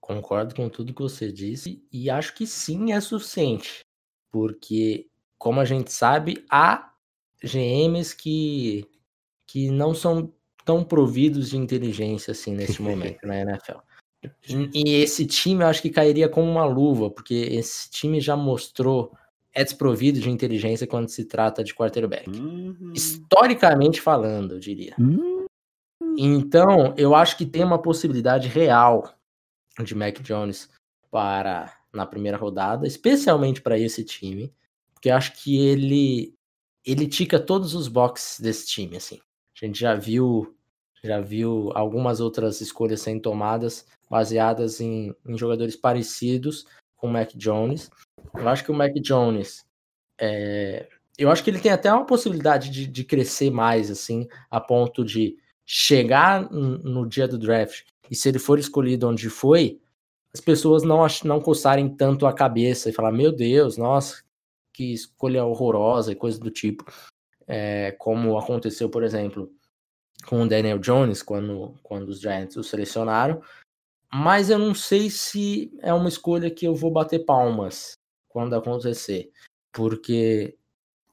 Concordo 0.00 0.54
com 0.54 0.68
tudo 0.68 0.94
que 0.94 1.02
você 1.02 1.32
disse 1.32 1.82
e 1.90 2.10
acho 2.10 2.34
que 2.34 2.46
sim 2.46 2.92
é 2.92 3.00
suficiente, 3.00 3.80
porque 4.30 5.08
como 5.38 5.60
a 5.60 5.64
gente 5.64 5.92
sabe, 5.92 6.44
há 6.50 6.92
GMs 7.42 8.14
que, 8.14 8.86
que 9.46 9.70
não 9.70 9.94
são 9.94 10.32
tão 10.64 10.82
providos 10.82 11.50
de 11.50 11.56
inteligência 11.56 12.32
assim 12.32 12.54
nesse 12.54 12.80
momento 12.82 13.26
na 13.26 13.40
NFL. 13.40 13.78
E, 14.48 14.70
e, 14.74 15.02
esse 15.02 15.26
time 15.26 15.62
eu 15.62 15.68
acho 15.68 15.82
que 15.82 15.90
cairia 15.90 16.28
como 16.28 16.50
uma 16.50 16.64
luva, 16.64 17.10
porque 17.10 17.34
esse 17.34 17.90
time 17.90 18.20
já 18.20 18.36
mostrou 18.36 19.12
é 19.54 19.62
desprovido 19.62 20.18
de 20.18 20.30
inteligência 20.30 20.86
quando 20.86 21.08
se 21.08 21.24
trata 21.24 21.62
de 21.62 21.74
quarterback. 21.74 22.28
Uhum. 22.28 22.92
Historicamente 22.92 24.00
falando, 24.00 24.54
eu 24.54 24.58
diria. 24.58 24.94
Uhum. 24.98 25.33
Então, 26.18 26.94
eu 26.96 27.14
acho 27.14 27.36
que 27.36 27.46
tem 27.46 27.64
uma 27.64 27.80
possibilidade 27.80 28.48
real 28.48 29.14
de 29.82 29.94
Mac 29.94 30.20
Jones 30.20 30.70
para 31.10 31.72
na 31.92 32.06
primeira 32.06 32.36
rodada, 32.36 32.86
especialmente 32.86 33.62
para 33.62 33.78
esse 33.78 34.04
time, 34.04 34.52
porque 34.92 35.10
eu 35.10 35.16
acho 35.16 35.32
que 35.32 35.58
ele 35.58 36.34
ele 36.84 37.06
tica 37.06 37.40
todos 37.40 37.74
os 37.74 37.88
boxes 37.88 38.40
desse 38.40 38.66
time, 38.66 38.96
assim. 38.96 39.20
A 39.60 39.66
gente 39.66 39.78
já 39.78 39.94
viu 39.94 40.54
já 41.02 41.20
viu 41.20 41.70
algumas 41.74 42.20
outras 42.20 42.60
escolhas 42.60 43.00
sendo 43.02 43.20
tomadas 43.20 43.86
baseadas 44.10 44.80
em, 44.80 45.14
em 45.26 45.36
jogadores 45.36 45.76
parecidos 45.76 46.66
com 46.96 47.08
o 47.08 47.10
Mac 47.10 47.30
Jones. 47.34 47.90
Eu 48.34 48.48
acho 48.48 48.64
que 48.64 48.70
o 48.70 48.74
Mac 48.74 48.92
Jones 48.94 49.66
é, 50.18 50.88
eu 51.16 51.30
acho 51.30 51.44
que 51.44 51.50
ele 51.50 51.60
tem 51.60 51.70
até 51.70 51.92
uma 51.92 52.04
possibilidade 52.04 52.70
de, 52.70 52.86
de 52.86 53.04
crescer 53.04 53.50
mais, 53.50 53.90
assim, 53.90 54.26
a 54.50 54.60
ponto 54.60 55.04
de 55.04 55.36
chegar 55.66 56.50
no 56.50 57.06
dia 57.08 57.26
do 57.26 57.38
draft 57.38 57.84
e 58.10 58.14
se 58.14 58.28
ele 58.28 58.38
for 58.38 58.58
escolhido 58.58 59.08
onde 59.08 59.30
foi, 59.30 59.80
as 60.32 60.40
pessoas 60.40 60.82
não, 60.82 61.06
não 61.24 61.40
coçarem 61.40 61.88
tanto 61.88 62.26
a 62.26 62.32
cabeça 62.32 62.90
e 62.90 62.92
falar, 62.92 63.12
meu 63.12 63.32
Deus, 63.32 63.76
nossa, 63.76 64.22
que 64.72 64.92
escolha 64.92 65.44
horrorosa 65.44 66.12
e 66.12 66.16
coisa 66.16 66.38
do 66.38 66.50
tipo. 66.50 66.84
É, 67.46 67.92
como 67.92 68.36
aconteceu, 68.38 68.90
por 68.90 69.02
exemplo, 69.02 69.52
com 70.26 70.42
o 70.42 70.48
Daniel 70.48 70.78
Jones, 70.78 71.22
quando, 71.22 71.74
quando 71.82 72.08
os 72.08 72.20
Giants 72.20 72.56
o 72.56 72.64
selecionaram. 72.64 73.40
Mas 74.12 74.50
eu 74.50 74.58
não 74.58 74.74
sei 74.74 75.10
se 75.10 75.72
é 75.80 75.92
uma 75.92 76.08
escolha 76.08 76.50
que 76.50 76.66
eu 76.66 76.74
vou 76.74 76.90
bater 76.90 77.24
palmas 77.24 77.92
quando 78.28 78.54
acontecer. 78.54 79.30
Porque. 79.72 80.56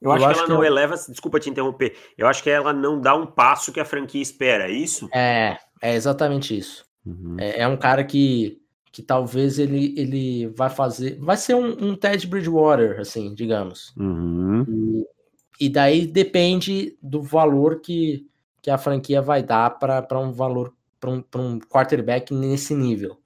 Eu, 0.01 0.09
eu 0.09 0.11
acho, 0.13 0.25
acho, 0.25 0.33
que 0.33 0.39
ela 0.39 0.47
que 0.47 0.53
não 0.53 0.63
eu... 0.63 0.65
eleva. 0.65 0.95
Desculpa 0.95 1.39
te 1.39 1.49
interromper. 1.49 1.95
Eu 2.17 2.27
acho 2.27 2.41
que 2.41 2.49
ela 2.49 2.73
não 2.73 2.99
dá 2.99 3.15
um 3.15 3.25
passo 3.25 3.71
que 3.71 3.79
a 3.79 3.85
franquia 3.85 4.21
espera, 4.21 4.65
é 4.65 4.71
isso? 4.71 5.07
É, 5.13 5.57
é 5.81 5.95
exatamente 5.95 6.57
isso. 6.57 6.85
Uhum. 7.05 7.37
É, 7.39 7.61
é, 7.61 7.67
um 7.67 7.77
cara 7.77 8.03
que, 8.03 8.59
que 8.91 9.03
talvez 9.03 9.59
ele, 9.59 9.93
ele 9.97 10.47
vai 10.47 10.69
fazer. 10.69 11.19
Vai 11.19 11.37
ser 11.37 11.55
um, 11.55 11.89
um 11.89 11.95
Ted 11.95 12.25
Bridgewater, 12.25 12.99
assim, 12.99 13.33
digamos. 13.33 13.93
Uhum. 13.95 15.05
E, 15.59 15.65
e 15.65 15.69
daí 15.69 16.07
depende 16.07 16.97
do 17.01 17.21
valor 17.21 17.79
que, 17.79 18.27
que 18.61 18.71
a 18.71 18.77
franquia 18.77 19.21
vai 19.21 19.43
dar 19.43 19.69
para 19.77 20.19
um 20.19 20.31
valor, 20.31 20.73
para 20.99 21.11
um, 21.11 21.23
um 21.35 21.59
quarterback 21.59 22.33
nesse 22.33 22.73
nível. 22.73 23.19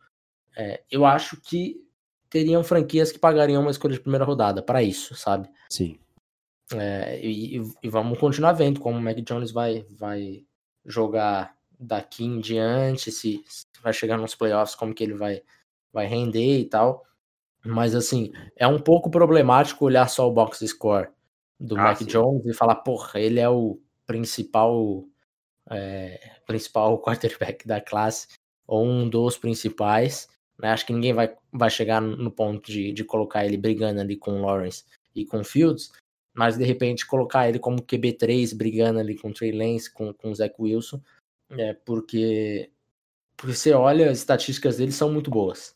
É, 0.57 0.81
eu 0.91 1.05
acho 1.05 1.39
que 1.41 1.81
teriam 2.29 2.63
franquias 2.63 3.11
que 3.11 3.19
pagariam 3.19 3.61
uma 3.61 3.71
escolha 3.71 3.93
de 3.93 3.99
primeira 3.99 4.25
rodada 4.25 4.61
para 4.61 4.83
isso, 4.83 5.15
sabe? 5.15 5.49
Sim. 5.69 5.97
É, 6.73 7.19
e, 7.23 7.61
e, 7.83 7.89
vamos 7.89 8.17
continuar 8.17 8.53
vendo 8.53 8.79
como 8.79 8.97
o 8.97 9.01
Mac 9.01 9.17
Jones 9.17 9.51
vai, 9.51 9.85
vai 9.89 10.43
jogar 10.83 11.55
daqui 11.79 12.25
em 12.25 12.39
diante, 12.39 13.11
se, 13.11 13.43
se, 13.47 13.65
vai 13.83 13.93
chegar 13.93 14.17
nos 14.17 14.33
playoffs, 14.33 14.75
como 14.75 14.93
que 14.93 15.03
ele 15.03 15.13
vai, 15.13 15.43
vai 15.93 16.07
render 16.07 16.59
e 16.59 16.65
tal. 16.65 17.05
Mas 17.63 17.95
assim, 17.95 18.31
é 18.55 18.67
um 18.67 18.79
pouco 18.79 19.09
problemático 19.09 19.85
olhar 19.85 20.07
só 20.09 20.27
o 20.27 20.33
box 20.33 20.65
score 20.67 21.09
do 21.59 21.77
ah, 21.77 21.83
Mac 21.83 21.97
sim. 21.97 22.05
Jones 22.05 22.45
e 22.45 22.53
falar, 22.53 22.75
porra, 22.75 23.19
ele 23.19 23.39
é 23.39 23.49
o 23.49 23.79
principal 24.05 25.03
é, 25.69 26.19
principal 26.45 26.99
quarterback 27.01 27.67
da 27.67 27.81
classe, 27.81 28.27
ou 28.67 28.85
um 28.85 29.09
dos 29.09 29.37
principais. 29.37 30.27
Né? 30.59 30.69
Acho 30.69 30.85
que 30.85 30.93
ninguém 30.93 31.13
vai, 31.13 31.35
vai 31.51 31.69
chegar 31.69 32.01
no 32.01 32.31
ponto 32.31 32.71
de, 32.71 32.91
de 32.91 33.03
colocar 33.03 33.45
ele 33.45 33.57
brigando 33.57 34.01
ali 34.01 34.15
com 34.15 34.31
o 34.31 34.41
Lawrence 34.41 34.83
e 35.13 35.25
com 35.25 35.39
o 35.39 35.43
Fields, 35.43 35.91
mas 36.35 36.57
de 36.57 36.65
repente 36.65 37.07
colocar 37.07 37.47
ele 37.47 37.57
como 37.57 37.81
QB3 37.81 38.55
brigando 38.55 38.99
ali 38.99 39.17
com 39.17 39.29
o 39.29 39.33
Trey 39.33 39.51
Lance, 39.51 39.91
com, 39.91 40.13
com 40.13 40.31
o 40.31 40.35
Zach 40.35 40.53
Wilson, 40.59 41.01
é, 41.51 41.73
porque, 41.73 42.69
porque 43.37 43.55
você 43.55 43.71
olha, 43.73 44.11
as 44.11 44.19
estatísticas 44.19 44.77
dele 44.77 44.91
são 44.91 45.11
muito 45.11 45.31
boas. 45.31 45.75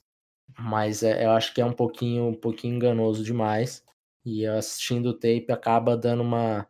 mas 0.60 1.03
é, 1.03 1.26
eu 1.26 1.32
acho 1.32 1.53
que 1.53 1.62
é 1.62 1.66
um 1.66 1.74
pouquinho, 1.74 2.28
um 2.28 2.36
pouquinho 2.36 2.76
enganoso 2.76 3.24
demais. 3.24 3.84
E 4.26 4.45
assistindo 4.45 5.10
o 5.10 5.14
tape 5.14 5.51
acaba 5.51 5.95
dando 5.97 6.22
uma, 6.22 6.68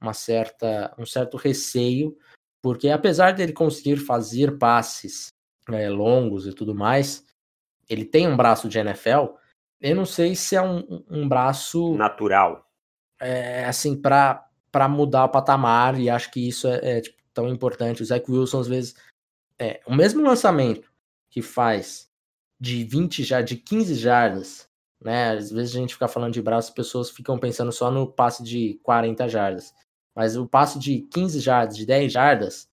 uma 0.00 0.12
certa, 0.12 0.94
um 0.98 1.06
certo 1.06 1.36
receio, 1.36 2.16
porque 2.60 2.88
apesar 2.88 3.32
dele 3.32 3.52
conseguir 3.52 3.96
fazer 3.96 4.58
passes 4.58 5.28
é, 5.68 5.88
longos 5.88 6.46
e 6.46 6.52
tudo 6.52 6.74
mais, 6.74 7.24
ele 7.88 8.04
tem 8.04 8.26
um 8.26 8.36
braço 8.36 8.68
de 8.68 8.78
NFL. 8.78 9.36
Eu 9.80 9.94
não 9.94 10.04
sei 10.04 10.34
se 10.34 10.56
é 10.56 10.62
um, 10.62 11.04
um 11.08 11.28
braço 11.28 11.94
natural, 11.94 12.67
é, 13.20 13.64
assim 13.64 13.96
para 13.96 14.48
mudar 14.88 15.24
o 15.24 15.28
patamar 15.28 15.98
e 15.98 16.08
acho 16.08 16.30
que 16.30 16.46
isso 16.46 16.68
é, 16.68 16.98
é 16.98 17.00
tipo, 17.00 17.16
tão 17.34 17.48
importante. 17.48 18.02
O 18.02 18.06
Zach 18.06 18.30
Wilson 18.30 18.60
às 18.60 18.68
vezes 18.68 18.94
é 19.58 19.80
o 19.86 19.94
mesmo 19.94 20.22
lançamento 20.22 20.90
que 21.30 21.42
faz 21.42 22.08
de 22.60 22.84
20 22.84 23.22
já 23.22 23.40
de 23.40 23.56
15 23.56 23.94
jardas, 23.94 24.68
né? 25.00 25.30
Às 25.30 25.50
vezes 25.50 25.74
a 25.74 25.78
gente 25.78 25.94
fica 25.94 26.08
falando 26.08 26.32
de 26.32 26.42
braço, 26.42 26.68
as 26.68 26.74
pessoas 26.74 27.10
ficam 27.10 27.38
pensando 27.38 27.72
só 27.72 27.90
no 27.90 28.06
passe 28.06 28.42
de 28.42 28.80
40 28.82 29.28
jardas. 29.28 29.74
Mas 30.14 30.36
o 30.36 30.46
passe 30.46 30.78
de 30.78 31.02
15 31.12 31.40
jardas, 31.40 31.76
de 31.76 31.86
10 31.86 32.12
jardas, 32.12 32.68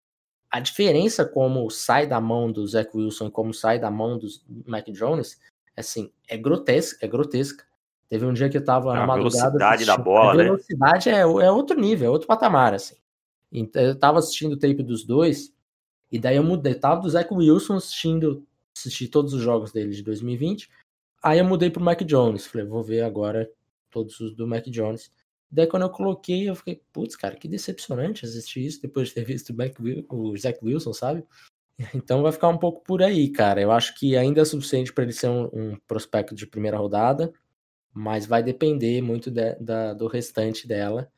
a 0.50 0.60
diferença 0.60 1.26
como 1.26 1.70
sai 1.70 2.08
da 2.08 2.22
mão 2.22 2.52
do 2.52 2.66
Zach 2.66 2.96
Wilson 2.96 3.28
e 3.28 3.32
como 3.32 3.54
sai 3.54 3.80
da 3.80 3.92
mão 3.92 4.18
do 4.18 4.28
Mac 4.66 4.88
Jones, 4.92 5.40
assim, 5.76 6.12
é 6.28 6.38
grotesca, 6.38 7.06
é 7.06 7.10
grotesca. 7.10 7.66
Teve 8.10 8.26
um 8.26 8.34
dia 8.34 8.50
que 8.50 8.58
eu 8.58 8.64
tava 8.64 8.92
a 8.92 9.00
na 9.00 9.08
madrugada. 9.08 9.48
A 9.48 9.50
velocidade 9.50 9.86
da 9.86 9.98
bola, 9.98 10.34
a 10.34 10.36
velocidade 10.36 11.10
né? 11.10 11.18
é, 11.18 11.22
é 11.22 11.52
outro 11.52 11.80
nível, 11.80 12.08
é 12.08 12.10
outro 12.10 12.28
patamar, 12.28 12.74
assim. 12.74 12.96
Então, 13.52 13.82
eu 13.82 13.96
tava 13.98 14.20
assistindo 14.20 14.54
o 14.54 14.60
tape 14.60 14.84
dos 14.84 15.04
dois, 15.04 15.54
e 16.12 16.20
daí 16.20 16.36
eu 16.36 16.44
mudei. 16.44 16.76
Tava 16.76 17.02
do 17.02 17.10
Zach 17.10 17.34
Wilson 17.34 17.76
assistindo, 17.76 18.46
assisti 18.76 19.08
todos 19.08 19.34
os 19.34 19.42
jogos 19.42 19.72
dele 19.72 19.92
de 19.92 20.04
2020. 20.04 20.70
Aí 21.24 21.40
eu 21.40 21.46
mudei 21.46 21.70
pro 21.70 21.84
Mac 21.84 22.02
Jones. 22.02 22.46
Falei, 22.46 22.68
vou 22.68 22.84
ver 22.84 23.02
agora 23.02 23.50
todos 23.90 24.20
os 24.20 24.36
do 24.36 24.48
Mac 24.48 24.66
Jones. 24.66 25.10
Daí 25.50 25.68
quando 25.68 25.84
eu 25.84 25.90
coloquei, 25.90 26.50
eu 26.50 26.56
fiquei, 26.56 26.82
putz, 26.92 27.16
cara, 27.16 27.36
que 27.36 27.48
decepcionante 27.48 28.26
assistir 28.26 28.66
isso 28.66 28.82
depois 28.82 29.10
de 29.10 29.14
ter 29.14 29.24
visto 29.24 29.52
o, 29.52 29.56
Mac, 29.56 29.74
o 30.10 30.36
Zach 30.36 30.60
Wilson, 30.62 30.94
sabe? 30.94 31.24
Então 31.96 32.22
vai 32.22 32.32
ficar 32.32 32.50
um 32.50 32.58
pouco 32.58 32.84
por 32.84 33.02
aí, 33.02 33.30
cara. 33.30 33.60
Eu 33.60 33.72
acho 33.72 33.96
que 33.96 34.16
ainda 34.16 34.42
é 34.42 34.46
suficiente 34.46 34.94
para 34.94 35.04
ele 35.04 35.14
ser 35.14 35.28
um, 35.28 35.50
um, 35.52 35.78
prospecto 35.88 36.36
de 36.36 36.46
primeira 36.46 36.78
rodada, 36.78 37.34
mas 37.94 38.26
vai 38.26 38.42
depender 38.42 39.02
muito 39.02 39.30
de, 39.30 39.56
da, 39.56 39.94
do 39.94 40.08
restante 40.08 40.68
dela, 40.68 41.12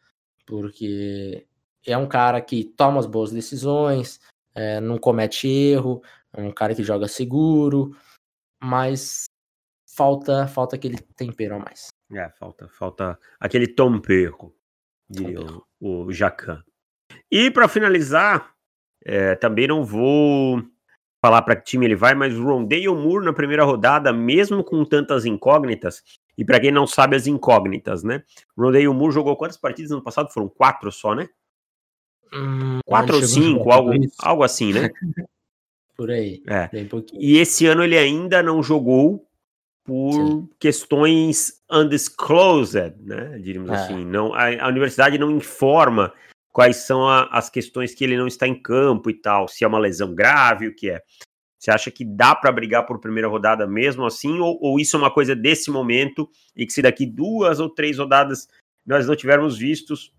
porque 0.46 1.46
é 1.86 1.98
um 1.98 2.08
cara 2.08 2.42
que 2.42 2.64
toma 2.64 3.00
as 3.00 3.06
boas 3.06 3.32
decisões, 3.32 4.20
é, 4.54 4.80
não 4.80 4.98
comete 4.98 5.48
erro, 5.48 6.02
é 6.34 6.42
um 6.42 6.52
cara 6.52 6.76
que 6.76 6.84
joga 6.84 7.08
seguro, 7.08 7.96
mas 8.62 9.26
falta 9.88 10.48
falta 10.48 10.76
aquele 10.76 10.98
tempero 10.98 11.56
a 11.56 11.60
mais. 11.60 11.88
É, 12.12 12.30
falta 12.32 12.68
falta 12.70 13.20
aquele 13.40 13.68
tempero, 13.68 14.54
diria 15.10 15.40
o, 15.80 16.06
o 16.06 16.12
Jacan. 16.12 16.64
E 17.32 17.50
para 17.50 17.68
finalizar, 17.68 18.54
é, 19.04 19.36
também 19.36 19.68
não 19.68 19.84
vou 19.84 20.62
falar 21.24 21.42
para 21.42 21.56
que 21.56 21.64
time 21.64 21.86
ele 21.86 21.96
vai, 21.96 22.14
mas 22.14 22.36
o 22.36 22.44
Rondale 22.44 22.88
Moore 22.88 23.26
na 23.26 23.34
primeira 23.34 23.64
rodada, 23.64 24.14
mesmo 24.14 24.64
com 24.64 24.86
tantas 24.86 25.26
incógnitas, 25.26 26.04
e 26.38 26.44
para 26.44 26.60
quem 26.60 26.72
não 26.72 26.86
sabe 26.86 27.16
as 27.16 27.28
incógnitas, 27.28 28.04
né? 28.04 28.24
Rondale 28.58 28.88
Moore 28.90 29.14
jogou 29.14 29.36
quantas 29.36 29.58
partidas 29.58 29.92
no 29.92 30.02
passado? 30.02 30.32
Foram 30.32 30.50
quatro 30.50 30.92
só, 30.92 31.16
né? 31.16 31.30
Hum, 32.34 32.80
Quatro 32.86 33.16
ou 33.16 33.22
cinco, 33.22 33.72
algo, 33.72 33.92
algo 34.20 34.44
assim, 34.44 34.74
né? 34.74 34.90
Por 35.96 36.12
aí. 36.12 36.44
É. 36.46 36.70
E 37.14 37.38
esse 37.38 37.66
ano 37.66 37.82
ele 37.82 37.98
ainda 37.98 38.44
não 38.44 38.62
jogou 38.62 39.26
por 39.86 40.14
Sim. 40.14 40.50
questões 40.60 41.62
undisclosed, 41.72 42.96
né? 43.00 43.38
Diríamos 43.40 43.70
é. 43.70 43.76
assim. 43.76 44.04
Não, 44.04 44.34
a, 44.34 44.66
a, 44.66 44.68
universidade 44.68 45.18
não 45.18 45.32
informa 45.32 46.12
quais 46.52 46.78
são 46.78 47.08
a, 47.08 47.26
as 47.32 47.50
questões 47.50 47.96
que 47.96 48.04
ele 48.04 48.18
não 48.18 48.28
está 48.28 48.46
em 48.46 48.60
campo 48.62 49.10
e 49.10 49.14
tal, 49.14 49.48
se 49.48 49.64
é 49.64 49.68
uma 49.68 49.80
lesão 49.80 50.14
grave, 50.14 50.68
o 50.68 50.76
que 50.76 50.90
é. 50.90 51.02
Você 51.66 51.72
acha 51.72 51.90
que 51.90 52.06
dá 52.06 52.36
para 52.36 52.52
brigar 52.52 52.86
por 52.86 53.00
primeira 53.00 53.28
rodada 53.28 53.66
mesmo 53.66 54.06
assim, 54.06 54.38
ou, 54.38 54.60
ou, 54.62 54.80
isso 54.80 54.96
é 54.96 55.00
uma 55.00 55.12
coisa 55.12 55.36
desse 55.36 55.72
momento 55.72 56.30
e 56.56 56.64
que 56.64 56.72
se 56.72 56.80
daqui 56.80 57.08
duas 57.08 57.60
ou 57.60 57.68
três 57.68 57.98
rodadas 57.98 58.48
nós 58.86 59.08
não 59.08 59.16
tivermos 59.16 59.58
vistos, 59.58 60.14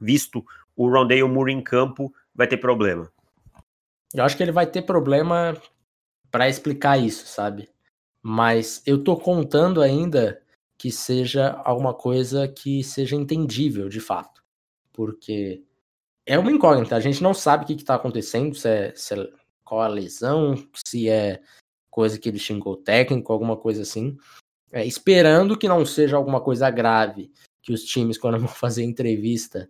visto 0.00 0.44
o 0.74 0.90
Rondale 0.90 1.22
Moore 1.22 1.52
em 1.52 1.62
campo 1.62 2.12
vai 2.34 2.48
ter 2.48 2.56
problema. 2.56 3.08
Eu 4.12 4.24
acho 4.24 4.36
que 4.36 4.42
ele 4.42 4.50
vai 4.50 4.66
ter 4.66 4.82
problema 4.82 5.56
para 6.32 6.48
explicar 6.48 6.98
isso, 6.98 7.28
sabe? 7.28 7.68
Mas 8.20 8.82
eu 8.84 9.04
tô 9.04 9.16
contando 9.16 9.80
ainda 9.80 10.42
que 10.76 10.90
seja 10.90 11.52
alguma 11.64 11.94
coisa 11.94 12.48
que 12.48 12.82
seja 12.82 13.14
entendível 13.14 13.88
de 13.88 14.00
fato. 14.00 14.42
Porque 14.92 15.62
é 16.26 16.36
uma 16.36 16.50
incógnita, 16.50 16.96
a 16.96 17.00
gente 17.00 17.22
não 17.22 17.32
sabe 17.32 17.62
o 17.62 17.66
que, 17.68 17.74
está 17.74 17.94
acontecendo, 17.94 18.56
se 18.56 18.68
é, 18.68 18.92
se 18.96 19.14
é, 19.14 19.30
qual 19.68 19.82
a 19.82 19.88
lesão, 19.88 20.54
se 20.74 21.08
é 21.08 21.42
coisa 21.90 22.18
que 22.18 22.28
ele 22.28 22.38
xingou 22.38 22.76
técnico, 22.76 23.32
alguma 23.32 23.56
coisa 23.56 23.82
assim. 23.82 24.16
É, 24.72 24.86
esperando 24.86 25.58
que 25.58 25.68
não 25.68 25.84
seja 25.84 26.16
alguma 26.16 26.40
coisa 26.40 26.70
grave, 26.70 27.30
que 27.62 27.72
os 27.72 27.84
times, 27.84 28.16
quando 28.16 28.38
vão 28.40 28.48
fazer 28.48 28.82
entrevista, 28.82 29.68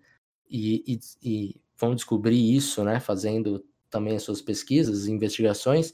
e, 0.49 0.85
e, 0.87 1.01
e 1.23 1.61
vão 1.77 1.95
descobrir 1.95 2.55
isso, 2.57 2.85
né? 2.85 3.01
Fazendo 3.01 3.65
também 3.91 4.17
as 4.17 4.23
suas 4.23 4.41
pesquisas, 4.41 5.09
investigações, 5.09 5.93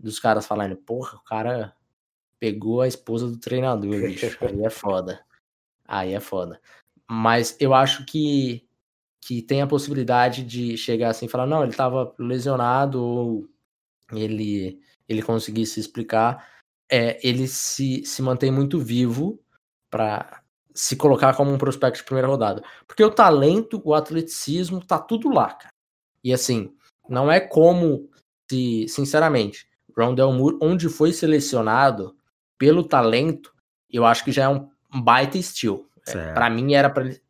dos 0.00 0.18
caras 0.18 0.46
falando, 0.46 0.76
porra, 0.76 1.18
o 1.18 1.24
cara 1.24 1.76
pegou 2.38 2.80
a 2.80 2.88
esposa 2.88 3.28
do 3.28 3.38
treinador, 3.38 4.00
bicho. 4.00 4.38
Aí 4.40 4.64
é 4.64 4.70
foda. 4.70 5.24
Aí 5.86 6.12
é 6.12 6.20
foda. 6.20 6.60
Mas 7.08 7.56
eu 7.60 7.74
acho 7.74 8.04
que, 8.06 8.66
que 9.26 9.40
tem 9.40 9.62
a 9.62 9.66
possibilidade 9.66 10.44
de 10.44 10.76
chegar 10.76 11.08
assim 11.08 11.24
e 11.24 11.28
falar, 11.30 11.46
não, 11.46 11.62
ele 11.62 11.72
tava 11.72 12.14
lesionado, 12.18 13.02
ou 13.02 13.48
ele, 14.12 14.78
ele 15.08 15.22
conseguisse 15.22 15.80
explicar. 15.80 16.46
É, 16.92 17.18
ele 17.26 17.48
se, 17.48 18.04
se 18.04 18.20
mantém 18.20 18.52
muito 18.52 18.78
vivo 18.78 19.40
para 19.88 20.42
se 20.74 20.94
colocar 20.94 21.34
como 21.34 21.50
um 21.50 21.56
prospecto 21.56 22.00
de 22.00 22.04
primeira 22.04 22.28
rodada. 22.28 22.62
Porque 22.86 23.02
o 23.02 23.10
talento, 23.10 23.80
o 23.82 23.94
atleticismo, 23.94 24.84
tá 24.84 24.98
tudo 24.98 25.30
lá, 25.30 25.54
cara. 25.54 25.72
E 26.22 26.30
assim, 26.30 26.74
não 27.08 27.32
é 27.32 27.40
como 27.40 28.10
se, 28.50 28.86
sinceramente, 28.88 29.66
Rondell 29.96 30.32
Moore, 30.32 30.58
onde 30.60 30.90
foi 30.90 31.14
selecionado 31.14 32.14
pelo 32.58 32.84
talento, 32.84 33.54
eu 33.90 34.04
acho 34.04 34.22
que 34.22 34.32
já 34.32 34.44
é 34.44 34.48
um 34.48 34.68
baita 35.02 35.38
estilo. 35.38 35.88
É, 36.06 36.34
para 36.34 36.50
mim 36.50 36.74
era 36.74 36.90
para 36.90 37.06
ele 37.06 37.23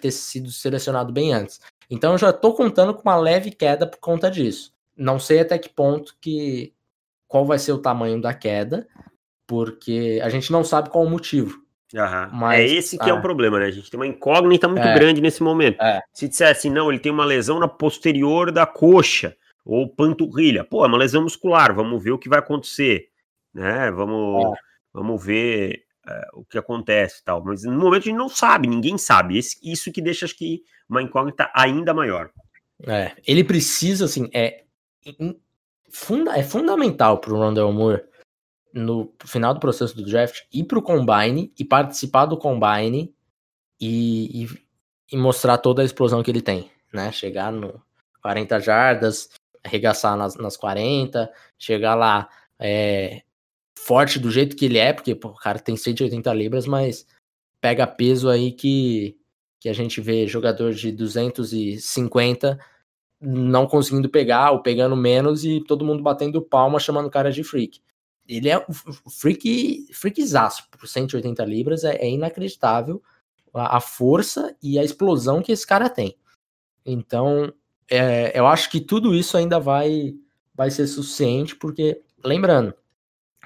ter 0.00 0.10
sido 0.10 0.50
selecionado 0.50 1.12
bem 1.12 1.32
antes. 1.32 1.60
Então 1.90 2.12
eu 2.12 2.18
já 2.18 2.32
tô 2.32 2.52
contando 2.52 2.94
com 2.94 3.02
uma 3.02 3.16
leve 3.16 3.50
queda 3.50 3.86
por 3.86 3.98
conta 3.98 4.30
disso. 4.30 4.72
Não 4.96 5.18
sei 5.18 5.40
até 5.40 5.58
que 5.58 5.68
ponto 5.68 6.16
que 6.20 6.72
qual 7.26 7.44
vai 7.44 7.58
ser 7.58 7.72
o 7.72 7.78
tamanho 7.78 8.20
da 8.20 8.34
queda, 8.34 8.88
porque 9.46 10.20
a 10.22 10.28
gente 10.28 10.50
não 10.50 10.64
sabe 10.64 10.90
qual 10.90 11.04
o 11.04 11.10
motivo. 11.10 11.62
Uhum. 11.94 12.28
Mas, 12.32 12.60
é 12.60 12.66
esse 12.66 12.98
que 12.98 13.08
é 13.08 13.14
o 13.14 13.18
ah. 13.18 13.20
problema, 13.20 13.58
né? 13.58 13.66
A 13.66 13.70
gente 13.70 13.90
tem 13.90 13.98
uma 13.98 14.06
incógnita 14.06 14.68
muito 14.68 14.86
é, 14.86 14.94
grande 14.94 15.20
nesse 15.20 15.42
momento. 15.42 15.80
É. 15.80 16.02
Se 16.12 16.28
dissesse, 16.28 16.68
não, 16.68 16.90
ele 16.90 16.98
tem 16.98 17.10
uma 17.10 17.24
lesão 17.24 17.58
na 17.58 17.68
posterior 17.68 18.52
da 18.52 18.66
coxa 18.66 19.34
ou 19.64 19.88
panturrilha, 19.88 20.64
pô, 20.64 20.84
é 20.84 20.88
uma 20.88 20.98
lesão 20.98 21.22
muscular, 21.22 21.74
vamos 21.74 22.02
ver 22.02 22.12
o 22.12 22.18
que 22.18 22.28
vai 22.28 22.38
acontecer, 22.38 23.08
né? 23.52 23.90
Vamos, 23.90 24.44
é. 24.44 24.60
vamos 24.94 25.22
ver 25.22 25.84
é, 26.08 26.28
o 26.32 26.44
que 26.44 26.58
acontece 26.58 27.22
tal. 27.24 27.44
Mas 27.44 27.64
no 27.64 27.78
momento 27.78 28.02
a 28.02 28.06
gente 28.06 28.16
não 28.16 28.28
sabe, 28.28 28.66
ninguém 28.66 28.96
sabe. 28.96 29.38
Esse, 29.38 29.58
isso 29.62 29.92
que 29.92 30.00
deixa, 30.00 30.24
acho 30.24 30.36
que, 30.36 30.62
uma 30.88 31.02
incógnita 31.02 31.50
ainda 31.54 31.92
maior. 31.92 32.30
É, 32.86 33.12
ele 33.26 33.44
precisa, 33.44 34.04
assim, 34.04 34.30
é, 34.32 34.64
funda, 35.90 36.36
é 36.36 36.42
fundamental 36.42 37.18
para 37.18 37.32
o 37.32 37.36
Rondell 37.36 37.72
Moore 37.72 38.04
no 38.72 39.12
final 39.24 39.54
do 39.54 39.60
processo 39.60 39.96
do 39.96 40.04
draft 40.04 40.42
ir 40.52 40.64
pro 40.64 40.82
combine 40.82 41.52
e 41.58 41.64
participar 41.64 42.26
do 42.26 42.36
combine 42.36 43.14
e, 43.80 44.44
e, 44.44 44.48
e, 45.12 45.16
mostrar 45.16 45.58
toda 45.58 45.82
a 45.82 45.84
explosão 45.84 46.22
que 46.22 46.30
ele 46.30 46.42
tem, 46.42 46.70
né? 46.92 47.10
Chegar 47.10 47.50
no 47.50 47.82
40 48.22 48.60
jardas, 48.60 49.30
arregaçar 49.64 50.16
nas, 50.16 50.36
nas 50.36 50.56
40, 50.56 51.30
chegar 51.58 51.94
lá 51.94 52.28
é, 52.58 53.22
forte 53.78 54.18
do 54.18 54.30
jeito 54.30 54.56
que 54.56 54.64
ele 54.64 54.78
é, 54.78 54.92
porque 54.92 55.14
pô, 55.14 55.28
o 55.28 55.34
cara 55.36 55.58
tem 55.58 55.76
180 55.76 56.32
libras, 56.34 56.66
mas 56.66 57.06
pega 57.60 57.86
peso 57.86 58.28
aí 58.28 58.52
que, 58.52 59.16
que 59.60 59.68
a 59.68 59.72
gente 59.72 60.00
vê 60.00 60.26
jogador 60.26 60.72
de 60.72 60.92
250 60.92 62.58
não 63.20 63.66
conseguindo 63.66 64.08
pegar 64.08 64.52
ou 64.52 64.62
pegando 64.62 64.96
menos 64.96 65.44
e 65.44 65.60
todo 65.60 65.84
mundo 65.84 66.02
batendo 66.02 66.40
palma 66.40 66.78
chamando 66.78 67.06
o 67.06 67.10
cara 67.10 67.32
de 67.32 67.42
freak 67.42 67.80
ele 68.28 68.50
é 68.50 68.58
um 68.58 69.10
freak, 69.10 69.88
freakzaço 69.92 70.68
por 70.70 70.86
180 70.86 71.44
libras, 71.46 71.82
é, 71.82 71.96
é 71.96 72.10
inacreditável 72.10 73.02
a, 73.54 73.78
a, 73.78 73.80
força 73.80 74.54
e 74.62 74.78
a 74.78 74.84
explosão 74.84 75.40
que 75.40 75.50
esse 75.50 75.66
cara 75.66 75.88
tem. 75.88 76.14
Então, 76.84 77.52
é, 77.90 78.38
eu 78.38 78.46
acho 78.46 78.70
que 78.70 78.80
tudo 78.80 79.14
isso 79.14 79.36
ainda 79.36 79.58
vai, 79.58 80.14
vai 80.54 80.70
ser 80.70 80.86
suficiente, 80.86 81.56
porque, 81.56 82.02
lembrando, 82.22 82.74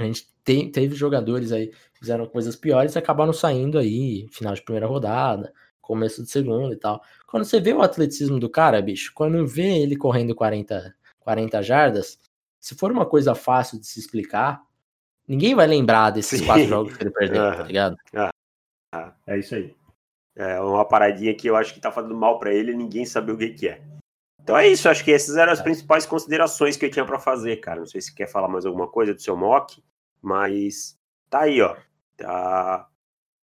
a 0.03 0.07
gente 0.07 0.29
tem, 0.45 0.71
teve 0.71 0.95
jogadores 0.95 1.53
aí 1.53 1.69
que 1.69 1.99
fizeram 1.99 2.27
coisas 2.27 2.57
piores 2.57 2.95
e 2.95 2.99
acabaram 2.99 3.33
saindo 3.33 3.79
aí, 3.79 4.27
final 4.31 4.55
de 4.55 4.63
primeira 4.63 4.87
rodada, 4.87 5.53
começo 5.81 6.23
de 6.23 6.31
segunda 6.31 6.75
e 6.75 6.79
tal. 6.79 7.03
Quando 7.27 7.45
você 7.45 7.61
vê 7.61 7.73
o 7.73 7.83
atleticismo 7.83 8.39
do 8.39 8.49
cara, 8.49 8.81
bicho, 8.81 9.13
quando 9.15 9.47
vê 9.47 9.79
ele 9.79 9.97
correndo 9.97 10.35
40, 10.35 10.95
40 11.21 11.63
jardas, 11.63 12.19
se 12.61 12.75
for 12.75 12.93
uma 12.93 13.05
coisa 13.05 13.35
fácil 13.35 13.79
de 13.79 13.87
se 13.87 13.99
explicar, 13.99 14.63
ninguém 15.27 15.55
vai 15.55 15.67
lembrar 15.67 16.11
desses 16.11 16.41
Sim. 16.41 16.47
quatro 16.47 16.67
jogos 16.67 16.97
que 16.97 17.03
ele 17.03 17.11
perdeu, 17.11 17.43
tá 17.43 17.63
ligado? 17.65 17.97
Ah, 18.95 19.15
é 19.27 19.39
isso 19.39 19.55
aí. 19.55 19.75
É 20.37 20.61
uma 20.61 20.87
paradinha 20.87 21.35
que 21.35 21.47
eu 21.47 21.57
acho 21.57 21.75
que 21.75 21.81
tá 21.81 21.91
fazendo 21.91 22.15
mal 22.15 22.39
para 22.39 22.53
ele 22.53 22.73
e 22.73 22.77
ninguém 22.77 23.05
sabe 23.05 23.33
o 23.33 23.37
que, 23.37 23.51
que 23.51 23.69
é. 23.69 23.83
Então 24.43 24.57
é 24.57 24.67
isso, 24.67 24.89
acho 24.89 25.05
que 25.05 25.13
essas 25.13 25.37
eram 25.37 25.53
as 25.53 25.61
é. 25.61 25.63
principais 25.63 26.05
considerações 26.05 26.77
que 26.77 26.85
eu 26.85 26.91
tinha 26.91 27.05
para 27.05 27.19
fazer, 27.19 27.57
cara. 27.59 27.81
Não 27.81 27.87
sei 27.87 28.01
se 28.01 28.15
quer 28.15 28.27
falar 28.27 28.49
mais 28.49 28.67
alguma 28.67 28.89
coisa 28.89 29.15
do 29.15 29.21
seu 29.21 29.37
mock, 29.37 29.83
mas 30.23 30.99
tá 31.29 31.41
aí, 31.41 31.61
ó. 31.61 31.77
Tá, 32.17 32.89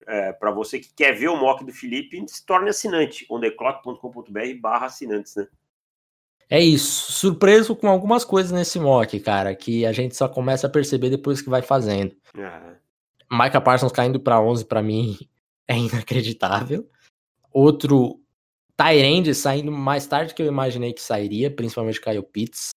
é, 0.06 0.32
para 0.32 0.50
você 0.50 0.78
que 0.78 0.92
quer 0.94 1.12
ver 1.12 1.28
o 1.28 1.36
mock 1.36 1.64
do 1.64 1.72
Felipe, 1.72 2.22
se 2.28 2.44
torne 2.44 2.68
assinante, 2.68 3.26
ondeclock.com.br 3.28 4.60
barra 4.60 4.86
assinantes, 4.86 5.34
né? 5.34 5.48
É 6.48 6.60
isso. 6.60 7.12
Surpreso 7.12 7.74
com 7.74 7.88
algumas 7.88 8.24
coisas 8.24 8.52
nesse 8.52 8.78
mock, 8.78 9.18
cara, 9.18 9.54
que 9.54 9.84
a 9.84 9.92
gente 9.92 10.14
só 10.14 10.28
começa 10.28 10.66
a 10.66 10.70
perceber 10.70 11.10
depois 11.10 11.42
que 11.42 11.50
vai 11.50 11.62
fazendo. 11.62 12.14
Uhum. 12.36 12.76
Micah 13.42 13.60
Parsons 13.60 13.90
caindo 13.90 14.20
para 14.20 14.40
11 14.40 14.64
para 14.66 14.82
mim 14.82 15.18
é 15.66 15.76
inacreditável. 15.76 16.88
Outro 17.52 18.20
Tyrande 18.76 19.34
saindo 19.34 19.72
mais 19.72 20.06
tarde 20.06 20.34
que 20.34 20.42
eu 20.42 20.46
imaginei 20.46 20.92
que 20.92 21.00
sairia, 21.00 21.50
principalmente 21.50 22.00
Kyle 22.00 22.22
Pitts. 22.22 22.70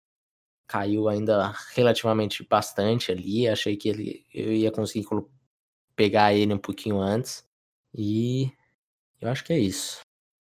Caiu 0.70 1.10
ainda 1.10 1.52
relativamente 1.74 2.48
bastante 2.48 3.12
ali. 3.12 3.48
Achei 3.48 3.76
que 3.76 3.90
ele, 3.90 4.24
eu 4.32 4.54
ia 4.54 4.72
conseguir 4.72 5.08
pegar 5.96 6.32
ele 6.32 6.54
um 6.54 6.60
pouquinho 6.60 7.02
antes. 7.02 7.44
E 7.92 8.54
eu 9.20 9.30
acho 9.30 9.44
que 9.44 9.52
é 9.52 9.58
isso. 9.58 10.02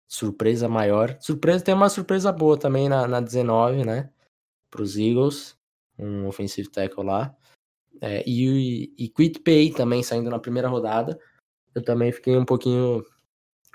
Surpresa 0.09 0.66
maior. 0.66 1.14
Surpresa 1.20 1.62
tem 1.62 1.75
uma 1.75 1.91
surpresa 1.91 2.33
boa 2.33 2.59
também 2.59 2.89
na, 2.89 3.07
na 3.07 3.20
19, 3.20 3.85
né? 3.85 4.11
Para 4.70 4.81
os 4.81 4.97
Eagles. 4.97 5.55
Um 5.99 6.27
offensive 6.27 6.70
tackle 6.70 7.05
lá. 7.05 7.37
É, 8.01 8.25
e, 8.27 8.95
e 8.97 9.09
Quit 9.11 9.41
Pay 9.41 9.72
também 9.75 10.03
saindo 10.03 10.31
na 10.31 10.39
primeira 10.39 10.68
rodada. 10.68 11.20
Eu 11.75 11.85
também 11.85 12.11
fiquei 12.11 12.35
um 12.35 12.47
pouquinho 12.47 13.05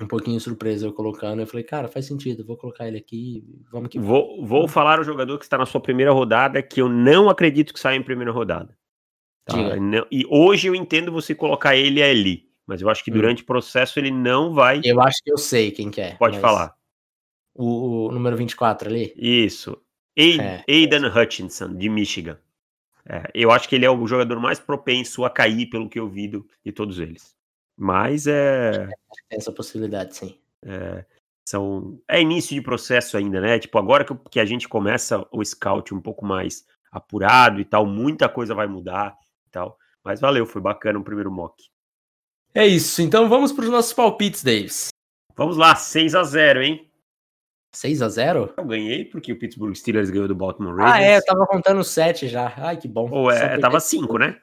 um 0.01 0.07
pouquinho 0.07 0.39
surpreso 0.39 0.87
eu 0.87 0.93
colocando. 0.93 1.41
Eu 1.41 1.47
falei, 1.47 1.63
cara, 1.63 1.87
faz 1.87 2.05
sentido, 2.05 2.45
vou 2.45 2.57
colocar 2.57 2.87
ele 2.87 2.97
aqui, 2.97 3.43
vamos 3.71 3.89
que 3.89 3.99
vou. 3.99 4.45
Vou 4.45 4.67
falar 4.67 4.99
o 4.99 5.03
jogador 5.03 5.37
que 5.37 5.45
está 5.45 5.57
na 5.57 5.65
sua 5.65 5.81
primeira 5.81 6.11
rodada, 6.11 6.61
que 6.61 6.81
eu 6.81 6.89
não 6.89 7.29
acredito 7.29 7.73
que 7.73 7.79
saia 7.79 7.97
em 7.97 8.03
primeira 8.03 8.31
rodada. 8.31 8.77
Tá? 9.45 9.75
Não, 9.77 10.05
e 10.11 10.25
hoje 10.29 10.67
eu 10.67 10.75
entendo 10.75 11.11
você 11.11 11.33
colocar 11.33 11.75
ele 11.75 12.01
ali, 12.01 12.49
mas 12.65 12.81
eu 12.81 12.89
acho 12.89 13.03
que 13.03 13.11
hum. 13.11 13.15
durante 13.15 13.41
hum. 13.41 13.43
o 13.43 13.47
processo 13.47 13.99
ele 13.99 14.11
não 14.11 14.53
vai. 14.53 14.81
Eu 14.83 15.01
acho 15.01 15.17
que 15.23 15.31
eu 15.31 15.37
sei 15.37 15.71
quem 15.71 15.89
que 15.89 16.01
é. 16.01 16.15
Pode 16.15 16.39
falar. 16.39 16.73
O, 17.53 18.07
o, 18.07 18.11
número 18.11 18.37
24 18.37 18.89
ali? 18.89 19.13
Isso. 19.17 19.77
é. 20.17 20.63
Aidan 20.67 21.11
Hutchinson, 21.13 21.75
de 21.75 21.89
Michigan. 21.89 22.37
É, 23.05 23.23
eu 23.33 23.51
acho 23.51 23.67
que 23.67 23.75
ele 23.75 23.85
é 23.85 23.89
o 23.89 24.07
jogador 24.07 24.39
mais 24.39 24.59
propenso 24.59 25.25
a 25.25 25.29
cair, 25.29 25.65
pelo 25.65 25.89
que 25.89 25.99
eu 25.99 26.07
vi 26.07 26.27
de 26.63 26.71
todos 26.71 26.99
eles. 26.99 27.35
Mas 27.79 28.27
é. 28.27 28.87
Tem 29.29 29.37
essa 29.37 29.53
possibilidade, 29.53 30.13
sim. 30.13 30.37
É, 30.61 31.05
são, 31.47 31.97
é 32.05 32.21
início 32.21 32.53
de 32.53 32.61
processo 32.61 33.15
ainda, 33.15 33.39
né? 33.39 33.57
Tipo, 33.57 33.77
agora 33.79 34.03
que, 34.03 34.13
que 34.29 34.39
a 34.39 34.43
gente 34.43 34.67
começa 34.67 35.25
o 35.31 35.43
scout 35.43 35.93
um 35.93 36.01
pouco 36.01 36.25
mais 36.25 36.65
apurado 36.91 37.61
e 37.61 37.65
tal, 37.65 37.85
muita 37.85 38.27
coisa 38.27 38.53
vai 38.53 38.67
mudar 38.67 39.17
e 39.47 39.49
tal. 39.49 39.77
Mas 40.03 40.19
valeu, 40.19 40.45
foi 40.45 40.61
bacana 40.61 40.99
o 40.99 41.03
primeiro 41.03 41.31
mock. 41.31 41.69
É 42.53 42.67
isso, 42.67 43.01
então 43.01 43.29
vamos 43.29 43.53
para 43.53 43.63
os 43.63 43.71
nossos 43.71 43.93
palpites, 43.93 44.43
Davis. 44.43 44.89
Vamos 45.35 45.55
lá, 45.55 45.73
6 45.73 46.15
a 46.15 46.23
0 46.23 46.61
hein? 46.61 46.91
6 47.73 48.01
a 48.01 48.09
0 48.09 48.53
Eu 48.57 48.65
ganhei 48.65 49.05
porque 49.05 49.31
o 49.31 49.39
Pittsburgh 49.39 49.73
Steelers 49.73 50.09
ganhou 50.09 50.27
do 50.27 50.35
Baltimore 50.35 50.75
Ravens. 50.75 50.95
Ah, 50.95 51.01
é, 51.01 51.17
eu 51.17 51.23
tava 51.23 51.47
contando 51.47 51.81
7 51.83 52.27
já. 52.27 52.53
Ai, 52.57 52.75
que 52.75 52.89
bom. 52.89 53.09
Ou 53.09 53.31
é, 53.31 53.57
tava 53.57 53.79
5, 53.79 54.17
né? 54.17 54.41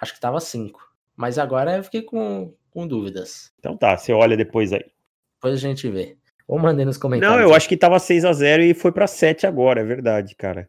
Acho 0.00 0.14
que 0.14 0.20
tava 0.20 0.40
5. 0.40 0.89
Mas 1.20 1.36
agora 1.36 1.76
eu 1.76 1.84
fiquei 1.84 2.00
com, 2.00 2.54
com 2.70 2.88
dúvidas. 2.88 3.52
Então 3.58 3.76
tá, 3.76 3.94
você 3.94 4.10
olha 4.10 4.38
depois 4.38 4.72
aí. 4.72 4.86
Depois 5.34 5.54
a 5.54 5.58
gente 5.58 5.86
vê. 5.86 6.16
Ou 6.48 6.58
mandei 6.58 6.86
nos 6.86 6.96
comentários. 6.96 7.36
Não, 7.36 7.46
eu 7.46 7.54
acho 7.54 7.68
que 7.68 7.76
tava 7.76 7.98
6 7.98 8.24
a 8.24 8.32
0 8.32 8.62
e 8.62 8.72
foi 8.72 8.90
para 8.90 9.06
7 9.06 9.46
agora, 9.46 9.82
é 9.82 9.84
verdade, 9.84 10.34
cara. 10.34 10.66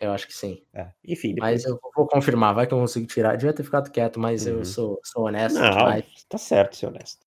Eu 0.00 0.10
acho 0.12 0.26
que 0.26 0.32
sim. 0.32 0.62
É, 0.72 0.88
enfim. 1.06 1.34
Depois... 1.34 1.52
Mas 1.52 1.64
eu 1.66 1.78
vou 1.94 2.06
confirmar, 2.06 2.54
vai 2.54 2.66
que 2.66 2.72
eu 2.72 2.78
consigo 2.78 3.06
tirar. 3.06 3.36
Devia 3.36 3.52
ter 3.52 3.62
ficado 3.62 3.90
quieto, 3.90 4.18
mas 4.18 4.46
uhum. 4.46 4.52
eu 4.54 4.64
sou, 4.64 4.98
sou 5.04 5.26
honesto. 5.26 5.58
Não, 5.58 5.70
demais. 5.70 6.04
tá 6.26 6.38
certo 6.38 6.76
ser 6.76 6.86
honesto. 6.86 7.26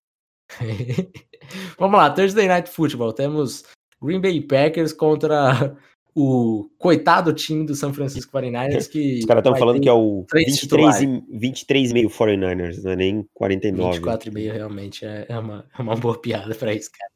Vamos 1.78 1.96
lá, 1.96 2.10
Thursday 2.10 2.48
Night 2.48 2.68
Football. 2.68 3.12
Temos 3.12 3.62
Green 4.02 4.20
Bay 4.20 4.40
Packers 4.40 4.92
contra 4.92 5.76
o 6.14 6.70
coitado 6.78 7.32
time 7.32 7.66
do 7.66 7.74
São 7.74 7.92
Francisco 7.92 8.32
49ers 8.32 8.88
que. 8.88 9.18
Os 9.18 9.24
caras 9.24 9.40
estão 9.40 9.56
falando 9.56 9.80
que 9.80 9.88
é 9.88 9.92
o 9.92 10.24
23,5 10.32 11.24
23 11.28 11.92
49ers, 11.92 12.82
não 12.82 12.92
é 12.92 12.96
nem 12.96 13.28
49. 13.34 14.00
24,5 14.00 14.52
realmente 14.52 15.04
é, 15.04 15.26
é, 15.28 15.38
uma, 15.38 15.66
é 15.76 15.82
uma 15.82 15.96
boa 15.96 16.20
piada 16.20 16.54
para 16.54 16.72
isso, 16.72 16.90
cara. 16.92 17.10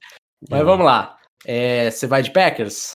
Mas 0.51 0.61
é. 0.61 0.65
vamos 0.65 0.85
lá. 0.85 1.17
É, 1.47 1.91
você 1.91 2.07
vai 2.07 2.23
de 2.23 2.33
Packers? 2.33 2.93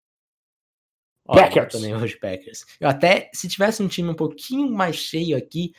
Packers. 1.28 1.76
Eu 1.76 1.80
também 1.80 1.96
vou 1.96 2.08
de 2.08 2.18
Packers. 2.18 2.66
Eu 2.80 2.90
até, 2.90 3.30
se 3.34 3.48
tivesse 3.48 3.84
um 3.84 3.88
time 3.88 4.10
um 4.10 4.16
pouquinho 4.16 4.72
mais 4.72 4.96
cheio 4.96 5.38
aqui. 5.38 5.74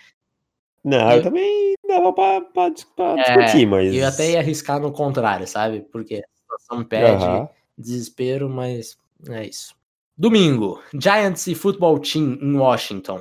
Não, 0.85 1.11
eu, 1.11 1.17
eu 1.17 1.23
também 1.25 1.75
dava 1.87 2.13
pra, 2.13 2.41
pra, 2.41 2.71
pra 2.97 3.19
é, 3.19 3.37
discutir, 3.37 3.67
mas. 3.67 3.93
Eu 3.93 4.07
até 4.07 4.31
ia 4.31 4.39
arriscar 4.39 4.81
no 4.81 4.93
contrário, 4.93 5.49
sabe? 5.49 5.81
Porque 5.93 6.23
a 6.25 6.41
situação 6.41 6.85
pede 6.85 7.25
uh 7.25 7.29
-huh. 7.29 7.49
desespero, 7.77 8.49
mas 8.49 8.97
é 9.29 9.47
isso. 9.47 9.75
Domingo, 10.23 10.81
Giants 10.95 11.49
e 11.49 11.55
Football 11.57 11.99
Team 11.99 12.39
em 12.41 12.57
Washington. 12.57 13.21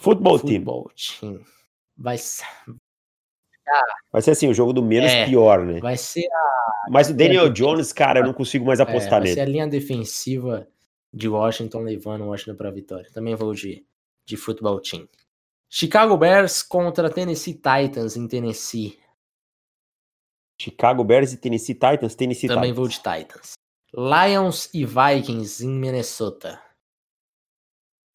Football, 0.00 0.38
Football 0.38 0.90
team. 0.96 1.34
team. 1.34 1.46
Vai 1.98 2.16
ser. 2.16 2.46
Ah, 3.68 3.94
vai 4.10 4.22
ser 4.22 4.30
assim, 4.30 4.48
o 4.48 4.54
jogo 4.54 4.72
do 4.72 4.82
menos 4.82 5.12
é, 5.12 5.26
pior, 5.26 5.66
né? 5.66 5.80
Vai 5.80 5.98
ser 5.98 6.24
a. 6.24 6.88
Mas 6.88 7.10
o 7.10 7.14
Daniel 7.14 7.50
Jones, 7.50 7.92
cara, 7.92 8.20
eu 8.20 8.24
não 8.24 8.32
consigo 8.32 8.64
mais 8.64 8.80
apostar 8.80 9.06
é, 9.06 9.10
vai 9.10 9.20
nele. 9.20 9.34
Vai 9.34 9.44
ser 9.44 9.50
a 9.50 9.52
linha 9.52 9.68
defensiva 9.68 10.66
de 11.12 11.28
Washington 11.28 11.80
levando 11.80 12.24
Washington 12.24 12.56
para 12.56 12.70
a 12.70 12.72
vitória. 12.72 13.10
Também 13.12 13.34
vou 13.34 13.52
de, 13.52 13.84
de 14.24 14.38
Football 14.38 14.80
Team. 14.80 15.06
Chicago 15.68 16.16
Bears 16.16 16.62
contra 16.62 17.10
Tennessee 17.10 17.52
Titans 17.52 18.16
em 18.16 18.26
Tennessee. 18.26 18.98
Chicago 20.58 21.04
Bears 21.04 21.34
e 21.34 21.36
Tennessee 21.36 21.74
Titans, 21.74 22.14
Tennessee 22.14 22.48
Também 22.48 22.72
Titans. 22.72 22.76
vou 22.78 22.88
de 22.88 22.96
Titans. 22.96 23.62
Lions 23.96 24.68
e 24.74 24.84
Vikings 24.84 25.64
em 25.64 25.70
Minnesota. 25.70 26.60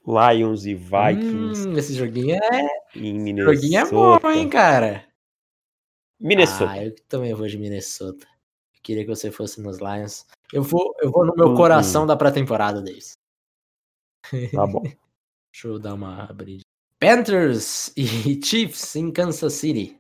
Lions 0.06 0.66
e 0.66 0.76
Vikings. 0.76 1.68
Hum, 1.68 1.78
esse 1.78 1.94
joguinho 1.94 2.36
é. 2.36 2.68
Em 2.94 3.18
Minnesota. 3.18 3.54
Esse 3.54 3.62
joguinho 3.62 3.80
é 3.80 3.90
bom, 4.20 4.30
hein, 4.30 4.50
cara? 4.50 5.08
Minnesota. 6.20 6.72
Ah, 6.72 6.84
eu 6.84 6.94
também 7.08 7.34
vou 7.34 7.48
de 7.48 7.58
Minnesota. 7.58 8.28
Eu 8.76 8.82
queria 8.84 9.04
que 9.06 9.10
você 9.10 9.32
fosse 9.32 9.62
nos 9.62 9.78
Lions. 9.80 10.26
Eu 10.52 10.64
vou, 10.64 10.94
eu 11.02 11.10
vou 11.12 11.26
no 11.26 11.34
meu 11.34 11.52
hum, 11.52 11.56
coração 11.56 12.04
hum. 12.04 12.08
da 12.08 12.18
pré-temporada 12.18 12.82
deles. 12.82 13.14
Tá 14.52 14.68
bom. 14.68 14.84
Deixa 15.54 15.68
eu 15.68 15.80
dar 15.80 15.94
uma 15.94 16.26
abridinha. 16.26 16.66
Panthers 17.00 17.94
e 17.96 18.04
Chiefs 18.44 18.98
em 18.98 19.14
Kansas 19.14 19.54
City. 19.54 19.98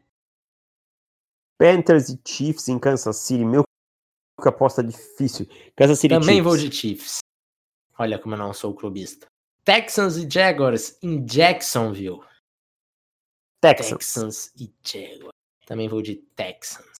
Panthers 1.57 2.09
e 2.09 2.19
Chiefs 2.27 2.67
em 2.67 2.77
Kansas 2.77 3.15
City. 3.15 3.45
Meu 3.45 3.63
aposta 4.47 4.83
difícil. 4.83 5.47
Kansas 5.75 5.99
City 5.99 6.13
Também 6.13 6.35
Chiefs. 6.35 6.43
vou 6.43 6.57
de 6.57 6.71
Chiefs. 6.75 7.17
Olha 7.97 8.17
como 8.17 8.35
eu 8.35 8.39
não 8.39 8.53
sou 8.53 8.73
clubista. 8.73 9.27
Texans 9.65 10.15
e 10.15 10.29
Jaguars 10.29 10.97
em 11.03 11.23
Jacksonville. 11.25 12.21
Texans. 13.61 13.89
Texans 13.89 14.51
e 14.55 14.73
Jaguars. 14.83 15.33
Também 15.65 15.89
vou 15.89 16.01
de 16.01 16.15
Texans. 16.15 16.93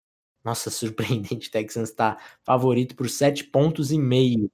Nossa, 0.44 0.70
surpreendente. 0.70 1.50
Texans 1.50 1.90
está 1.90 2.18
favorito 2.44 2.96
por 2.96 3.10
7 3.10 3.46
pontos 3.46 3.92
e 3.92 3.98
meio. 3.98 4.52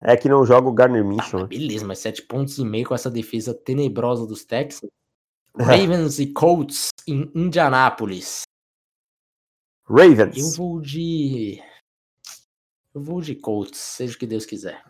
É 0.00 0.16
que 0.16 0.28
não 0.28 0.44
joga 0.44 0.68
o 0.68 0.72
Garner 0.72 1.04
Mitchell. 1.04 1.40
Ah, 1.40 1.46
beleza, 1.46 1.86
mas 1.86 2.00
7 2.00 2.22
pontos 2.22 2.58
e 2.58 2.64
meio 2.64 2.88
com 2.88 2.94
essa 2.94 3.10
defesa 3.10 3.54
tenebrosa 3.54 4.26
dos 4.26 4.44
Texans. 4.44 4.90
Ravens 5.54 6.18
e 6.18 6.32
Colts 6.32 6.88
em 7.06 7.30
Indianápolis. 7.34 8.42
Ravens. 9.84 10.38
Eu 10.38 10.50
vou 10.52 10.80
de 10.80 11.62
eu 12.94 13.00
vou 13.00 13.20
de 13.20 13.34
Colts, 13.34 13.78
seja 13.78 14.14
o 14.14 14.18
que 14.18 14.26
Deus 14.26 14.44
quiser. 14.44 14.84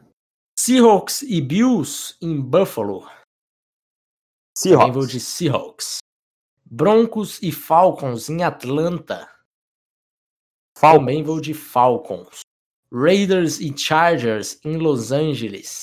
Seahawks 0.59 1.23
e 1.23 1.41
Bills 1.41 2.17
em 2.21 2.41
Buffalo. 2.41 3.09
Seahawks. 4.57 4.81
Também 4.81 4.93
vou 4.93 5.07
de 5.07 5.21
Seahawks. 5.21 5.99
Broncos 6.65 7.43
e 7.43 7.53
Falcons 7.53 8.29
em 8.29 8.43
Atlanta. 8.43 9.29
Falcons. 10.77 10.99
Também 10.99 11.23
vou 11.23 11.41
de 11.41 11.55
Falcons. 11.55 12.41
Raiders 12.93 13.61
e 13.61 13.77
Chargers 13.77 14.59
em 14.65 14.77
Los 14.77 15.13
Angeles. 15.13 15.83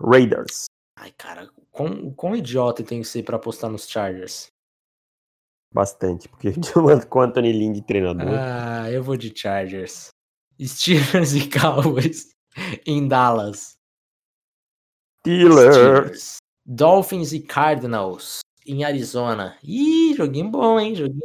Raiders. 0.00 0.66
Ai, 0.96 1.12
cara, 1.12 1.50
quão, 1.70 2.12
quão 2.14 2.36
idiota 2.36 2.82
tem 2.82 3.02
que 3.02 3.06
ser 3.06 3.22
pra 3.22 3.36
apostar 3.36 3.70
nos 3.70 3.88
Chargers? 3.88 4.48
Bastante, 5.72 6.28
porque 6.28 6.50
gente 6.52 6.76
manda 6.78 7.04
com 7.04 7.18
o 7.18 7.22
Anthony 7.22 7.52
Lynn 7.52 7.72
de 7.72 7.82
treinador. 7.82 8.34
Ah, 8.38 8.90
eu 8.90 9.02
vou 9.02 9.16
de 9.16 9.32
Chargers. 9.36 10.08
Steelers 10.60 11.34
e 11.34 11.48
Cowboys 11.48 12.30
em 12.86 13.06
Dallas. 13.06 13.76
Steelers. 15.20 15.74
Steelers. 15.74 16.36
Dolphins 16.66 17.32
e 17.32 17.40
Cardinals 17.40 18.40
em 18.66 18.84
Arizona. 18.84 19.56
Ih, 19.62 20.14
joguinho 20.14 20.50
bom, 20.50 20.78
hein? 20.78 20.94
Joguinho 20.94 21.22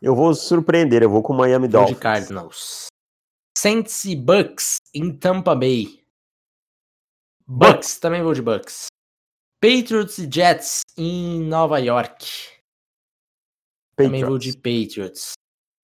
Eu 0.00 0.14
vou 0.14 0.34
surpreender, 0.34 1.02
eu 1.02 1.10
vou 1.10 1.22
com 1.22 1.32
o 1.32 1.36
Miami 1.36 1.66
Vou 1.66 1.68
de 1.68 1.72
Dolphins. 1.72 1.98
Cardinals. 1.98 2.86
Saints 3.56 4.04
e 4.04 4.14
Bucks 4.14 4.76
em 4.94 5.16
Tampa 5.16 5.54
Bay. 5.54 6.04
Bucks, 7.46 7.98
também 7.98 8.22
vou 8.22 8.34
de 8.34 8.42
Bucks. 8.42 8.86
Patriots 9.60 10.18
e 10.18 10.28
Jets 10.30 10.82
em 10.96 11.40
Nova 11.42 11.78
York. 11.78 12.26
Também 13.96 14.24
vou 14.24 14.38
de 14.38 14.52
Patriots. 14.54 15.32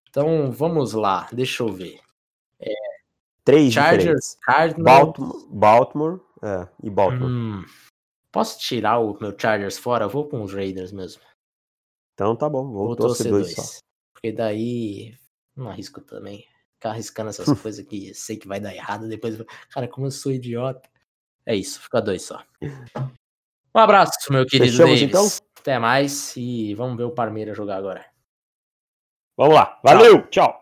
Então 0.09 0.53
vamos 0.53 0.93
lá, 0.93 1.29
deixa 1.33 1.63
eu 1.63 1.73
ver. 1.73 2.01
Três 3.45 3.73
Chargers. 3.73 4.37
Cardinals. 4.43 4.85
Baltimore, 4.85 5.47
Baltimore 5.49 6.21
é, 6.43 6.69
e 6.83 6.91
Baltimore. 6.91 7.31
Hum, 7.31 7.65
posso 8.31 8.59
tirar 8.59 8.99
o 8.99 9.19
meu 9.21 9.37
Chargers 9.37 9.79
fora? 9.79 10.05
Eu 10.05 10.11
vou 10.11 10.29
com 10.29 10.43
os 10.43 10.53
Raiders 10.53 10.93
mesmo. 10.93 11.23
Então 12.15 12.37
tá 12.37 12.49
bom, 12.49 12.71
vou 12.71 12.89
Vou 12.89 12.97
torcer 12.97 13.31
dois 13.31 13.55
dois. 13.55 13.57
só. 13.57 13.81
Porque 14.13 14.31
daí 14.33 15.17
não 15.57 15.69
arrisco 15.69 16.01
também. 16.01 16.47
Ficar 16.75 16.91
arriscando 16.91 17.31
essas 17.31 17.47
coisas 17.61 17.85
que 17.85 18.15
sei 18.15 18.37
que 18.37 18.47
vai 18.47 18.61
dar 18.61 18.75
errado. 18.75 19.09
Depois, 19.09 19.37
cara, 19.71 19.89
como 19.89 20.07
eu 20.07 20.11
sou 20.11 20.31
idiota. 20.31 20.89
É 21.45 21.57
isso, 21.57 21.81
fica 21.81 22.01
dois 22.01 22.23
só. 22.23 22.45
Um 23.75 23.81
abraço, 23.81 24.33
meu 24.33 24.45
querido 24.47 24.71
Fechamos, 24.71 25.01
Davis. 25.01 25.03
então? 25.03 25.53
Até 25.59 25.79
mais 25.79 26.37
e 26.37 26.75
vamos 26.75 26.97
ver 26.97 27.05
o 27.05 27.11
Parmeira 27.11 27.55
jogar 27.55 27.77
agora. 27.77 28.05
Vamos 29.37 29.55
lá, 29.55 29.81
valeu, 29.83 30.27
tchau. 30.29 30.62